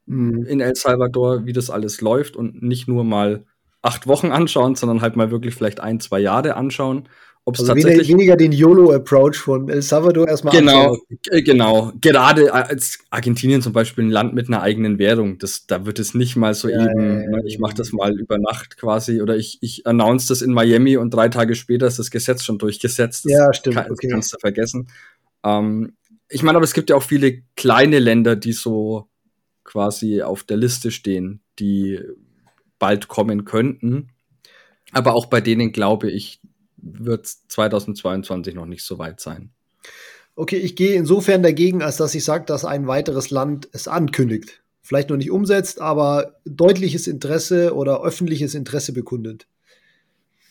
mhm. 0.07 0.47
in 0.47 0.61
El 0.61 0.75
Salvador, 0.75 1.47
wie 1.47 1.53
das 1.53 1.71
alles 1.71 2.01
läuft 2.01 2.35
und 2.35 2.61
nicht 2.61 2.89
nur 2.89 3.05
mal 3.05 3.45
acht 3.83 4.07
Wochen 4.07 4.33
anschauen, 4.33 4.75
sondern 4.75 5.01
halt 5.03 5.17
mal 5.17 5.31
wirklich 5.31 5.55
vielleicht 5.55 5.81
ein, 5.81 6.01
zwei 6.01 6.21
Jahre 6.21 6.57
anschauen. 6.57 7.09
Ob 7.49 7.55
es 7.55 7.63
also 7.63 7.73
tatsächlich 7.73 8.09
weniger 8.09 8.37
den 8.37 8.53
YOLO-Approach 8.53 9.37
von 9.37 9.71
El 9.71 9.81
Salvador 9.81 10.29
erstmal 10.29 10.55
Genau, 10.55 10.91
anschauen. 10.91 11.19
Äh, 11.31 11.41
genau. 11.41 11.93
Gerade 11.99 12.53
als 12.53 12.99
Argentinien 13.09 13.63
zum 13.63 13.73
Beispiel 13.73 14.05
ein 14.05 14.11
Land 14.11 14.35
mit 14.35 14.49
einer 14.49 14.61
eigenen 14.61 14.99
Währung, 14.99 15.39
das, 15.39 15.67
da 15.67 15.87
wird 15.87 15.99
es 15.99 16.13
nicht 16.13 16.37
mal 16.37 16.53
so 16.53 16.69
ja, 16.69 16.85
eben, 16.85 17.23
ja, 17.23 17.39
ja, 17.39 17.45
ich 17.47 17.59
mache 17.59 17.73
das 17.73 17.93
mal 17.93 18.19
über 18.21 18.37
Nacht 18.37 18.77
quasi 18.77 19.23
oder 19.23 19.35
ich, 19.35 19.57
ich 19.63 19.87
announce 19.87 20.27
das 20.29 20.43
in 20.43 20.53
Miami 20.53 20.99
und 20.99 21.15
drei 21.15 21.31
Tage 21.31 21.55
später 21.55 21.87
ist 21.87 21.99
das 21.99 22.11
Gesetz 22.11 22.45
schon 22.45 22.59
durchgesetzt. 22.59 23.25
Das 23.25 23.33
ja, 23.33 23.55
stimmt. 23.55 23.77
Kann, 23.77 23.93
okay. 23.93 24.09
kannst 24.09 24.35
du 24.35 24.39
vergessen. 24.39 24.89
Ähm, 25.43 25.95
ich 26.29 26.43
meine, 26.43 26.57
aber 26.57 26.65
es 26.65 26.75
gibt 26.75 26.91
ja 26.91 26.97
auch 26.97 27.03
viele 27.03 27.45
kleine 27.57 27.99
Länder, 27.99 28.37
die 28.37 28.53
so 28.53 29.09
quasi 29.65 30.21
auf 30.21 30.45
der 30.45 30.59
Liste 30.59 30.91
stehen, 30.91 31.41
die 31.59 31.99
bald 32.79 33.09
kommen 33.09 33.45
könnten. 33.45 34.11
Aber 34.93 35.15
auch 35.15 35.27
bei 35.27 35.41
denen, 35.41 35.73
glaube 35.73 36.11
ich, 36.11 36.41
wird 36.77 37.27
2022 37.27 38.55
noch 38.55 38.67
nicht 38.67 38.85
so 38.85 38.99
weit 38.99 39.21
sein. 39.21 39.51
Okay, 40.35 40.57
ich 40.57 40.77
gehe 40.77 40.95
insofern 40.95 41.43
dagegen, 41.43 41.83
als 41.83 41.97
dass 41.97 42.15
ich 42.15 42.25
sage, 42.25 42.45
dass 42.45 42.65
ein 42.65 42.87
weiteres 42.87 43.31
Land 43.31 43.69
es 43.73 43.89
ankündigt. 43.89 44.63
Vielleicht 44.83 45.11
noch 45.11 45.17
nicht 45.17 45.31
umsetzt, 45.31 45.81
aber 45.81 46.37
deutliches 46.45 47.09
Interesse 47.09 47.75
oder 47.75 48.03
öffentliches 48.03 48.55
Interesse 48.55 48.93
bekundet. 48.93 49.47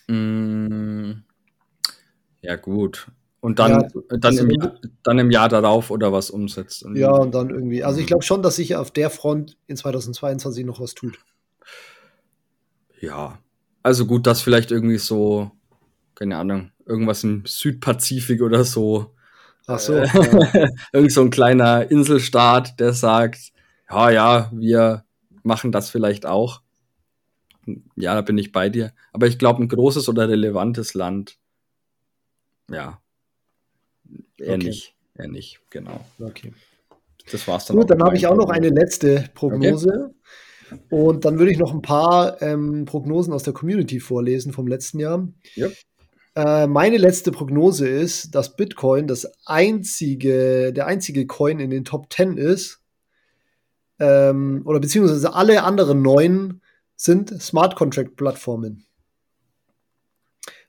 Mm, 0.08 1.12
ja, 2.42 2.56
gut. 2.58 3.08
Und 3.40 3.60
dann, 3.60 3.82
ja, 3.82 4.18
dann, 4.20 4.38
im, 4.38 4.50
Jahr, 4.52 4.80
dann 5.04 5.20
im 5.20 5.32
Jahr 5.32 5.48
darauf 5.48 5.90
oder 5.90 6.12
was 6.12 6.30
umsetzt. 6.30 6.84
Und 6.84 6.98
ja, 6.98 7.12
und 7.12 7.34
dann 7.34 7.50
irgendwie. 7.50 7.84
Also 7.84 8.00
ich 8.00 8.08
glaube 8.08 8.24
schon, 8.24 8.44
dass 8.44 8.58
sich 8.58 8.76
auf 8.76 8.92
der 8.92 9.10
Front 9.10 9.58
in 9.68 9.78
2022 9.78 10.66
noch 10.66 10.82
was 10.82 10.96
tut. 10.96 11.20
Ja. 13.00 13.40
Also 13.84 14.06
gut, 14.06 14.28
dass 14.28 14.42
vielleicht 14.42 14.72
irgendwie 14.72 14.98
so, 14.98 15.52
keine 16.16 16.38
Ahnung, 16.38 16.72
irgendwas 16.86 17.24
im 17.24 17.46
Südpazifik 17.46 18.42
oder 18.42 18.64
so. 18.64 19.16
Ach 19.68 19.80
so. 19.80 19.94
Äh, 19.94 20.08
ja. 20.08 20.70
irgend 20.94 21.12
so 21.12 21.22
ein 21.22 21.30
kleiner 21.30 21.90
Inselstaat, 21.90 22.80
der 22.80 22.94
sagt, 22.94 23.52
ja, 23.90 24.10
ja, 24.10 24.52
wir 24.54 25.06
machen 25.44 25.72
das 25.72 25.90
vielleicht 25.90 26.26
auch. 26.26 26.62
Ja, 27.96 28.16
da 28.16 28.22
bin 28.22 28.38
ich 28.38 28.52
bei 28.52 28.70
dir. 28.70 28.94
Aber 29.12 29.28
ich 29.28 29.38
glaube, 29.38 29.62
ein 29.62 29.68
großes 29.68 30.08
oder 30.10 30.30
relevantes 30.30 30.94
Land, 30.94 31.38
ja, 32.70 33.02
Eher 34.38 34.56
okay. 34.56 34.66
nicht. 34.66 34.96
Eher 35.18 35.28
nicht, 35.28 35.60
genau. 35.70 36.06
Okay. 36.20 36.54
Das 37.32 37.48
war's 37.48 37.66
dann. 37.66 37.78
Gut, 37.78 37.90
dann 37.90 38.02
habe 38.04 38.16
ich 38.16 38.28
auch 38.28 38.36
noch 38.36 38.50
eine 38.50 38.70
letzte 38.70 39.30
Prognose. 39.34 39.90
Okay. 39.90 40.14
Und 40.90 41.26
dann 41.26 41.40
würde 41.40 41.52
ich 41.52 41.58
noch 41.58 41.74
ein 41.74 41.82
paar 41.82 42.42
ähm, 42.42 42.86
Prognosen 42.86 43.34
aus 43.34 43.44
der 43.44 43.54
Community 43.54 44.00
vorlesen 44.00 44.54
vom 44.54 44.68
letzten 44.68 45.00
Jahr. 45.00 45.28
Yep. 45.56 45.74
Äh, 46.36 46.68
meine 46.68 46.98
letzte 46.98 47.32
Prognose 47.32 47.88
ist, 47.88 48.36
dass 48.36 48.56
Bitcoin 48.56 49.08
das 49.08 49.28
einzige, 49.46 50.72
der 50.74 50.86
einzige 50.86 51.26
Coin 51.26 51.60
in 51.60 51.70
den 51.70 51.84
Top 51.84 52.12
10 52.14 52.38
ist, 52.38 52.82
ähm, 54.00 54.62
oder 54.66 54.80
beziehungsweise 54.80 55.34
alle 55.34 55.64
anderen 55.64 56.02
neun 56.02 56.62
sind 56.96 57.42
Smart 57.42 57.76
Contract 57.76 58.16
Plattformen. 58.16 58.87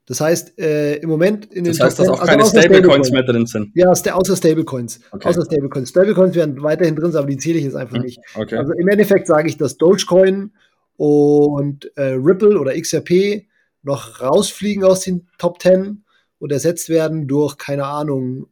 Das 0.09 0.23
heißt, 0.23 0.59
äh, 0.59 0.97
im 0.97 1.11
Moment 1.11 1.45
in 1.53 1.65
den 1.65 1.75
Das 1.75 1.81
heißt, 1.81 1.99
dass 1.99 2.09
auch 2.09 2.19
also 2.21 2.33
keine 2.33 2.47
Stablecoins 2.47 3.11
mehr 3.11 3.25
drin 3.25 3.45
sind. 3.45 3.73
Ja, 3.75 3.91
außer 3.91 4.37
Stablecoins. 4.37 5.01
Okay. 5.11 5.29
Außer 5.29 5.45
Stablecoins. 5.45 5.91
Stablecoins 5.91 6.35
werden 6.35 6.63
weiterhin 6.63 6.97
drin 6.97 7.13
sein, 7.13 7.23
aber 7.23 7.31
die 7.31 7.37
zähle 7.37 7.59
ich 7.59 7.65
jetzt 7.65 7.77
einfach 7.77 7.97
hm, 7.97 8.05
nicht. 8.05 8.19
Okay. 8.35 8.57
Also 8.57 8.73
im 8.73 8.89
Endeffekt 8.89 9.27
sage 9.27 9.49
ich, 9.49 9.59
dass 9.59 9.77
Dogecoin 9.77 10.53
und 10.97 11.93
äh, 11.97 12.15
Ripple 12.15 12.59
oder 12.59 12.73
XRP 12.73 13.47
noch 13.83 14.23
rausfliegen 14.23 14.83
aus 14.83 15.01
den 15.01 15.29
Top 15.37 15.61
10 15.61 16.05
und 16.39 16.53
ersetzt 16.53 16.89
werden 16.89 17.29
durch, 17.29 17.59
keine 17.59 17.85
Ahnung, 17.85 18.47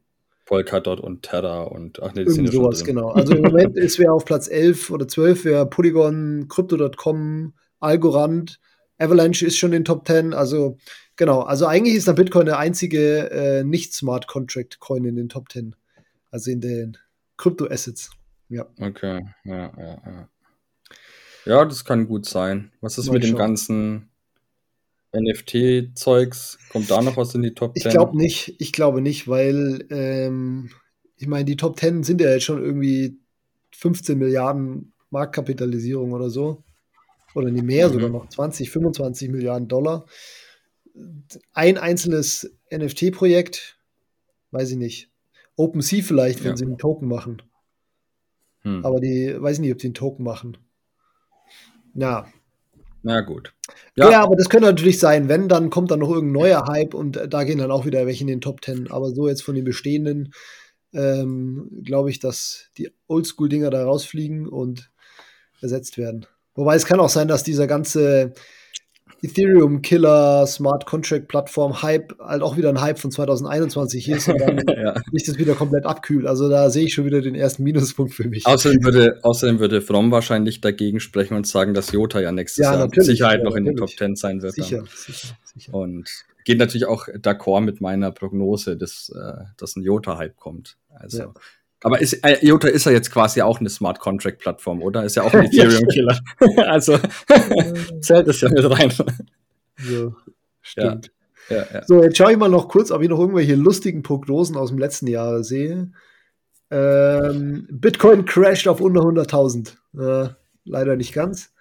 Polkadot 0.45 1.01
und 1.01 1.23
Terra 1.23 1.63
und 1.63 2.01
ach 2.03 2.15
nee, 2.15 2.25
das 2.25 2.35
sind 2.35 2.53
sowas, 2.53 2.85
genau. 2.85 3.09
Also 3.09 3.35
im 3.35 3.43
Moment 3.43 3.77
ist 3.79 3.99
wer 3.99 4.13
auf 4.13 4.25
Platz 4.25 4.47
11 4.47 4.91
oder 4.91 5.09
12 5.09 5.45
wäre 5.45 5.67
Polygon, 5.67 6.47
Crypto.com, 6.49 7.55
Algorand, 7.81 8.61
Avalanche 8.99 9.47
ist 9.47 9.57
schon 9.57 9.73
in 9.73 9.81
den 9.81 9.85
Top 9.85 10.07
10, 10.07 10.33
also 10.33 10.79
Genau, 11.17 11.41
also 11.41 11.67
eigentlich 11.67 11.97
ist 11.97 12.07
der 12.07 12.13
Bitcoin 12.13 12.45
der 12.45 12.59
einzige 12.59 13.31
äh, 13.31 13.65
nicht-Smart 13.65 14.27
Contract 14.27 14.81
Coin 14.81 15.07
in 15.07 15.17
den 15.17 15.31
Top 15.31 15.51
10. 15.51 15.75
Also 16.31 16.51
in 16.51 16.61
den 16.61 16.99
Krypto-Assets. 17.39 18.11
Ja. 18.51 18.67
Okay, 18.79 19.23
ja, 19.45 19.73
ja, 19.79 20.03
ja. 20.07 20.29
Ja, 21.47 21.65
das 21.65 21.85
kann 21.85 22.07
gut 22.07 22.27
sein. 22.27 22.71
Was 22.81 22.99
ist 22.99 23.07
Mal 23.07 23.15
mit 23.15 23.25
schauen. 23.25 23.33
dem 23.33 23.39
ganzen 23.39 24.11
NFT-Zeugs? 25.15 26.59
Kommt 26.71 26.91
da 26.91 27.01
noch 27.01 27.17
was 27.17 27.35
in 27.35 27.43
die 27.43 27.55
Top 27.55 27.79
10? 27.79 27.87
Ich 27.87 27.95
glaube 27.95 28.17
nicht, 28.17 28.57
ich 28.59 28.73
glaube 28.73 29.01
nicht, 29.01 29.27
weil 29.27 29.87
ähm, 29.91 30.71
ich 31.17 31.29
meine, 31.29 31.47
die 31.47 31.57
Top 31.57 31.79
10 31.79 32.03
sind 32.03 32.21
ja 32.21 32.31
jetzt 32.31 32.45
schon 32.45 32.63
irgendwie 32.63 33.19
15 33.75 34.19
Milliarden 34.19 34.93
Marktkapitalisierung 35.09 36.13
oder 36.13 36.29
so. 36.29 36.63
Oder 37.37 37.51
nicht 37.51 37.65
mehr, 37.65 37.89
mhm. 37.89 37.93
sogar 37.93 38.09
noch 38.09 38.29
20, 38.29 38.71
25 38.71 39.31
Milliarden 39.31 39.69
Dollar 39.69 40.07
ein 41.53 41.79
einzelnes 41.79 42.51
NFT-Projekt, 42.73 43.79
weiß 44.51 44.73
ich 44.73 44.77
nicht. 44.77 45.11
OpenSea 45.57 46.03
vielleicht, 46.03 46.45
wenn 46.45 46.53
ja. 46.53 46.57
sie 46.57 46.65
einen 46.65 46.79
Token 46.79 47.09
machen. 47.09 47.43
Hm. 48.63 48.85
Aber 48.85 49.01
die, 49.01 49.35
weiß 49.39 49.57
ich 49.57 49.61
nicht, 49.61 49.73
ob 49.73 49.81
sie 49.81 49.89
einen 49.89 49.95
Token 49.95 50.25
machen. 50.25 50.59
Ja. 51.95 52.27
Na 53.03 53.21
gut. 53.21 53.55
Ja. 53.95 54.11
ja. 54.11 54.23
aber 54.23 54.37
das 54.37 54.49
könnte 54.49 54.67
natürlich 54.67 54.99
sein. 54.99 55.29
Wenn, 55.29 55.49
dann 55.49 55.71
kommt 55.71 55.91
dann 55.91 56.01
noch 56.01 56.11
irgendein 56.11 56.41
neuer 56.41 56.67
Hype 56.67 56.93
und 56.93 57.21
da 57.29 57.45
gehen 57.45 57.59
dann 57.59 57.71
auch 57.71 57.87
wieder 57.87 58.07
welche 58.07 58.25
in 58.25 58.29
den 58.29 58.41
Top 58.41 58.61
Ten. 58.61 58.91
Aber 58.91 59.11
so 59.11 59.29
jetzt 59.29 59.43
von 59.43 59.55
den 59.55 59.65
bestehenden 59.65 60.33
ähm, 60.93 61.71
glaube 61.85 62.11
ich, 62.11 62.19
dass 62.19 62.71
die 62.77 62.91
Oldschool-Dinger 63.07 63.71
da 63.71 63.85
rausfliegen 63.85 64.47
und 64.47 64.91
ersetzt 65.61 65.97
werden. 65.97 66.27
Wobei 66.57 66.75
es 66.75 66.87
kann 66.87 67.01
auch 67.01 67.09
sein, 67.09 67.29
dass 67.29 67.45
dieser 67.45 67.67
ganze 67.67 68.33
Ethereum 69.23 69.83
Killer, 69.83 70.47
Smart 70.47 70.87
Contract 70.87 71.29
Plattform 71.29 71.83
Hype, 71.83 72.15
halt 72.19 72.43
auch 72.43 72.57
wieder 72.57 72.69
ein 72.69 72.81
Hype 72.81 72.99
von 72.99 73.11
2021 73.11 74.05
hier 74.05 74.17
ist 74.17 74.29
und 74.29 74.41
dann 74.41 74.63
ja. 74.77 74.95
sich 75.13 75.25
das 75.25 75.39
wieder 75.39 75.55
komplett 75.55 75.87
abkühlt. 75.87 76.27
Also 76.27 76.49
da 76.49 76.71
sehe 76.71 76.87
ich 76.87 76.95
schon 76.95 77.07
wieder 77.07 77.21
den 77.21 77.35
ersten 77.35 77.63
Minuspunkt 77.63 78.15
für 78.15 78.29
mich. 78.29 78.47
Außerdem 78.47 78.85
würde, 78.85 79.19
außerdem 79.23 79.59
würde 79.59 79.81
Fromm 79.81 80.11
wahrscheinlich 80.11 80.61
dagegen 80.61 81.01
sprechen 81.01 81.35
und 81.35 81.47
sagen, 81.47 81.75
dass 81.75 81.93
Jota 81.93 82.21
ja 82.21 82.33
nächstes 82.33 82.65
ja, 82.65 82.75
Jahr 82.75 82.89
mit 82.89 83.03
Sicherheit 83.03 83.39
ja, 83.39 83.45
noch 83.45 83.57
in 83.57 83.65
den 83.65 83.77
Top 83.77 83.91
10 83.91 84.17
sein 84.17 84.43
wird. 84.43 84.55
Sicher, 84.55 84.85
sicher, 84.95 85.37
sicher. 85.45 85.75
Und 85.75 86.09
geht 86.45 86.59
natürlich 86.59 86.87
auch 86.87 87.09
d'accord 87.09 87.63
mit 87.63 87.81
meiner 87.81 88.13
Prognose, 88.13 88.77
dass, 88.77 89.11
äh, 89.15 89.45
dass 89.57 89.77
ein 89.77 89.83
Jota-Hype 89.83 90.37
kommt. 90.37 90.77
Also. 90.91 91.33
Aber 91.83 92.01
ist, 92.01 92.15
äh, 92.25 92.39
IOTA 92.41 92.69
ist 92.69 92.87
ja 92.87 92.93
jetzt 92.93 93.11
quasi 93.11 93.43
auch 93.43 93.61
eine 93.61 93.69
Smart 93.69 94.01
Contract 94.01 94.39
Plattform, 94.39 94.83
oder? 94.83 95.05
Ist 95.05 95.17
ja 95.17 95.23
auch 95.23 95.33
ein 95.33 95.45
Ethereum 95.53 95.87
Killer. 95.89 96.19
also 96.67 96.99
zählt 98.01 98.29
das 98.29 98.41
ja 98.41 98.49
mit 98.49 98.71
rein. 98.71 98.93
So, 99.79 100.15
stimmt. 100.63 101.11
Ja, 101.49 101.57
ja, 101.57 101.67
ja. 101.75 101.83
So, 101.87 102.03
jetzt 102.03 102.17
schaue 102.17 102.33
ich 102.33 102.39
mal 102.39 102.49
noch 102.49 102.69
kurz, 102.69 102.91
ob 102.91 103.03
ich 103.03 103.09
noch 103.09 103.21
irgendwelche 103.21 103.55
lustigen 103.55 104.03
Prognosen 104.03 104.57
aus 104.57 104.71
dem 104.71 104.79
letzten 104.79 105.07
Jahr 105.07 105.45
sehe. 105.45 105.93
Ähm, 106.71 107.69
Bitcoin 107.71 108.25
crasht 108.25 108.67
auf 108.67 108.81
unter 108.81 109.03
100.000. 109.03 109.77
Äh, 109.97 110.31
leider 110.65 110.97
nicht 110.97 111.13
ganz. 111.13 111.53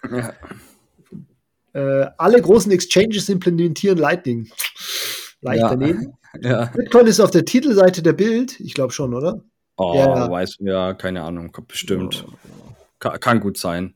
Äh, 1.72 2.06
alle 2.16 2.40
großen 2.42 2.72
Exchanges 2.72 3.28
implementieren 3.28 3.98
Lightning. 3.98 4.48
Leicht 5.42 5.62
daneben. 5.62 6.16
Bitcoin 6.74 7.06
ist 7.06 7.20
auf 7.20 7.30
der 7.30 7.44
Titelseite 7.44 8.02
der 8.02 8.14
Bild. 8.14 8.58
Ich 8.58 8.74
glaube 8.74 8.92
schon, 8.92 9.14
oder? 9.14 9.44
Oh, 9.76 9.94
ja. 9.94 10.30
weiß, 10.30 10.56
ja, 10.60 10.94
keine 10.94 11.22
Ahnung, 11.22 11.54
bestimmt. 11.68 12.24
Kann, 12.98 13.20
kann, 13.20 13.40
gut 13.40 13.58
sein. 13.58 13.94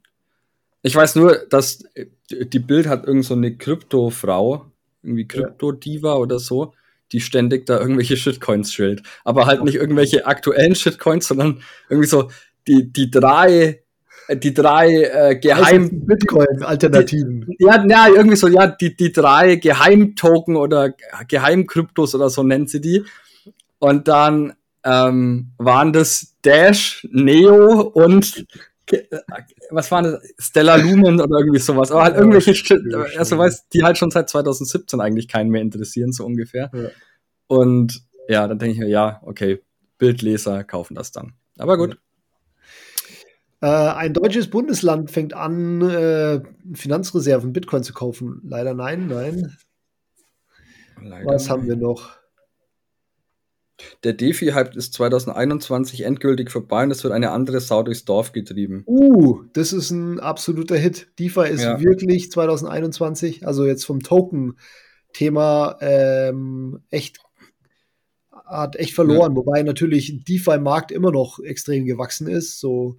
Ich 0.82 0.94
weiß 0.94 1.16
nur, 1.16 1.46
dass 1.48 1.84
äh, 1.94 2.06
die 2.30 2.58
Bild 2.58 2.86
hat 2.86 3.06
irgend 3.06 3.24
so 3.24 3.34
eine 3.34 3.56
Krypto-Frau, 3.56 4.66
irgendwie 5.02 5.26
Krypto-Diva 5.26 6.14
oder 6.14 6.38
so, 6.38 6.74
die 7.12 7.20
ständig 7.20 7.66
da 7.66 7.80
irgendwelche 7.80 8.16
Shitcoins 8.16 8.72
schillt. 8.72 9.02
Aber 9.24 9.46
halt 9.46 9.64
nicht 9.64 9.76
irgendwelche 9.76 10.26
aktuellen 10.26 10.74
Shitcoins, 10.74 11.26
sondern 11.26 11.62
irgendwie 11.88 12.08
so 12.08 12.30
die, 12.68 12.92
die 12.92 13.10
drei 13.10 13.82
äh, 14.28 14.36
die 14.36 14.54
drei 14.54 15.04
äh, 15.04 15.36
Geheim 15.36 15.82
also 15.84 15.96
Bitcoin-Alternativen. 16.06 17.56
Ja, 17.58 17.84
ja, 17.88 18.08
irgendwie 18.08 18.36
so, 18.36 18.48
ja, 18.48 18.66
die, 18.66 18.94
die 18.94 19.12
drei 19.12 19.56
Geheimtoken 19.56 20.56
oder 20.56 20.94
Geheimkryptos 21.26 22.14
oder 22.14 22.30
so 22.30 22.42
nennt 22.42 22.70
sie 22.70 22.80
die. 22.80 23.04
Und 23.78 24.08
dann 24.08 24.52
ähm, 24.84 25.52
waren 25.58 25.92
das 25.92 26.36
Dash, 26.42 27.06
Neo 27.10 27.80
und 27.82 28.46
was 29.70 29.90
waren 29.90 30.04
das? 30.04 30.20
Stella 30.38 30.76
Lumen 30.76 31.20
oder 31.20 31.38
irgendwie 31.38 31.60
sowas. 31.60 31.92
Aber 31.92 32.02
halt 32.02 32.16
irgendwelche, 32.16 32.52
ja, 32.90 33.04
also 33.18 33.38
weißt, 33.38 33.66
die 33.72 33.84
halt 33.84 33.98
schon 33.98 34.10
seit 34.10 34.28
2017 34.28 35.00
eigentlich 35.00 35.28
keinen 35.28 35.50
mehr 35.50 35.62
interessieren, 35.62 36.12
so 36.12 36.24
ungefähr. 36.24 36.70
Ja. 36.72 36.88
Und 37.46 38.02
ja, 38.28 38.46
dann 38.48 38.58
denke 38.58 38.74
ich 38.74 38.80
mir, 38.80 38.88
ja, 38.88 39.20
okay, 39.24 39.62
Bildleser 39.98 40.64
kaufen 40.64 40.94
das 40.94 41.12
dann. 41.12 41.34
Aber 41.58 41.76
gut. 41.76 41.98
Äh, 43.60 43.66
ein 43.66 44.14
deutsches 44.14 44.48
Bundesland 44.48 45.10
fängt 45.10 45.34
an, 45.34 45.82
äh, 45.82 46.40
Finanzreserven 46.74 47.52
Bitcoin 47.52 47.82
zu 47.82 47.92
kaufen. 47.92 48.40
Leider 48.44 48.74
nein, 48.74 49.06
nein. 49.08 49.56
Leider 51.02 51.26
Was 51.26 51.50
haben 51.50 51.66
wir 51.66 51.76
noch? 51.76 52.19
Der 54.04 54.12
DeFi-Hype 54.12 54.74
ist 54.76 54.94
2021 54.94 56.02
endgültig 56.02 56.50
vorbei 56.50 56.84
und 56.84 56.90
es 56.90 57.04
wird 57.04 57.12
eine 57.12 57.30
andere 57.30 57.60
Sau 57.60 57.82
durchs 57.82 58.04
Dorf 58.04 58.32
getrieben. 58.32 58.82
Uh, 58.86 59.42
das 59.52 59.72
ist 59.72 59.90
ein 59.90 60.20
absoluter 60.20 60.76
Hit. 60.76 61.08
DeFi 61.18 61.48
ist 61.48 61.62
ja. 61.62 61.80
wirklich 61.80 62.30
2021, 62.30 63.46
also 63.46 63.66
jetzt 63.66 63.84
vom 63.84 64.00
Token-Thema 64.00 65.76
ähm, 65.80 66.80
echt 66.90 67.18
hat 68.50 68.76
echt 68.76 68.94
verloren, 68.94 69.32
ja. 69.32 69.36
wobei 69.36 69.62
natürlich 69.62 70.24
DeFi-Markt 70.24 70.90
immer 70.90 71.12
noch 71.12 71.38
extrem 71.38 71.86
gewachsen 71.86 72.26
ist, 72.26 72.58
so 72.58 72.98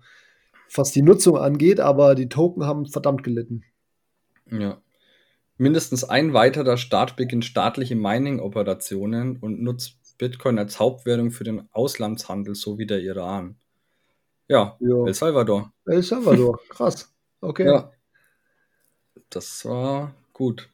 was 0.74 0.92
die 0.92 1.02
Nutzung 1.02 1.38
angeht, 1.38 1.80
aber 1.80 2.16
die 2.16 2.30
Token 2.30 2.64
haben 2.64 2.86
verdammt 2.86 3.24
gelitten. 3.24 3.64
Ja. 4.50 4.82
Mindestens 5.58 6.04
ein 6.04 6.34
weiterer 6.34 6.78
Staat 6.78 7.16
beginnt 7.16 7.46
staatliche 7.46 7.96
Mining-Operationen 7.96 9.38
und 9.38 9.62
nutzt 9.62 10.00
Bitcoin 10.22 10.60
als 10.60 10.80
Hauptwährung 10.80 11.32
für 11.32 11.44
den 11.44 11.68
Auslandshandel, 11.72 12.54
so 12.54 12.78
wie 12.78 12.86
der 12.86 13.02
Iran. 13.02 13.56
Ja, 14.48 14.78
jo. 14.80 15.08
El 15.08 15.16
Salvador. 15.16 15.74
El 15.88 16.04
Salvador, 16.04 16.60
krass. 16.70 17.12
Okay. 17.42 17.66
Ja. 17.66 17.92
Das 19.32 19.66
war 19.66 20.14
gut. 20.32 20.70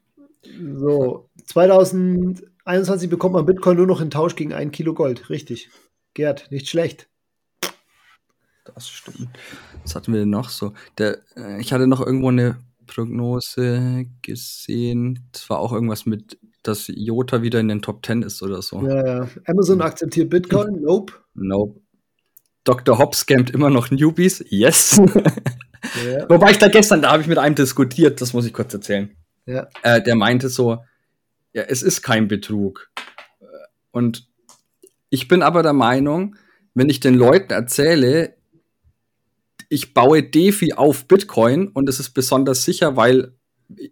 So, 0.76 1.30
2021 1.46 3.10
bekommt 3.10 3.36
man 3.36 3.46
Bitcoin 3.46 3.78
nur 3.78 3.88
noch 3.88 4.02
in 4.02 4.10
Tausch 4.10 4.36
gegen 4.36 4.52
ein 4.54 4.72
Kilo 4.72 4.94
Gold. 4.94 5.30
Richtig. 5.30 5.70
Gerd, 6.14 6.52
nicht 6.52 6.68
schlecht. 6.68 7.08
Das 8.66 8.90
stimmt. 8.90 9.30
Was 9.84 9.96
hatten 9.96 10.12
wir 10.12 10.20
denn 10.20 10.30
noch 10.30 10.50
so? 10.50 10.74
Der, 10.98 11.20
äh, 11.38 11.62
ich 11.62 11.72
hatte 11.72 11.88
noch 11.88 12.06
irgendwo 12.06 12.28
eine 12.28 12.58
Prognose 12.86 14.08
gesehen. 14.22 15.26
Das 15.32 15.50
war 15.50 15.60
auch 15.60 15.72
irgendwas 15.72 16.06
mit 16.06 16.38
dass 16.68 16.88
Jota 16.88 17.42
wieder 17.42 17.60
in 17.60 17.68
den 17.68 17.82
Top 17.82 18.06
10 18.06 18.24
ist 18.24 18.42
oder 18.42 18.62
so. 18.62 18.82
Ja, 18.88 19.06
ja. 19.06 19.30
Amazon 19.46 19.82
akzeptiert 19.82 20.30
Bitcoin? 20.30 20.82
Nope. 20.82 21.14
Nope. 21.34 21.80
Dr. 22.64 22.98
Hobbs 22.98 23.20
scammt 23.20 23.50
immer 23.50 23.70
noch 23.70 23.92
Newbies? 23.92 24.44
Yes. 24.50 25.02
Ja. 26.06 26.28
Wobei 26.28 26.52
ich 26.52 26.58
da 26.58 26.68
gestern, 26.68 27.04
da 27.04 27.12
habe 27.12 27.22
ich 27.22 27.28
mit 27.28 27.38
einem 27.38 27.56
diskutiert, 27.56 28.20
das 28.20 28.34
muss 28.34 28.46
ich 28.46 28.52
kurz 28.52 28.74
erzählen. 28.74 29.16
Ja. 29.46 29.68
Äh, 29.84 30.02
der 30.02 30.16
meinte 30.16 30.50
so, 30.50 30.80
ja, 31.54 31.64
es 31.64 31.84
ist 31.84 32.02
kein 32.02 32.28
Betrug. 32.28 32.90
Und 33.92 34.28
ich 35.10 35.28
bin 35.28 35.44
aber 35.44 35.64
der 35.64 35.74
Meinung, 35.74 36.36
wenn 36.74 36.90
ich 36.90 37.00
den 37.00 37.14
Leuten 37.14 37.54
erzähle, 37.54 38.36
ich 39.70 39.94
baue 39.94 40.24
DeFi 40.24 40.74
auf 40.74 41.08
Bitcoin 41.08 41.70
und 41.70 41.90
es 41.90 42.00
ist 42.00 42.12
besonders 42.12 42.64
sicher, 42.64 42.96
weil 42.96 43.37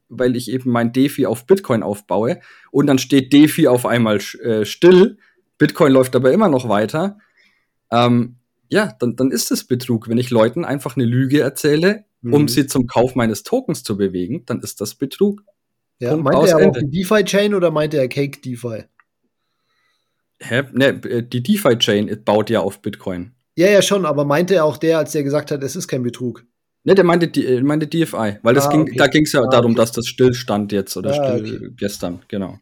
weil 0.09 0.35
ich 0.35 0.49
eben 0.49 0.71
mein 0.71 0.93
DeFi 0.93 1.25
auf 1.25 1.45
Bitcoin 1.45 1.83
aufbaue 1.83 2.39
und 2.71 2.87
dann 2.87 2.97
steht 2.97 3.33
DeFi 3.33 3.67
auf 3.67 3.85
einmal 3.85 4.17
äh, 4.41 4.65
still, 4.65 5.17
Bitcoin 5.57 5.91
läuft 5.91 6.15
aber 6.15 6.31
immer 6.31 6.49
noch 6.49 6.69
weiter, 6.69 7.17
ähm, 7.91 8.37
ja, 8.69 8.95
dann, 8.99 9.15
dann 9.15 9.31
ist 9.31 9.51
es 9.51 9.65
Betrug. 9.65 10.09
Wenn 10.09 10.17
ich 10.17 10.29
Leuten 10.29 10.65
einfach 10.65 10.95
eine 10.95 11.05
Lüge 11.05 11.41
erzähle, 11.41 12.05
mhm. 12.21 12.33
um 12.33 12.47
sie 12.47 12.67
zum 12.67 12.87
Kauf 12.87 13.15
meines 13.15 13.43
Tokens 13.43 13.83
zu 13.83 13.97
bewegen, 13.97 14.43
dann 14.45 14.59
ist 14.61 14.81
das 14.81 14.95
Betrug. 14.95 15.43
Ja, 15.99 16.11
Punkt 16.11 16.25
meinte 16.25 16.49
er 16.49 16.67
auch 16.67 16.73
die 16.73 16.89
DeFi-Chain 16.89 17.53
oder 17.53 17.71
meinte 17.71 17.97
er 17.97 18.07
Cake 18.09 18.41
DeFi? 18.41 18.83
Hä? 20.39 20.63
Ne, 20.73 20.87
äh, 21.03 21.23
die 21.23 21.41
DeFi-Chain 21.41 22.23
baut 22.25 22.49
ja 22.49 22.59
auf 22.59 22.81
Bitcoin. 22.81 23.31
Ja, 23.55 23.67
ja, 23.67 23.81
schon, 23.81 24.05
aber 24.05 24.25
meinte 24.25 24.55
er 24.55 24.65
auch 24.65 24.77
der, 24.77 24.97
als 24.97 25.13
der 25.13 25.23
gesagt 25.23 25.51
hat, 25.51 25.63
es 25.63 25.77
ist 25.77 25.87
kein 25.87 26.03
Betrug? 26.03 26.45
Ne, 26.85 26.93
der 26.93 27.03
meinte, 27.03 27.27
die, 27.27 27.45
äh, 27.45 27.61
meinte 27.63 27.87
DFI, 27.87 28.37
weil 28.43 28.53
das 28.53 28.67
ah, 28.67 28.69
ging, 28.69 28.81
okay. 28.81 28.95
da 28.95 29.07
ging 29.07 29.23
es 29.23 29.31
ja 29.31 29.41
ah, 29.41 29.47
darum, 29.49 29.71
okay. 29.71 29.81
dass 29.81 29.91
das 29.91 30.05
stillstand 30.05 30.71
jetzt 30.71 30.95
oder 30.95 31.09
ah, 31.09 31.13
still 31.39 31.55
okay. 31.55 31.69
gestern, 31.77 32.19
genau. 32.27 32.59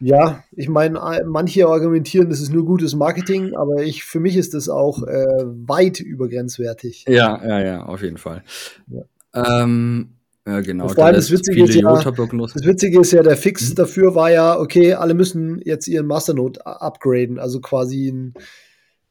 Ja, 0.00 0.42
ich 0.52 0.70
meine, 0.70 0.98
äh, 0.98 1.24
manche 1.26 1.66
argumentieren, 1.66 2.30
das 2.30 2.40
ist 2.40 2.50
nur 2.50 2.64
gutes 2.64 2.94
Marketing, 2.94 3.54
aber 3.54 3.82
ich, 3.82 4.04
für 4.04 4.20
mich 4.20 4.36
ist 4.36 4.54
das 4.54 4.70
auch 4.70 5.02
äh, 5.02 5.26
weit 5.44 6.00
übergrenzwertig. 6.00 7.04
Ja, 7.08 7.46
ja, 7.46 7.60
ja, 7.60 7.82
auf 7.84 8.02
jeden 8.02 8.16
Fall. 8.16 8.42
Ja. 8.86 9.62
Ähm, 9.62 10.14
ja, 10.46 10.60
genau. 10.60 10.88
vor 10.88 11.04
allem 11.04 11.16
das 11.16 11.30
Witzige, 11.30 11.64
ist 11.64 11.74
ja, 11.74 11.92
das 11.92 12.64
Witzige 12.64 13.00
ist 13.00 13.12
ja, 13.12 13.22
der 13.22 13.36
Fix 13.36 13.68
mhm. 13.68 13.74
dafür 13.74 14.14
war 14.14 14.30
ja, 14.30 14.58
okay, 14.58 14.94
alle 14.94 15.12
müssen 15.12 15.60
jetzt 15.62 15.86
ihren 15.88 16.06
Masternode 16.06 16.64
upgraden, 16.64 17.38
also 17.38 17.60
quasi 17.60 18.08
ein 18.08 18.34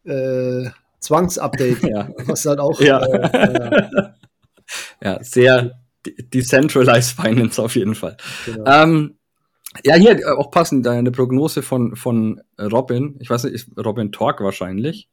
äh, 0.04 0.72
Zwangsupdate, 1.00 1.84
ja. 1.90 2.10
was 2.26 2.44
halt 2.48 2.60
auch 2.60 2.82
ja. 2.82 3.06
äh, 3.06 3.88
ja, 5.04 5.24
sehr 5.24 5.80
decentralized 6.34 7.20
Finance 7.20 7.62
auf 7.62 7.76
jeden 7.76 7.96
Fall. 7.96 8.18
Genau. 8.46 8.64
Ähm, 8.66 9.18
ja, 9.84 9.96
hier 9.96 10.20
äh, 10.20 10.26
auch 10.26 10.52
passend, 10.52 10.88
eine 10.88 11.12
Prognose 11.12 11.62
von, 11.62 11.96
von 11.96 12.42
Robin. 12.60 13.16
Ich 13.20 13.30
weiß 13.30 13.44
nicht, 13.44 13.54
ist 13.54 13.70
Robin 13.78 14.12
Talk 14.12 14.42
wahrscheinlich. 14.42 15.10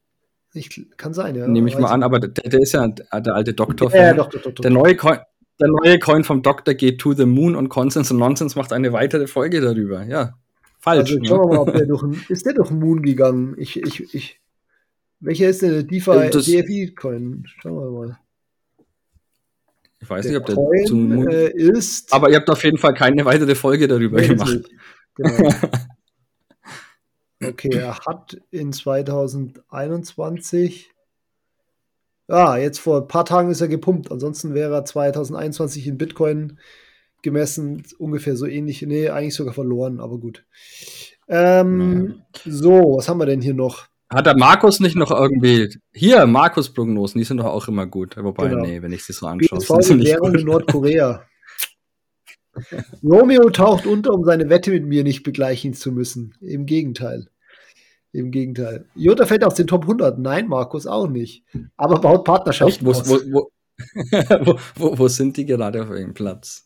Ich, 0.55 0.87
kann 0.97 1.13
sein, 1.13 1.35
ja. 1.35 1.49
Nehme 1.49 1.69
ich 1.69 1.77
mal 1.79 1.91
an, 1.91 2.05
aber 2.05 2.21
der, 2.21 2.29
der, 2.29 2.61
ist 2.61 2.73
ja 2.73 2.87
der 2.87 3.35
alte 3.35 3.55
Doktor. 3.55 3.93
Ja, 3.93 4.07
ja, 4.07 4.15
doch, 4.15 4.29
doch, 4.29 4.55
der, 4.55 4.71
neue 4.71 4.95
Coin, 4.95 5.19
der 5.61 5.69
neue 5.69 5.99
Coin 5.99 6.23
vom 6.23 6.43
Doktor 6.43 6.75
geht 6.75 7.01
to 7.01 7.13
the 7.13 7.27
moon 7.27 7.57
und 7.57 7.69
Consens 7.69 8.13
und 8.13 8.19
Nonsense 8.19 8.57
macht 8.57 8.73
eine 8.73 8.93
weitere 8.93 9.27
Folge 9.27 9.61
darüber. 9.61 10.05
Ja, 10.05 10.35
falsch. 10.79 11.11
Also, 11.11 11.19
ne? 11.19 11.27
schauen 11.27 11.51
wir 11.51 11.57
mal, 11.57 11.59
ob 11.59 11.73
der 11.73 11.87
durch, 11.87 12.31
ist 12.31 12.47
der 12.47 12.55
durch 12.55 12.71
Moon 12.71 13.03
gegangen? 13.03 13.57
Ich, 13.59 13.77
ich, 13.77 14.15
ich, 14.15 14.41
welcher 15.19 15.49
ist 15.49 15.63
denn 15.63 15.71
der 15.71 15.83
DeFi, 15.83 16.31
DFI-Coin? 16.31 17.47
Schauen 17.61 17.75
wir 17.75 17.91
mal. 17.91 18.19
Ich 20.05 20.11
weiß 20.11 20.27
nicht, 20.27 20.37
ob 20.37 20.45
der 20.45 20.55
Coin, 20.55 20.87
zum 20.87 21.27
äh, 21.29 21.49
ist. 21.49 22.13
Aber 22.13 22.29
ihr 22.29 22.37
habt 22.37 22.51
auf 22.51 22.63
jeden 22.63 22.77
Fall 22.77 22.93
keine 22.93 23.25
weitere 23.25 23.55
Folge 23.55 23.89
darüber 23.89 24.21
nee, 24.21 24.29
gemacht. 24.29 24.61
Genau. 25.15 25.55
okay, 27.43 27.71
er 27.71 27.99
hat 28.01 28.37
in 28.51 28.75
2021. 28.75 30.91
Ja, 32.29 32.59
jetzt 32.59 32.81
vor 32.81 33.01
ein 33.01 33.09
paar 33.09 33.25
Tagen 33.25 33.51
ist 33.51 33.63
er 33.63 33.69
gepumpt. 33.69 34.13
Ansonsten 34.13 34.53
wäre 34.53 34.75
er 34.75 34.85
2021 34.85 35.87
in 35.87 35.97
Bitcoin 35.97 36.59
gemessen 37.23 37.83
ungefähr 37.99 38.37
so 38.37 38.45
ähnlich. 38.45 38.83
Nee, 38.83 39.09
eigentlich 39.09 39.35
sogar 39.35 39.55
verloren, 39.55 40.01
aber 40.01 40.19
gut. 40.19 40.45
Ähm. 41.29 42.21
So, 42.45 42.99
was 42.99 43.09
haben 43.09 43.21
wir 43.21 43.27
denn 43.27 43.41
hier 43.41 43.55
noch? 43.55 43.87
Hat 44.13 44.27
der 44.27 44.37
Markus 44.37 44.81
nicht 44.81 44.97
noch 44.97 45.11
irgendwie. 45.11 45.77
Hier, 45.93 46.27
Markus-Prognosen, 46.27 47.19
die 47.19 47.25
sind 47.25 47.39
doch 47.39 47.47
auch 47.47 47.69
immer 47.69 47.87
gut. 47.87 48.17
Wobei, 48.17 48.49
genau. 48.49 48.63
nee, 48.63 48.83
wenn 48.83 48.93
ich 48.93 49.05
sie 49.05 49.13
so 49.13 49.27
anschaue. 49.27 49.59
BSV 49.59 49.91
Währung 49.91 50.35
in 50.35 50.45
Nordkorea. 50.45 51.25
Romeo 53.03 53.51
taucht 53.51 53.87
unter, 53.87 54.13
um 54.13 54.25
seine 54.25 54.49
Wette 54.49 54.71
mit 54.71 54.85
mir 54.85 55.03
nicht 55.03 55.23
begleichen 55.23 55.75
zu 55.75 55.91
müssen. 55.91 56.35
Im 56.41 56.67
Gegenteil. 56.67 57.29
Im 58.13 58.31
Gegenteil. 58.31 58.87
Jota 58.95 59.27
fällt 59.27 59.45
aus 59.45 59.55
den 59.55 59.67
Top 59.67 59.83
100. 59.83 60.19
Nein, 60.19 60.47
Markus 60.47 60.87
auch 60.87 61.09
nicht. 61.09 61.45
Aber 61.77 62.01
baut 62.01 62.25
Partnerschaften 62.25 62.87
Echt? 62.87 63.09
Wo, 63.09 63.21
wo, 63.33 63.51
wo, 64.47 64.59
wo, 64.77 64.99
wo, 64.99 65.09
sind 65.09 65.37
die 65.37 65.47
gerade 65.47 65.83
auf 65.83 65.91
ihrem 65.91 66.15
Platz? 66.15 66.65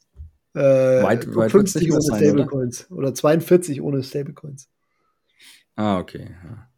Äh, 0.55 1.03
weit, 1.03 1.34
weit 1.34 1.51
50 1.51 1.91
ohne 1.91 2.03
Stablecoins. 2.03 2.91
Oder? 2.91 2.99
oder 2.99 3.14
42 3.14 3.80
ohne 3.80 4.03
Stablecoins. 4.03 4.68
Ah, 5.76 5.99
okay. 5.99 6.36
Ja. 6.45 6.68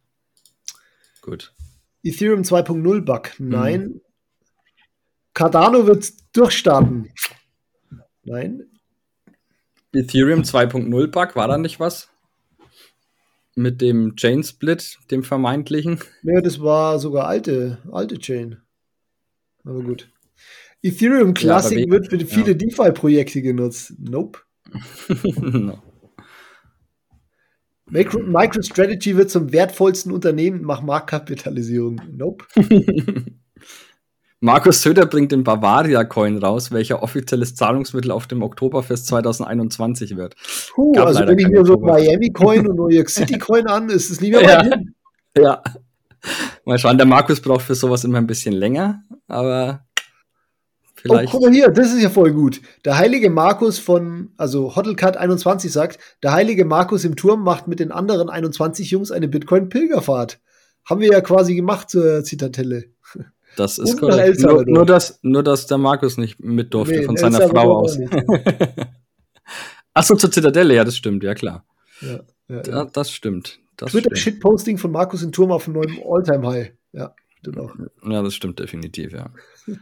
Gut. 1.20 1.54
Ethereum 2.02 2.42
2.0 2.42 3.00
Bug. 3.02 3.30
Nein. 3.38 3.80
Mhm. 3.82 4.00
Cardano 5.34 5.86
wird 5.86 6.12
durchstarten. 6.32 7.12
Nein. 8.24 8.64
Ethereum 9.92 10.42
2.0 10.42 11.06
Bug, 11.08 11.36
war 11.36 11.48
da 11.48 11.58
nicht 11.58 11.80
was? 11.80 12.08
Mit 13.56 13.80
dem 13.80 14.14
Chain 14.16 14.42
Split, 14.42 14.98
dem 15.10 15.24
vermeintlichen? 15.24 15.98
Nee, 16.22 16.40
das 16.40 16.60
war 16.60 16.98
sogar 16.98 17.26
alte, 17.26 17.78
alte 17.90 18.18
Chain. 18.18 18.58
Aber 19.64 19.82
gut. 19.82 20.10
Ethereum 20.82 21.34
Classic 21.34 21.80
ja, 21.80 21.90
wird 21.90 22.08
für 22.08 22.18
viele 22.24 22.52
ja. 22.52 22.54
DeFi-Projekte 22.54 23.42
genutzt. 23.42 23.94
Nope. 23.98 24.40
no. 25.40 25.82
MicroStrategy 27.90 29.16
wird 29.16 29.30
zum 29.30 29.52
wertvollsten 29.52 30.12
Unternehmen 30.12 30.62
nach 30.62 30.82
Marktkapitalisierung. 30.82 32.00
Nope. 32.12 32.44
Markus 34.42 34.80
Söder 34.80 35.04
bringt 35.04 35.32
den 35.32 35.44
Bavaria-Coin 35.44 36.38
raus, 36.38 36.72
welcher 36.72 37.02
offizielles 37.02 37.54
Zahlungsmittel 37.54 38.10
auf 38.10 38.26
dem 38.26 38.42
Oktoberfest 38.42 39.06
2021 39.08 40.16
wird. 40.16 40.34
Puh, 40.72 40.94
also 40.94 41.26
wenn 41.26 41.38
ich 41.38 41.48
mir 41.48 41.64
so 41.64 41.76
Miami-Coin 41.78 42.66
und 42.66 42.76
New 42.76 42.88
York 42.88 43.10
City-Coin 43.10 43.66
an, 43.66 43.90
ist 43.90 44.10
es 44.10 44.20
nie 44.22 44.30
mehr 44.30 44.42
ja. 44.42 44.62
hin. 44.62 44.94
Ja. 45.36 45.62
Mal 46.64 46.78
schauen, 46.78 46.96
der 46.96 47.06
Markus 47.06 47.40
braucht 47.40 47.62
für 47.62 47.74
sowas 47.74 48.04
immer 48.04 48.18
ein 48.18 48.26
bisschen 48.26 48.54
länger, 48.54 49.02
aber 49.28 49.84
vielleicht. 51.00 51.28
Oh, 51.28 51.38
guck 51.38 51.42
mal 51.42 51.52
hier, 51.52 51.70
das 51.70 51.92
ist 51.92 52.02
ja 52.02 52.10
voll 52.10 52.32
gut. 52.32 52.60
Der 52.84 52.98
heilige 52.98 53.30
Markus 53.30 53.78
von, 53.78 54.30
also 54.36 54.74
Hotelcat 54.76 55.16
21 55.16 55.72
sagt, 55.72 55.98
der 56.22 56.32
heilige 56.32 56.64
Markus 56.64 57.04
im 57.04 57.16
Turm 57.16 57.42
macht 57.42 57.68
mit 57.68 57.80
den 57.80 57.92
anderen 57.92 58.28
21 58.28 58.90
Jungs 58.90 59.10
eine 59.10 59.28
Bitcoin-Pilgerfahrt. 59.28 60.40
Haben 60.84 61.00
wir 61.00 61.12
ja 61.12 61.20
quasi 61.20 61.54
gemacht 61.54 61.90
zur 61.90 62.24
Zitadelle. 62.24 62.84
Das 63.56 63.78
ist 63.78 63.98
korrekt. 63.98 64.38
Nur, 64.42 64.64
nur, 64.64 64.86
dass, 64.86 65.18
nur, 65.22 65.42
dass 65.42 65.66
der 65.66 65.76
Markus 65.76 66.16
nicht 66.16 66.38
mit 66.38 66.72
durfte 66.72 67.00
nee, 67.00 67.02
von 67.02 67.16
seiner 67.16 67.48
Frau 67.48 67.78
aus. 67.78 67.98
Achso, 69.92 70.14
zur 70.14 70.30
Zitadelle, 70.30 70.72
ja, 70.76 70.84
das 70.84 70.96
stimmt, 70.96 71.24
ja 71.24 71.34
klar. 71.34 71.66
Ja, 72.00 72.20
ja, 72.48 72.62
da, 72.62 72.84
das 72.84 73.10
stimmt. 73.10 73.58
Das 73.76 73.90
Twitter-Shitposting 73.90 74.78
von 74.78 74.92
Markus 74.92 75.24
in 75.24 75.32
Turm 75.32 75.50
auf 75.50 75.66
einem 75.66 75.74
neuen 75.74 75.98
Alltime-High. 76.00 76.72
Ja, 76.92 77.14
stimmt 77.40 77.58
auch. 77.58 77.74
Ja, 78.08 78.22
das 78.22 78.34
stimmt 78.34 78.60
definitiv, 78.60 79.12
ja. 79.12 79.30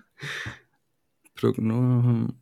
Prognosen. 1.41 2.39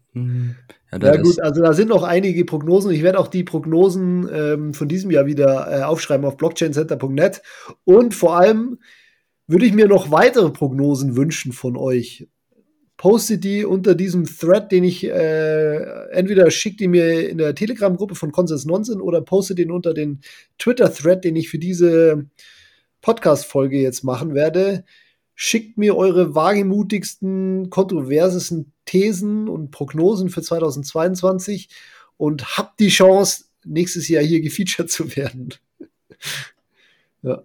Ja, 0.93 0.99
ja 0.99 1.17
gut, 1.17 1.41
also 1.41 1.63
da 1.63 1.75
sind 1.75 1.89
noch 1.89 2.03
einige 2.03 2.45
Prognosen. 2.45 2.91
Ich 2.91 3.03
werde 3.03 3.19
auch 3.19 3.29
die 3.29 3.45
Prognosen 3.45 4.29
ähm, 4.33 4.75
von 4.75 4.89
diesem 4.89 5.11
Jahr 5.11 5.27
wieder 5.27 5.69
äh, 5.71 5.83
aufschreiben 5.83 6.25
auf 6.25 6.37
blockchaincenter.net. 6.37 7.43
Und 7.85 8.15
vor 8.15 8.37
allem 8.37 8.79
würde 9.47 9.67
ich 9.67 9.75
mir 9.75 9.89
noch 9.89 10.11
weitere 10.11 10.51
Prognosen 10.51 11.17
wünschen 11.17 11.53
von 11.53 11.77
euch. 11.77 12.29
Postet 12.97 13.45
die 13.45 13.67
unter 13.67 13.95
diesem 13.95 14.25
Thread, 14.25 14.73
den 14.73 14.85
ich 14.85 15.05
äh, 15.05 16.09
entweder 16.13 16.51
schickt 16.51 16.81
die 16.81 16.89
mir 16.89 17.29
in 17.29 17.37
der 17.37 17.55
Telegram-Gruppe 17.55 18.15
von 18.15 18.33
Consens 18.33 18.65
Nonsen 18.65 19.03
oder 19.03 19.21
postet 19.21 19.59
den 19.59 19.71
unter 19.71 19.93
den 19.93 20.21
Twitter-Thread, 20.59 21.25
den 21.25 21.37
ich 21.37 21.51
für 21.51 21.59
diese 21.59 22.25
Podcast-Folge 23.03 23.79
jetzt 23.79 24.03
machen 24.03 24.35
werde. 24.35 24.85
Schickt 25.39 25.77
mir 25.77 25.97
eure 25.97 26.35
wagemutigsten, 26.35 27.69
kontroversesten 27.69 28.73
Thesen 28.87 29.49
und 29.49 29.71
Prognosen 29.71 30.31
für 30.31 30.41
2022 30.41 31.69
und 32.17 32.57
habt 32.57 32.81
die 32.81 32.89
Chance, 32.89 33.45
nächstes 33.63 34.09
Jahr 34.09 34.23
hier 34.23 34.41
gefeatured 34.41 34.91
zu 34.91 35.15
werden. 35.15 35.53
ja. 37.23 37.43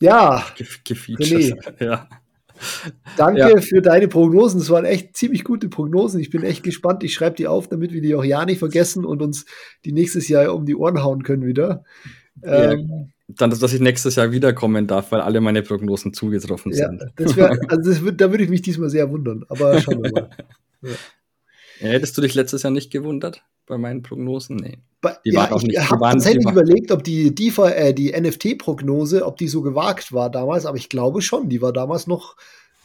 Ja. 0.00 0.46
Gefeatured. 0.84 1.80
Ja. 1.80 2.08
Danke 3.16 3.40
ja. 3.40 3.60
für 3.60 3.82
deine 3.82 4.08
Prognosen. 4.08 4.58
Das 4.58 4.70
waren 4.70 4.84
echt 4.84 5.16
ziemlich 5.16 5.44
gute 5.44 5.68
Prognosen. 5.68 6.18
Ich 6.18 6.30
bin 6.30 6.42
echt 6.42 6.64
gespannt. 6.64 7.04
Ich 7.04 7.14
schreibe 7.14 7.36
die 7.36 7.46
auf, 7.46 7.68
damit 7.68 7.92
wir 7.92 8.00
die 8.00 8.16
auch 8.16 8.24
ja 8.24 8.44
nicht 8.44 8.58
vergessen 8.58 9.04
und 9.04 9.22
uns 9.22 9.44
die 9.84 9.92
nächstes 9.92 10.28
Jahr 10.28 10.52
um 10.54 10.66
die 10.66 10.74
Ohren 10.74 11.04
hauen 11.04 11.22
können 11.22 11.46
wieder. 11.46 11.84
Ja. 12.42 12.72
Ähm, 12.72 13.12
dann, 13.28 13.50
dass 13.50 13.72
ich 13.72 13.80
nächstes 13.80 14.16
Jahr 14.16 14.32
wiederkommen 14.32 14.86
darf, 14.86 15.12
weil 15.12 15.20
alle 15.20 15.40
meine 15.40 15.62
Prognosen 15.62 16.14
zugetroffen 16.14 16.72
sind. 16.72 17.00
Ja, 17.00 17.06
das 17.16 17.36
wär, 17.36 17.50
also 17.68 17.90
das 17.90 18.02
wird, 18.02 18.20
da 18.20 18.30
würde 18.30 18.44
ich 18.44 18.50
mich 18.50 18.62
diesmal 18.62 18.90
sehr 18.90 19.10
wundern. 19.10 19.44
Aber 19.48 19.80
schauen 19.80 20.02
wir 20.02 20.12
mal. 20.12 20.30
Ja. 21.80 21.90
Hättest 21.90 22.16
du 22.16 22.22
dich 22.22 22.34
letztes 22.34 22.64
Jahr 22.64 22.72
nicht 22.72 22.90
gewundert? 22.90 23.44
bei 23.68 23.78
meinen 23.78 24.02
Prognosen? 24.02 24.56
Nee. 24.56 24.78
Die 25.24 25.30
ja, 25.30 25.50
waren 25.50 25.70
ich 25.70 25.78
habe 25.78 26.00
tatsächlich 26.02 26.48
überlegt, 26.48 26.90
ob 26.90 27.04
die, 27.04 27.32
DeFi, 27.34 27.62
äh, 27.62 27.94
die 27.94 28.12
NFT-Prognose, 28.12 29.24
ob 29.24 29.36
die 29.36 29.46
so 29.46 29.62
gewagt 29.62 30.12
war 30.12 30.30
damals, 30.30 30.66
aber 30.66 30.76
ich 30.76 30.88
glaube 30.88 31.22
schon, 31.22 31.48
die 31.48 31.62
war 31.62 31.72
damals 31.72 32.08
noch 32.08 32.36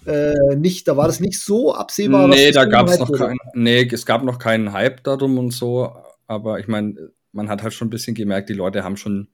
äh, 0.05 0.55
nicht, 0.55 0.87
da 0.87 0.95
war 0.95 1.07
das 1.07 1.19
nicht 1.19 1.39
so 1.39 1.73
absehbar. 1.73 2.27
Nee, 2.27 2.51
da 2.51 2.65
gab 2.65 2.87
es 2.89 2.99
noch 2.99 3.11
keinen, 3.11 3.39
nee, 3.53 3.87
es 3.91 4.05
gab 4.05 4.23
noch 4.23 4.37
keinen 4.37 4.73
Hype 4.73 5.03
darum 5.03 5.39
und 5.39 5.51
so, 5.51 5.95
aber 6.27 6.59
ich 6.59 6.67
meine, 6.67 7.11
man 7.31 7.49
hat 7.49 7.63
halt 7.63 7.73
schon 7.73 7.87
ein 7.87 7.91
bisschen 7.91 8.13
gemerkt, 8.13 8.49
die 8.49 8.53
Leute 8.53 8.83
haben 8.83 8.97
schon 8.97 9.29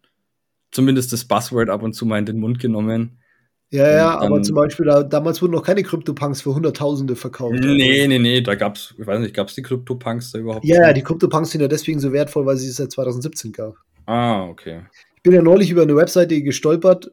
zumindest 0.71 1.13
das 1.13 1.25
Buzzword 1.25 1.69
ab 1.69 1.83
und 1.83 1.93
zu 1.93 2.05
mal 2.05 2.19
in 2.19 2.25
den 2.25 2.39
Mund 2.39 2.59
genommen. 2.59 3.17
Ja, 3.71 3.91
ja, 3.91 4.19
aber 4.19 4.41
zum 4.41 4.55
Beispiel, 4.55 4.87
da, 4.87 5.03
damals 5.03 5.43
wurden 5.43 5.51
noch 5.51 5.63
keine 5.63 5.83
Krypto-Punks 5.83 6.41
für 6.41 6.55
Hunderttausende 6.55 7.15
verkauft. 7.15 7.59
Nee, 7.59 8.07
nee, 8.07 8.17
nee, 8.17 8.41
da 8.41 8.55
gab's, 8.55 8.95
ich 8.97 9.05
weiß 9.05 9.19
nicht, 9.19 9.35
gab's 9.35 9.53
die 9.53 9.61
Krypto-Punks 9.61 10.31
da 10.31 10.39
überhaupt? 10.39 10.65
Ja, 10.65 10.87
ja, 10.87 10.93
die 10.93 11.03
Krypto-Punks 11.03 11.51
sind 11.51 11.61
ja 11.61 11.67
deswegen 11.67 11.99
so 11.99 12.11
wertvoll, 12.11 12.47
weil 12.47 12.57
sie 12.57 12.67
es 12.67 12.77
seit 12.77 12.91
2017 12.91 13.51
gab. 13.51 13.75
Ah, 14.07 14.45
okay. 14.45 14.85
Ich 15.15 15.21
bin 15.21 15.33
ja 15.33 15.43
neulich 15.43 15.69
über 15.69 15.83
eine 15.83 15.95
Webseite 15.95 16.41
gestolpert, 16.41 17.11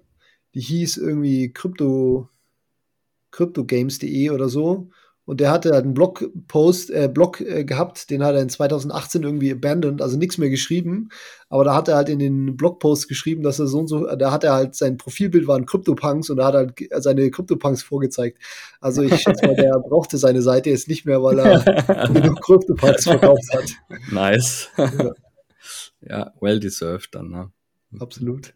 die 0.54 0.60
hieß 0.60 0.96
irgendwie 0.96 1.52
CryptoGames.de 1.52 4.30
oder 4.30 4.48
so. 4.48 4.88
Und 5.26 5.40
der 5.40 5.50
hatte 5.50 5.72
halt 5.72 5.84
einen 5.84 5.94
Blogpost, 5.94 6.90
äh, 6.90 7.10
Blog 7.12 7.40
äh, 7.40 7.64
gehabt, 7.64 8.10
den 8.10 8.22
hat 8.22 8.36
er 8.36 8.42
in 8.42 8.48
2018 8.48 9.24
irgendwie 9.24 9.50
abandoned, 9.50 10.00
also 10.00 10.16
nichts 10.16 10.38
mehr 10.38 10.50
geschrieben. 10.50 11.08
Aber 11.48 11.64
da 11.64 11.74
hat 11.74 11.88
er 11.88 11.96
halt 11.96 12.08
in 12.08 12.20
den 12.20 12.56
Blogpost 12.56 13.08
geschrieben, 13.08 13.42
dass 13.42 13.58
er 13.58 13.66
so 13.66 13.80
und 13.80 13.88
so, 13.88 14.06
da 14.06 14.30
hat 14.30 14.44
er 14.44 14.52
halt 14.52 14.76
sein 14.76 14.96
Profilbild 14.96 15.48
waren 15.48 15.66
Kryptopunks 15.66 16.30
und 16.30 16.36
da 16.36 16.46
hat 16.46 16.54
er 16.54 16.60
halt 16.60 17.02
seine 17.02 17.28
Kryptopunks 17.30 17.82
vorgezeigt. 17.82 18.38
Also 18.80 19.02
ich 19.02 19.20
schätze 19.20 19.44
mal, 19.46 19.56
der 19.56 19.78
brauchte 19.88 20.16
seine 20.16 20.42
Seite 20.42 20.70
jetzt 20.70 20.86
nicht 20.86 21.04
mehr, 21.04 21.20
weil 21.20 21.40
er 21.40 22.06
genug 22.06 22.40
Kryptopunks 22.40 23.04
verkauft 23.04 23.52
hat. 23.52 23.64
Nice. 24.12 24.70
Ja. 24.76 25.12
ja, 26.00 26.32
well 26.40 26.60
deserved 26.60 27.14
dann, 27.14 27.30
ne? 27.30 27.50
Absolut. 27.98 28.54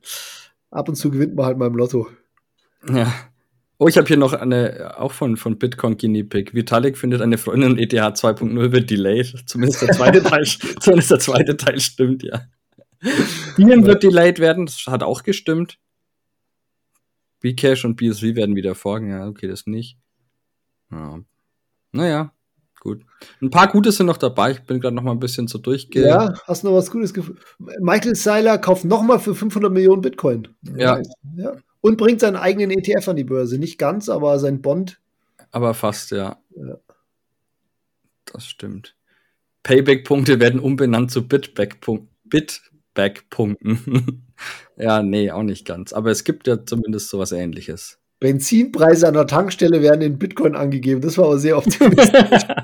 Ab 0.71 0.89
und 0.89 0.95
zu 0.95 1.11
gewinnt 1.11 1.35
man 1.35 1.47
halt 1.47 1.59
mal 1.59 1.67
im 1.67 1.75
Lotto. 1.75 2.09
Ja. 2.89 3.13
Oh, 3.83 3.89
ich 3.89 3.97
habe 3.97 4.07
hier 4.07 4.19
noch 4.19 4.35
eine, 4.35 5.01
auch 5.01 5.13
von, 5.13 5.39
von 5.39 5.59
Bitcoin 5.59 5.97
Guinea 5.97 6.23
Pig. 6.23 6.53
Vitalik 6.53 6.99
findet 6.99 7.23
eine 7.23 7.39
Freundin 7.39 7.71
und 7.73 7.79
ETH 7.79 7.95
2.0 7.95 8.73
wird 8.73 8.91
delayed. 8.91 9.43
Zumindest 9.47 9.81
der 9.81 9.93
zweite 9.93 10.23
Teil, 10.23 10.45
zumindest 10.45 11.11
der 11.11 11.19
zweite 11.19 11.57
Teil 11.57 11.81
stimmt, 11.81 12.23
ja. 12.23 12.43
Bienen 13.57 13.87
wird 13.87 14.03
delayed 14.03 14.39
werden, 14.39 14.67
das 14.67 14.85
hat 14.87 15.03
auch 15.03 15.23
gestimmt. 15.23 15.79
Bcash 17.41 17.87
und 17.87 17.97
BSV 17.97 18.35
werden 18.35 18.55
wieder 18.55 18.75
folgen, 18.75 19.09
ja, 19.13 19.27
okay, 19.27 19.49
das 19.49 19.67
nicht. 19.67 19.97
Ja. 20.91 21.19
Naja, 21.93 22.35
gut. 22.81 23.07
Ein 23.41 23.49
paar 23.49 23.69
Gute 23.69 23.93
sind 23.93 24.05
noch 24.05 24.19
dabei, 24.19 24.51
ich 24.51 24.61
bin 24.61 24.81
gerade 24.81 24.95
noch 24.95 25.05
mal 25.05 25.13
ein 25.13 25.21
bisschen 25.21 25.49
so 25.49 25.57
durchge... 25.57 26.03
Ja, 26.03 26.35
hast 26.45 26.65
du 26.65 26.69
noch 26.69 26.77
was 26.77 26.91
Gutes 26.91 27.15
gefunden? 27.15 27.41
Michael 27.81 28.15
Seiler 28.15 28.59
kauft 28.59 28.85
noch 28.85 29.03
mal 29.03 29.19
für 29.19 29.35
500 29.35 29.73
Millionen 29.73 30.03
Bitcoin. 30.03 30.49
Ja. 30.77 31.01
ja. 31.35 31.57
Und 31.81 31.97
bringt 31.97 32.21
seinen 32.21 32.37
eigenen 32.37 32.71
ETF 32.71 33.09
an 33.09 33.17
die 33.17 33.25
Börse. 33.25 33.59
Nicht 33.59 33.79
ganz, 33.79 34.09
aber 34.09 34.39
sein 34.39 34.61
Bond. 34.61 35.01
Aber 35.51 35.75
fast, 35.75 36.11
ja. 36.11 36.39
ja. 36.55 36.79
Das 38.27 38.47
stimmt. 38.47 38.97
Payback-Punkte 39.63 40.41
werden 40.41 40.61
umbenannt 40.61 41.11
zu 41.11 41.27
Bitback-Punkten. 41.27 42.09
Bitback-Punkten. 42.25 44.27
ja, 44.77 45.03
nee, 45.03 45.31
auch 45.31 45.43
nicht 45.43 45.67
ganz. 45.67 45.93
Aber 45.93 46.11
es 46.11 46.25
gibt 46.25 46.47
ja 46.47 46.65
zumindest 46.65 47.09
sowas 47.09 47.33
ähnliches. 47.33 47.99
Benzinpreise 48.21 49.09
an 49.09 49.15
der 49.15 49.27
Tankstelle 49.27 49.81
werden 49.81 50.03
in 50.03 50.19
Bitcoin 50.19 50.55
angegeben. 50.55 51.01
Das 51.01 51.17
war 51.17 51.27
aber 51.27 51.39
sehr 51.39 51.57
optimistisch. 51.57 52.45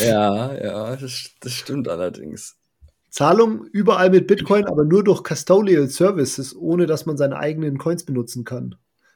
Ja, 0.00 0.54
ja, 0.54 0.96
das, 0.96 1.30
das 1.40 1.52
stimmt 1.52 1.88
allerdings. 1.88 2.56
Zahlung 3.10 3.64
überall 3.66 4.10
mit 4.10 4.26
Bitcoin, 4.26 4.66
aber 4.66 4.84
nur 4.84 5.02
durch 5.02 5.22
Custodial 5.22 5.88
Services, 5.88 6.54
ohne 6.54 6.86
dass 6.86 7.06
man 7.06 7.16
seine 7.16 7.36
eigenen 7.38 7.78
Coins 7.78 8.04
benutzen 8.04 8.44
kann. 8.44 8.74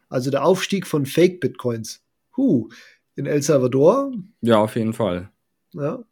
Also 0.09 0.31
der 0.31 0.45
Aufstieg 0.45 0.87
von 0.87 1.07
Fake 1.07 1.41
Bitcoins. 1.41 2.03
Huh. 2.37 2.69
In 3.15 3.27
El 3.27 3.43
Salvador? 3.43 4.13
Ja, 4.41 4.59
auf 4.59 4.77
jeden 4.77 4.95
Fall. 4.95 5.31
Ja. 5.73 6.03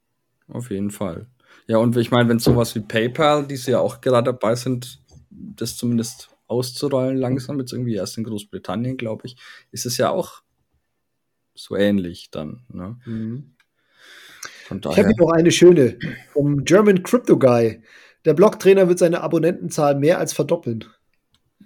Auf 0.48 0.70
jeden 0.70 0.90
Fall. 0.90 1.26
Ja, 1.66 1.78
und 1.78 1.96
ich 1.96 2.10
meine, 2.10 2.28
wenn 2.28 2.38
sowas 2.38 2.74
wie 2.74 2.80
PayPal, 2.80 3.46
die 3.46 3.56
sie 3.56 3.72
ja 3.72 3.78
auch 3.78 4.00
gerade 4.00 4.32
dabei 4.32 4.54
sind, 4.54 5.00
das 5.30 5.76
zumindest 5.76 6.30
auszurollen 6.46 7.16
langsam, 7.16 7.60
jetzt 7.60 7.72
irgendwie 7.72 7.94
erst 7.94 8.18
in 8.18 8.24
Großbritannien, 8.24 8.96
glaube 8.96 9.26
ich, 9.26 9.36
ist 9.70 9.86
es 9.86 9.96
ja 9.96 10.10
auch 10.10 10.42
so 11.54 11.76
ähnlich 11.76 12.30
dann. 12.30 12.62
Ne? 12.68 12.98
Mhm. 13.04 13.54
Ich 14.70 14.98
habe 14.98 15.14
noch 15.16 15.32
eine 15.32 15.50
schöne 15.50 15.98
vom 16.32 16.64
German 16.64 17.02
Crypto 17.02 17.38
Guy. 17.38 17.82
Der 18.24 18.34
Blogtrainer 18.34 18.88
wird 18.88 18.98
seine 18.98 19.22
Abonnentenzahl 19.22 19.94
mehr 19.94 20.18
als 20.18 20.32
verdoppeln. 20.32 20.84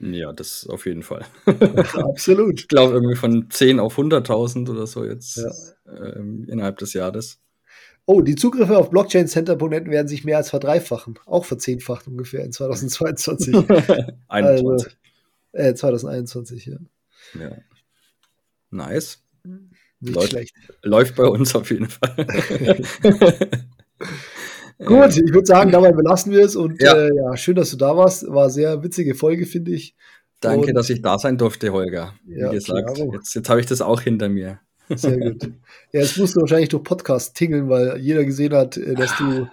Ja, 0.00 0.32
das 0.32 0.66
auf 0.68 0.86
jeden 0.86 1.02
Fall. 1.02 1.24
Absolut. 1.46 2.60
Ich 2.60 2.68
glaube 2.68 2.94
irgendwie 2.94 3.16
von 3.16 3.48
10 3.50 3.80
auf 3.80 3.98
100.000 3.98 4.70
oder 4.70 4.86
so 4.86 5.04
jetzt 5.04 5.36
ja. 5.36 5.50
ähm, 5.92 6.46
innerhalb 6.48 6.78
des 6.78 6.94
Jahres. 6.94 7.40
Oh, 8.06 8.20
die 8.20 8.34
Zugriffe 8.34 8.76
auf 8.76 8.90
Blockchain-Center.net 8.90 9.86
werden 9.86 10.08
sich 10.08 10.24
mehr 10.24 10.36
als 10.36 10.50
verdreifachen. 10.50 11.18
Auch 11.24 11.44
verzehnfacht 11.44 12.06
ungefähr 12.06 12.44
in 12.44 12.52
2022. 12.52 13.54
21. 13.54 14.14
Also, 14.28 14.76
äh, 15.52 15.74
2021, 15.74 16.66
ja. 16.66 16.76
Ja. 17.38 17.52
Nice. 18.70 19.22
Nicht 20.04 20.14
läuft, 20.16 20.30
schlecht. 20.30 20.54
Läuft 20.82 21.16
bei 21.16 21.24
uns 21.24 21.54
auf 21.54 21.70
jeden 21.70 21.88
Fall. 21.88 22.14
Gut, 24.78 25.16
ich 25.16 25.32
würde 25.32 25.46
sagen, 25.46 25.70
dabei 25.70 25.92
belassen 25.92 26.32
wir 26.32 26.44
es. 26.44 26.56
Und 26.56 26.82
ja. 26.82 26.94
Äh, 26.94 27.14
ja, 27.14 27.36
schön, 27.36 27.54
dass 27.54 27.70
du 27.70 27.76
da 27.76 27.96
warst. 27.96 28.26
War 28.28 28.44
eine 28.44 28.52
sehr 28.52 28.82
witzige 28.82 29.14
Folge, 29.14 29.46
finde 29.46 29.72
ich. 29.72 29.94
Danke, 30.40 30.68
und, 30.68 30.74
dass 30.74 30.90
ich 30.90 31.00
da 31.00 31.18
sein 31.18 31.38
durfte, 31.38 31.72
Holger. 31.72 32.14
Wie 32.26 32.38
ja, 32.38 32.50
gesagt, 32.50 32.94
klar. 32.94 33.08
jetzt, 33.12 33.34
jetzt 33.34 33.48
habe 33.48 33.60
ich 33.60 33.66
das 33.66 33.80
auch 33.80 34.00
hinter 34.00 34.28
mir. 34.28 34.60
Sehr 34.94 35.16
gut. 35.16 35.44
Ja, 35.92 36.00
jetzt 36.00 36.18
musst 36.18 36.36
du 36.36 36.40
wahrscheinlich 36.40 36.68
durch 36.68 36.82
Podcast 36.82 37.34
tingeln, 37.34 37.68
weil 37.68 37.98
jeder 37.98 38.24
gesehen 38.24 38.52
hat, 38.52 38.76
äh, 38.76 38.94
dass 38.94 39.16
du 39.16 39.48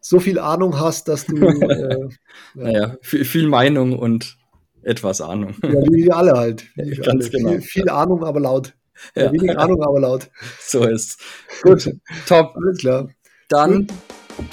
so 0.00 0.20
viel 0.20 0.38
Ahnung 0.38 0.78
hast, 0.78 1.08
dass 1.08 1.26
du. 1.26 1.36
Äh, 1.58 1.90
ja. 1.90 2.08
Naja, 2.54 2.96
viel, 3.00 3.24
viel, 3.24 3.48
Meinung 3.48 3.98
und 3.98 4.36
etwas 4.82 5.20
Ahnung. 5.20 5.54
Ja, 5.62 5.70
wie 5.70 6.04
wir 6.04 6.16
alle 6.16 6.32
halt. 6.32 6.66
Ganz 6.76 7.06
alle. 7.08 7.30
genau. 7.30 7.50
Viel, 7.50 7.60
viel 7.62 7.88
Ahnung, 7.88 8.24
aber 8.24 8.40
laut. 8.40 8.74
Ja. 9.14 9.32
Wenig 9.32 9.56
Ahnung, 9.58 9.82
aber 9.82 10.00
laut. 10.00 10.30
So 10.60 10.84
ist. 10.84 11.20
Gut, 11.62 11.90
top. 12.26 12.54
Alles 12.56 12.78
klar. 12.78 13.08
Dann 13.48 13.86
Gut. 13.86 14.46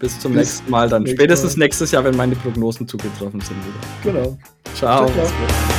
bis 0.00 0.18
zum 0.20 0.32
bis 0.32 0.40
nächsten 0.40 0.70
Mal. 0.70 0.88
Dann 0.88 1.06
spätestens 1.06 1.56
Mal. 1.56 1.64
nächstes 1.64 1.90
Jahr, 1.92 2.04
wenn 2.04 2.16
meine 2.16 2.34
Prognosen 2.36 2.88
zugetroffen 2.88 3.40
sind 3.40 3.56
wieder. 3.64 4.12
Genau. 4.12 4.38
Ciao, 4.74 5.08
ciao. 5.08 5.77